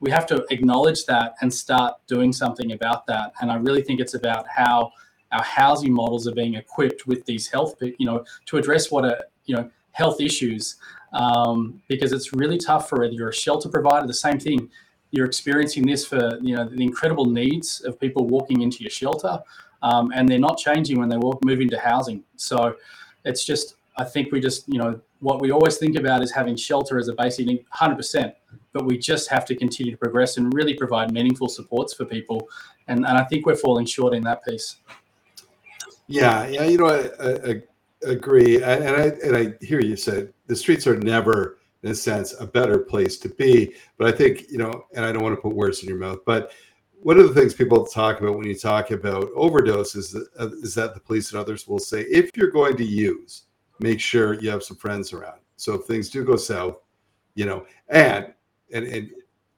we 0.00 0.10
have 0.10 0.26
to 0.26 0.44
acknowledge 0.50 1.04
that 1.04 1.34
and 1.40 1.52
start 1.52 1.94
doing 2.06 2.32
something 2.32 2.72
about 2.72 3.06
that. 3.06 3.32
And 3.40 3.50
I 3.50 3.56
really 3.56 3.82
think 3.82 4.00
it's 4.00 4.14
about 4.14 4.46
how 4.48 4.92
our 5.32 5.42
housing 5.42 5.92
models 5.92 6.26
are 6.26 6.34
being 6.34 6.54
equipped 6.54 7.06
with 7.06 7.24
these 7.26 7.46
health, 7.48 7.76
you 7.80 8.06
know, 8.06 8.24
to 8.46 8.56
address 8.56 8.90
what 8.90 9.04
are 9.04 9.22
you 9.46 9.56
know 9.56 9.70
health 9.92 10.20
issues, 10.20 10.76
um, 11.12 11.80
because 11.88 12.12
it's 12.12 12.32
really 12.32 12.58
tough 12.58 12.88
for 12.88 13.00
whether 13.00 13.12
you're 13.12 13.28
a 13.28 13.34
shelter 13.34 13.68
provider. 13.68 14.06
The 14.06 14.14
same 14.14 14.38
thing, 14.38 14.70
you're 15.10 15.26
experiencing 15.26 15.86
this 15.86 16.04
for 16.04 16.38
you 16.40 16.56
know 16.56 16.68
the 16.68 16.82
incredible 16.82 17.26
needs 17.26 17.80
of 17.82 18.00
people 18.00 18.26
walking 18.26 18.62
into 18.62 18.82
your 18.82 18.90
shelter, 18.90 19.40
um, 19.82 20.12
and 20.14 20.28
they're 20.28 20.38
not 20.38 20.58
changing 20.58 20.98
when 20.98 21.08
they 21.08 21.16
walk, 21.16 21.44
move 21.44 21.60
into 21.60 21.78
housing. 21.78 22.24
So 22.36 22.76
it's 23.24 23.44
just 23.44 23.76
I 23.96 24.04
think 24.04 24.32
we 24.32 24.40
just 24.40 24.68
you 24.68 24.78
know 24.78 25.00
what 25.20 25.40
we 25.40 25.50
always 25.50 25.76
think 25.76 25.96
about 25.96 26.22
is 26.22 26.32
having 26.32 26.56
shelter 26.56 26.98
as 26.98 27.08
a 27.08 27.12
basic 27.12 27.46
100%, 27.70 28.32
but 28.72 28.84
we 28.84 28.98
just 28.98 29.28
have 29.30 29.44
to 29.46 29.56
continue 29.56 29.92
to 29.92 29.98
progress 29.98 30.36
and 30.36 30.52
really 30.54 30.74
provide 30.74 31.12
meaningful 31.12 31.48
supports 31.48 31.94
for 31.94 32.04
people. 32.04 32.48
And, 32.88 33.06
and 33.06 33.18
I 33.18 33.24
think 33.24 33.46
we're 33.46 33.56
falling 33.56 33.86
short 33.86 34.14
in 34.14 34.22
that 34.24 34.44
piece. 34.44 34.76
Yeah, 36.06 36.46
yeah, 36.48 36.64
you 36.64 36.78
know, 36.78 36.86
I, 36.86 37.24
I, 37.24 37.62
I 38.06 38.10
agree, 38.10 38.62
and 38.62 38.84
I 38.84 39.12
and 39.24 39.36
I 39.36 39.64
hear 39.64 39.80
you 39.80 39.94
said 39.94 40.32
the 40.48 40.56
streets 40.56 40.86
are 40.88 40.96
never, 40.96 41.58
in 41.84 41.92
a 41.92 41.94
sense, 41.94 42.34
a 42.40 42.46
better 42.46 42.80
place 42.80 43.16
to 43.18 43.28
be. 43.28 43.74
But 43.96 44.12
I 44.12 44.16
think 44.16 44.50
you 44.50 44.58
know, 44.58 44.86
and 44.94 45.04
I 45.04 45.12
don't 45.12 45.22
want 45.22 45.36
to 45.36 45.40
put 45.40 45.54
words 45.54 45.84
in 45.84 45.88
your 45.88 45.98
mouth, 45.98 46.18
but 46.26 46.50
one 47.02 47.18
of 47.18 47.28
the 47.28 47.40
things 47.40 47.54
people 47.54 47.86
talk 47.86 48.20
about 48.20 48.36
when 48.36 48.46
you 48.46 48.58
talk 48.58 48.90
about 48.90 49.32
overdoses 49.34 50.16
uh, 50.38 50.48
is 50.62 50.74
that 50.74 50.94
the 50.94 51.00
police 51.00 51.30
and 51.30 51.40
others 51.40 51.68
will 51.68 51.78
say, 51.78 52.02
if 52.02 52.30
you're 52.36 52.50
going 52.50 52.76
to 52.76 52.84
use 52.84 53.44
make 53.80 54.00
sure 54.00 54.34
you 54.34 54.50
have 54.50 54.62
some 54.62 54.76
friends 54.76 55.12
around. 55.12 55.40
So 55.56 55.74
if 55.74 55.84
things 55.84 56.10
do 56.10 56.24
go 56.24 56.36
south, 56.36 56.76
you 57.34 57.46
know, 57.46 57.66
and 57.88 58.32
and 58.72 58.86
and 58.86 59.10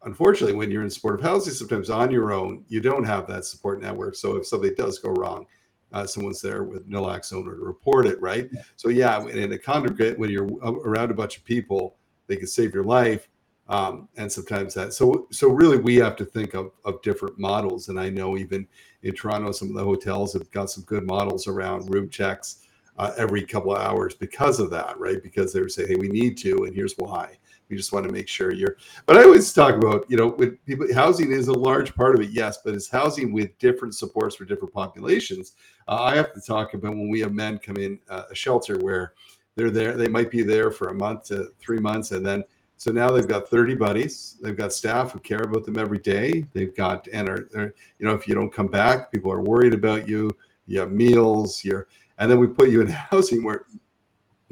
unfortunately, 0.05 0.57
when 0.57 0.71
you're 0.71 0.83
in 0.83 0.91
supportive 0.91 1.25
housing, 1.25 1.55
sometimes 1.55 1.91
on 1.91 2.11
your 2.11 2.33
own, 2.33 2.65
you 2.69 2.81
don't 2.81 3.05
have 3.05 3.27
that 3.29 3.45
support 3.45 3.81
network. 3.81 4.15
So 4.15 4.37
if 4.37 4.47
something 4.47 4.75
does 4.77 4.99
go 4.99 5.11
wrong, 5.11 5.47
uh, 5.93 6.07
someone's 6.07 6.41
there 6.41 6.65
with 6.65 6.89
naloxone 6.89 7.47
or 7.47 7.57
to 7.57 7.65
report 7.65 8.07
it, 8.07 8.21
right? 8.21 8.49
Yeah. 8.53 8.63
So 8.77 8.89
yeah, 8.89 9.27
in 9.27 9.53
a 9.53 9.59
congregate, 9.59 10.19
when 10.19 10.31
you're 10.31 10.49
around 10.63 11.11
a 11.11 11.15
bunch 11.15 11.37
of 11.37 11.45
people, 11.45 11.97
they 12.27 12.37
can 12.37 12.47
save 12.47 12.75
your 12.75 12.85
life. 12.85 13.29
Um, 13.69 14.09
and 14.17 14.31
sometimes 14.31 14.75
that 14.75 14.93
so 14.93 15.29
so 15.31 15.49
really 15.49 15.79
we 15.79 15.95
have 15.97 16.17
to 16.17 16.25
think 16.25 16.55
of, 16.55 16.73
of 16.85 17.01
different 17.01 17.39
models 17.39 17.89
and 17.89 17.99
i 17.99 18.11
know 18.11 18.37
even 18.37 18.67
in 19.05 19.15
toronto 19.15 19.53
some 19.53 19.69
of 19.69 19.75
the 19.75 19.85
hotels 19.85 20.33
have 20.33 20.51
got 20.51 20.69
some 20.69 20.83
good 20.83 21.07
models 21.07 21.47
around 21.47 21.89
room 21.95 22.11
checks 22.11 22.67
uh, 22.99 23.13
every 23.17 23.43
couple 23.43 23.75
of 23.75 23.83
hours 23.83 24.15
because 24.15 24.61
of 24.61 24.71
that, 24.71 24.99
right? 24.99 25.23
Because 25.23 25.53
they 25.53 25.61
were 25.61 25.69
saying, 25.69 25.89
hey, 25.89 25.97
we 25.97 26.09
need 26.09 26.37
to, 26.39 26.65
and 26.65 26.75
here's 26.75 26.95
why. 26.99 27.39
We 27.73 27.79
just 27.79 27.91
want 27.91 28.07
to 28.07 28.13
make 28.13 28.29
sure 28.29 28.53
you're. 28.53 28.77
But 29.07 29.17
I 29.17 29.23
always 29.23 29.51
talk 29.51 29.75
about, 29.75 30.05
you 30.11 30.19
know, 30.19 30.27
with 30.27 30.63
people, 30.67 30.87
housing 30.95 31.33
is 31.33 31.49
a 31.49 31.55
large 31.55 31.95
part 31.95 32.15
of 32.15 32.21
it, 32.21 32.29
yes, 32.29 32.59
but 32.63 32.75
it's 32.75 32.91
housing 32.91 33.33
with 33.33 33.57
different 33.59 33.95
supports 33.95 34.37
for 34.37 34.45
different 34.45 34.75
populations. 34.75 35.55
Uh, 35.89 36.03
I 36.03 36.17
have 36.17 36.35
to 36.35 36.41
talk 36.43 36.75
about 36.75 36.91
when 36.91 37.09
we 37.09 37.21
have 37.21 37.33
men 37.33 37.59
come 37.59 37.79
in 37.79 37.99
uh, 38.11 38.25
a 38.31 38.35
shelter 38.35 38.77
where 38.81 39.15
they're 39.55 39.71
there, 39.71 39.97
they 39.97 40.07
might 40.07 40.31
be 40.31 40.43
there 40.43 40.71
for 40.71 40.89
a 40.89 40.95
month 40.95 41.25
to 41.29 41.49
three 41.59 41.79
months, 41.79 42.11
and 42.11 42.27
then 42.27 42.45
so 42.77 42.93
now 42.93 43.11
they've 43.11 43.27
got 43.27 43.49
30 43.49 43.77
buddies. 43.77 44.37
They've 44.43 44.57
got 44.57 44.75
staff 44.75 45.13
who 45.13 45.21
care 45.21 45.41
about 45.41 45.65
them 45.65 45.79
every 45.79 45.99
day. 45.99 46.45
They've 46.53 46.77
got 46.77 47.09
and 47.11 47.27
are, 47.27 47.49
are 47.57 47.75
you 47.99 48.07
know 48.07 48.13
if 48.13 48.29
you 48.29 48.35
don't 48.35 48.53
come 48.53 48.67
back, 48.67 49.11
people 49.11 49.33
are 49.33 49.41
worried 49.41 49.73
about 49.73 50.07
you. 50.07 50.31
You 50.67 50.81
have 50.81 50.93
meals. 50.93 51.65
You're 51.65 51.89
and 52.19 52.31
then 52.31 52.39
we 52.39 52.49
put 52.49 52.69
you 52.69 52.83
in 52.83 52.89
housing 53.11 53.43
where 53.43 53.65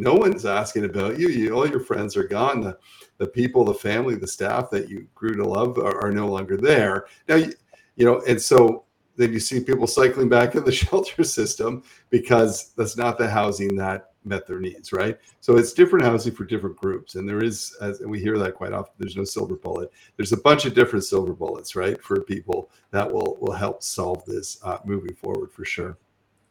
no 0.00 0.14
one's 0.14 0.46
asking 0.46 0.86
about 0.86 1.18
you. 1.18 1.28
you 1.28 1.52
all 1.52 1.68
your 1.68 1.80
friends 1.80 2.16
are 2.16 2.24
gone. 2.24 2.62
The, 2.62 2.78
the 3.20 3.26
people, 3.26 3.64
the 3.64 3.74
family, 3.74 4.14
the 4.14 4.26
staff 4.26 4.70
that 4.70 4.88
you 4.88 5.06
grew 5.14 5.36
to 5.36 5.44
love 5.44 5.76
are, 5.76 6.02
are 6.02 6.10
no 6.10 6.26
longer 6.26 6.56
there. 6.56 7.04
Now, 7.28 7.34
you, 7.34 7.52
you 7.96 8.06
know, 8.06 8.22
and 8.26 8.40
so 8.40 8.84
then 9.16 9.30
you 9.30 9.38
see 9.38 9.60
people 9.60 9.86
cycling 9.86 10.30
back 10.30 10.54
in 10.54 10.64
the 10.64 10.72
shelter 10.82 11.22
system 11.22 11.82
because 12.08 12.72
that's 12.78 12.96
not 12.96 13.18
the 13.18 13.28
housing 13.28 13.76
that 13.76 14.12
met 14.24 14.46
their 14.46 14.58
needs, 14.58 14.90
right? 14.94 15.18
So 15.40 15.58
it's 15.58 15.74
different 15.74 16.06
housing 16.06 16.32
for 16.32 16.46
different 16.46 16.78
groups, 16.78 17.14
and 17.14 17.28
there 17.28 17.44
is, 17.44 17.76
as 17.82 18.00
we 18.00 18.20
hear 18.20 18.38
that 18.38 18.54
quite 18.54 18.72
often. 18.72 18.94
There's 18.98 19.16
no 19.16 19.24
silver 19.24 19.56
bullet. 19.56 19.92
There's 20.16 20.32
a 20.32 20.38
bunch 20.38 20.64
of 20.64 20.72
different 20.72 21.04
silver 21.04 21.34
bullets, 21.34 21.76
right, 21.76 22.02
for 22.02 22.22
people 22.22 22.70
that 22.90 23.10
will 23.10 23.36
will 23.40 23.52
help 23.52 23.82
solve 23.82 24.24
this 24.24 24.58
uh, 24.64 24.78
moving 24.86 25.14
forward 25.14 25.52
for 25.52 25.66
sure. 25.66 25.98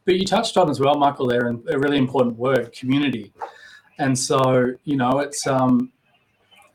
But 0.04 0.14
you 0.14 0.24
touched 0.24 0.56
on 0.56 0.70
as 0.70 0.78
well, 0.78 0.94
Michael, 0.94 1.26
there, 1.26 1.48
and 1.48 1.68
a 1.68 1.78
really 1.78 1.98
important 1.98 2.36
word, 2.36 2.72
community. 2.72 3.32
And 3.98 4.16
so, 4.16 4.72
you 4.84 4.96
know, 4.96 5.18
it's 5.18 5.46
um, 5.46 5.92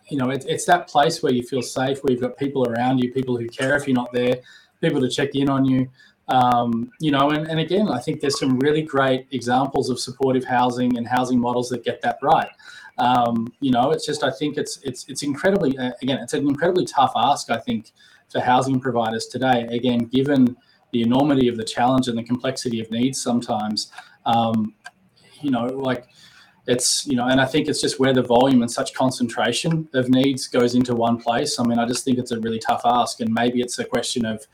you 0.09 0.17
know, 0.17 0.29
it's 0.29 0.45
it's 0.45 0.65
that 0.65 0.87
place 0.87 1.23
where 1.23 1.33
you 1.33 1.43
feel 1.43 1.61
safe, 1.61 2.03
where 2.03 2.11
you've 2.11 2.21
got 2.21 2.37
people 2.37 2.69
around 2.69 2.99
you, 2.99 3.11
people 3.11 3.37
who 3.37 3.47
care 3.47 3.75
if 3.75 3.87
you're 3.87 3.95
not 3.95 4.11
there, 4.13 4.37
people 4.81 5.01
to 5.01 5.09
check 5.09 5.35
in 5.35 5.49
on 5.49 5.65
you. 5.65 5.89
Um, 6.27 6.91
you 6.99 7.11
know, 7.11 7.29
and, 7.29 7.47
and 7.47 7.59
again, 7.59 7.87
I 7.87 7.99
think 7.99 8.19
there's 8.19 8.39
some 8.39 8.57
really 8.59 8.81
great 8.81 9.27
examples 9.31 9.89
of 9.89 9.99
supportive 9.99 10.43
housing 10.43 10.97
and 10.97 11.07
housing 11.07 11.39
models 11.39 11.69
that 11.69 11.83
get 11.83 12.01
that 12.01 12.17
right. 12.21 12.49
Um, 12.97 13.53
you 13.59 13.71
know, 13.71 13.91
it's 13.91 14.05
just 14.05 14.23
I 14.23 14.31
think 14.31 14.57
it's 14.57 14.79
it's 14.83 15.05
it's 15.07 15.23
incredibly 15.23 15.77
uh, 15.77 15.91
again, 16.01 16.19
it's 16.19 16.33
an 16.33 16.47
incredibly 16.47 16.85
tough 16.85 17.11
ask. 17.15 17.49
I 17.49 17.57
think 17.57 17.91
for 18.31 18.41
housing 18.41 18.79
providers 18.79 19.27
today. 19.27 19.67
Again, 19.71 20.05
given 20.05 20.55
the 20.91 21.01
enormity 21.01 21.47
of 21.47 21.57
the 21.57 21.63
challenge 21.63 22.07
and 22.07 22.17
the 22.17 22.23
complexity 22.23 22.79
of 22.79 22.89
needs 22.89 23.21
sometimes 23.21 23.91
um, 24.25 24.73
you 25.41 25.51
know 25.51 25.65
like 25.65 26.07
it's 26.67 27.05
you 27.05 27.15
know 27.15 27.27
and 27.27 27.39
i 27.39 27.45
think 27.45 27.67
it's 27.67 27.81
just 27.81 27.99
where 27.99 28.13
the 28.13 28.21
volume 28.21 28.61
and 28.61 28.71
such 28.71 28.93
concentration 28.93 29.87
of 29.93 30.09
needs 30.09 30.47
goes 30.47 30.75
into 30.75 30.95
one 30.95 31.17
place. 31.17 31.59
I 31.59 31.63
mean 31.63 31.79
i 31.79 31.85
just 31.85 32.03
think 32.03 32.17
it's 32.17 32.31
a 32.31 32.39
really 32.39 32.59
tough 32.59 32.81
ask 32.85 33.21
and 33.21 33.33
maybe 33.33 33.61
it's 33.61 33.77
a 33.79 33.85
question 33.85 34.25
of 34.25 34.45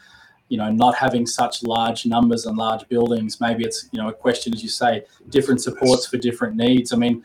you 0.49 0.57
know 0.57 0.69
not 0.69 0.95
having 0.95 1.25
such 1.25 1.63
large 1.63 2.05
numbers 2.05 2.45
and 2.45 2.57
large 2.57 2.87
buildings. 2.89 3.39
Maybe 3.39 3.63
it's 3.63 3.87
you 3.91 4.01
know 4.01 4.09
a 4.09 4.13
question 4.13 4.53
as 4.53 4.61
you 4.61 4.69
say 4.69 5.05
different 5.29 5.61
supports 5.61 6.05
for 6.05 6.17
different 6.17 6.55
needs. 6.55 6.91
I 6.93 6.97
mean 6.97 7.23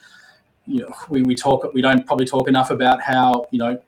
you 0.67 0.81
know 0.81 0.95
we, 1.09 1.23
we 1.23 1.35
talk 1.35 1.73
we 1.75 1.83
don't 1.83 2.07
probably 2.07 2.27
talk 2.27 2.49
enough 2.49 2.71
about 2.71 3.01
how 3.03 3.47
you 3.51 3.59
know 3.59 3.81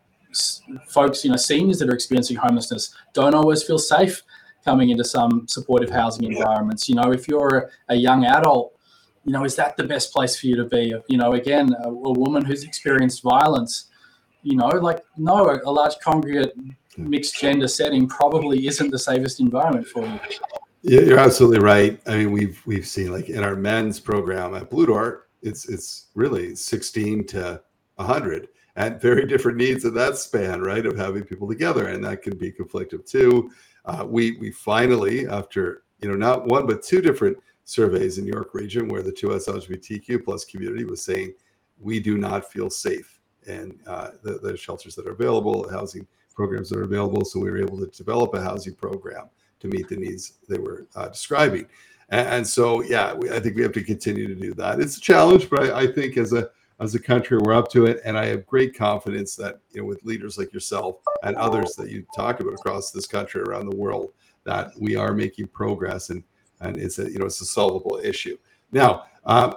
folks 0.88 1.24
you 1.24 1.30
know 1.30 1.36
seniors 1.36 1.78
that 1.78 1.88
are 1.88 1.94
experiencing 1.94 2.36
homelessness 2.36 2.94
don't 3.14 3.34
always 3.34 3.62
feel 3.62 3.78
safe 3.78 4.22
coming 4.64 4.90
into 4.90 5.04
some 5.04 5.46
supportive 5.48 5.90
housing 5.90 6.24
environments. 6.24 6.88
You 6.88 6.96
know, 6.96 7.10
if 7.12 7.26
you're 7.28 7.70
a, 7.88 7.94
a 7.94 7.94
young 7.94 8.26
adult, 8.26 8.77
you 9.28 9.34
know, 9.34 9.44
is 9.44 9.54
that 9.56 9.76
the 9.76 9.84
best 9.84 10.10
place 10.10 10.40
for 10.40 10.46
you 10.46 10.56
to 10.56 10.64
be? 10.64 10.94
You 11.06 11.18
know, 11.18 11.34
again, 11.34 11.74
a, 11.84 11.88
a 11.88 12.12
woman 12.12 12.44
who's 12.44 12.64
experienced 12.64 13.22
violence, 13.22 13.88
you 14.42 14.56
know, 14.56 14.68
like 14.68 15.04
no, 15.18 15.50
a, 15.50 15.60
a 15.64 15.70
large 15.70 15.98
congregate 16.02 16.54
mixed 16.96 17.38
gender 17.38 17.68
setting 17.68 18.08
probably 18.08 18.66
isn't 18.66 18.90
the 18.90 18.98
safest 18.98 19.40
environment 19.40 19.86
for 19.86 20.06
you. 20.06 20.18
Yeah, 20.80 21.00
you're 21.02 21.18
absolutely 21.18 21.58
right. 21.58 22.00
I 22.06 22.16
mean, 22.16 22.32
we've 22.32 22.62
we've 22.64 22.86
seen 22.86 23.12
like 23.12 23.28
in 23.28 23.44
our 23.44 23.54
men's 23.54 24.00
program 24.00 24.54
at 24.54 24.70
Blue 24.70 24.86
Door, 24.86 25.26
it's 25.42 25.68
it's 25.68 26.06
really 26.14 26.54
16 26.54 27.26
to 27.26 27.60
100 27.96 28.48
and 28.76 28.98
very 28.98 29.26
different 29.26 29.58
needs 29.58 29.84
in 29.84 29.92
that 29.92 30.16
span, 30.16 30.62
right? 30.62 30.86
Of 30.86 30.96
having 30.96 31.24
people 31.24 31.48
together, 31.48 31.88
and 31.88 32.02
that 32.04 32.22
can 32.22 32.38
be 32.38 32.50
conflictive 32.50 33.04
too 33.04 33.50
uh, 33.88 34.04
we 34.06 34.36
we 34.38 34.50
finally, 34.50 35.26
after 35.26 35.82
you 36.00 36.08
know 36.08 36.14
not 36.14 36.46
one 36.46 36.66
but 36.66 36.82
two 36.82 37.00
different 37.00 37.36
surveys 37.68 38.16
in 38.16 38.24
New 38.24 38.32
York 38.32 38.54
region, 38.54 38.88
where 38.88 39.02
the 39.02 39.12
2S 39.12 39.46
LGBTQ 39.46 40.24
plus 40.24 40.46
community 40.46 40.84
was 40.84 41.02
saying 41.02 41.34
we 41.78 42.00
do 42.00 42.16
not 42.16 42.50
feel 42.50 42.70
safe, 42.70 43.20
and 43.46 43.78
uh, 43.86 44.12
the, 44.22 44.38
the 44.38 44.56
shelters 44.56 44.94
that 44.94 45.06
are 45.06 45.12
available, 45.12 45.68
housing 45.70 46.06
programs 46.34 46.70
that 46.70 46.78
are 46.78 46.84
available. 46.84 47.26
So 47.26 47.40
we 47.40 47.50
were 47.50 47.58
able 47.58 47.78
to 47.78 47.86
develop 47.88 48.32
a 48.32 48.40
housing 48.40 48.74
program 48.74 49.28
to 49.60 49.68
meet 49.68 49.86
the 49.86 49.96
needs 49.96 50.38
they 50.48 50.58
were 50.58 50.86
uh, 50.96 51.08
describing. 51.08 51.66
And, 52.08 52.28
and, 52.28 52.46
so, 52.46 52.82
yeah, 52.82 53.12
we, 53.12 53.30
I 53.30 53.38
think 53.38 53.54
we 53.54 53.62
have 53.62 53.72
to 53.72 53.82
continue 53.82 54.26
to 54.28 54.34
do 54.34 54.54
that. 54.54 54.80
It's 54.80 54.96
a 54.96 55.00
challenge, 55.00 55.50
but 55.50 55.64
I, 55.64 55.80
I, 55.80 55.92
think 55.92 56.16
as 56.16 56.32
a 56.32 56.48
as 56.80 56.94
a 56.94 56.98
country, 56.98 57.36
we're 57.36 57.52
up 57.52 57.70
to 57.72 57.84
it. 57.84 58.00
And 58.04 58.16
I 58.16 58.26
have 58.26 58.46
great 58.46 58.74
confidence 58.74 59.36
that, 59.36 59.60
you 59.72 59.82
know, 59.82 59.86
with 59.86 60.02
leaders 60.04 60.38
like 60.38 60.54
yourself 60.54 60.96
and 61.22 61.36
others 61.36 61.74
that 61.74 61.90
you 61.90 62.06
talk 62.16 62.40
about 62.40 62.54
across 62.54 62.92
this 62.92 63.06
country, 63.06 63.42
around 63.42 63.68
the 63.68 63.76
world, 63.76 64.12
that 64.44 64.70
we 64.78 64.96
are 64.96 65.12
making 65.12 65.48
progress 65.48 66.08
and, 66.08 66.22
and 66.60 66.76
it's 66.76 66.98
a, 66.98 67.10
you 67.10 67.18
know, 67.18 67.26
it's 67.26 67.40
a 67.40 67.46
solvable 67.46 68.00
issue. 68.02 68.36
Now, 68.72 69.04
uh, 69.24 69.54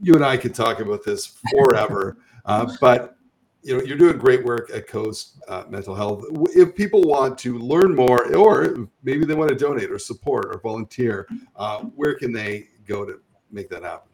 you 0.00 0.14
and 0.14 0.24
I 0.24 0.36
could 0.36 0.54
talk 0.54 0.80
about 0.80 1.04
this 1.04 1.38
forever, 1.50 2.18
uh, 2.44 2.72
but 2.80 3.16
you 3.62 3.76
know, 3.76 3.84
you're 3.84 3.98
doing 3.98 4.18
great 4.18 4.44
work 4.44 4.70
at 4.74 4.88
Coast 4.88 5.38
uh, 5.48 5.64
Mental 5.68 5.94
Health. 5.94 6.24
If 6.54 6.74
people 6.74 7.02
want 7.02 7.38
to 7.38 7.58
learn 7.58 7.94
more, 7.94 8.34
or 8.34 8.88
maybe 9.04 9.24
they 9.24 9.34
want 9.34 9.50
to 9.50 9.54
donate 9.54 9.90
or 9.90 9.98
support 9.98 10.46
or 10.46 10.58
volunteer, 10.58 11.28
uh, 11.54 11.80
where 11.80 12.14
can 12.16 12.32
they 12.32 12.68
go 12.86 13.04
to 13.04 13.20
make 13.52 13.68
that 13.70 13.84
happen? 13.84 14.10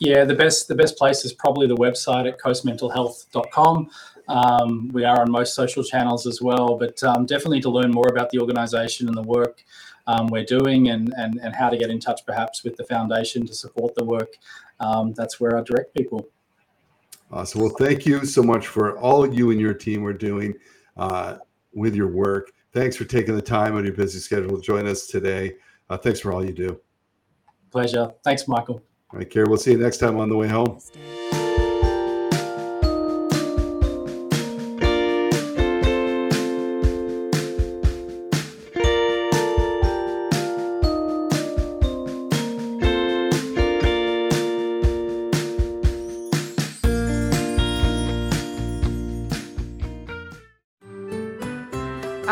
Yeah, 0.00 0.24
the 0.24 0.34
best 0.34 0.66
the 0.66 0.74
best 0.74 0.96
place 0.96 1.24
is 1.24 1.32
probably 1.32 1.66
the 1.66 1.76
website 1.76 2.26
at 2.26 2.40
coastmentalhealth.com. 2.40 3.90
Um, 4.28 4.88
we 4.88 5.04
are 5.04 5.22
on 5.22 5.30
most 5.30 5.54
social 5.54 5.82
channels 5.82 6.26
as 6.26 6.42
well, 6.42 6.76
but 6.76 7.02
um, 7.02 7.24
definitely 7.26 7.60
to 7.60 7.70
learn 7.70 7.90
more 7.90 8.08
about 8.08 8.30
the 8.30 8.38
organisation 8.38 9.08
and 9.08 9.16
the 9.16 9.22
work 9.22 9.64
um, 10.08 10.26
we're 10.26 10.44
doing 10.44 10.88
and, 10.88 11.12
and, 11.16 11.38
and 11.40 11.54
how 11.54 11.68
to 11.68 11.76
get 11.76 11.90
in 11.90 12.00
touch 12.00 12.22
perhaps 12.26 12.64
with 12.64 12.76
the 12.76 12.84
foundation 12.84 13.46
to 13.46 13.54
support 13.54 13.94
the 13.94 14.04
work. 14.04 14.32
Um, 14.80 15.12
that's 15.12 15.38
where 15.38 15.56
I 15.56 15.62
direct 15.62 15.94
people. 15.94 16.28
Awesome. 17.30 17.60
Well, 17.60 17.74
thank 17.78 18.06
you 18.06 18.24
so 18.24 18.42
much 18.42 18.66
for 18.66 18.98
all 18.98 19.32
you 19.32 19.50
and 19.50 19.60
your 19.60 19.74
team 19.74 20.04
are 20.06 20.14
doing 20.14 20.54
uh, 20.96 21.36
with 21.74 21.94
your 21.94 22.08
work. 22.08 22.52
Thanks 22.72 22.96
for 22.96 23.04
taking 23.04 23.36
the 23.36 23.42
time 23.42 23.74
out 23.74 23.80
of 23.80 23.84
your 23.84 23.94
busy 23.94 24.18
schedule 24.18 24.56
to 24.56 24.62
join 24.62 24.86
us 24.86 25.06
today. 25.06 25.56
Uh, 25.90 25.98
thanks 25.98 26.20
for 26.20 26.32
all 26.32 26.44
you 26.44 26.52
do. 26.52 26.80
Pleasure. 27.70 28.10
Thanks, 28.24 28.48
Michael. 28.48 28.82
All 29.12 29.18
right, 29.18 29.28
Carrie, 29.28 29.46
we'll 29.46 29.58
see 29.58 29.72
you 29.72 29.78
next 29.78 29.98
time 29.98 30.18
on 30.18 30.30
the 30.30 30.36
way 30.36 30.48
home. 30.48 30.80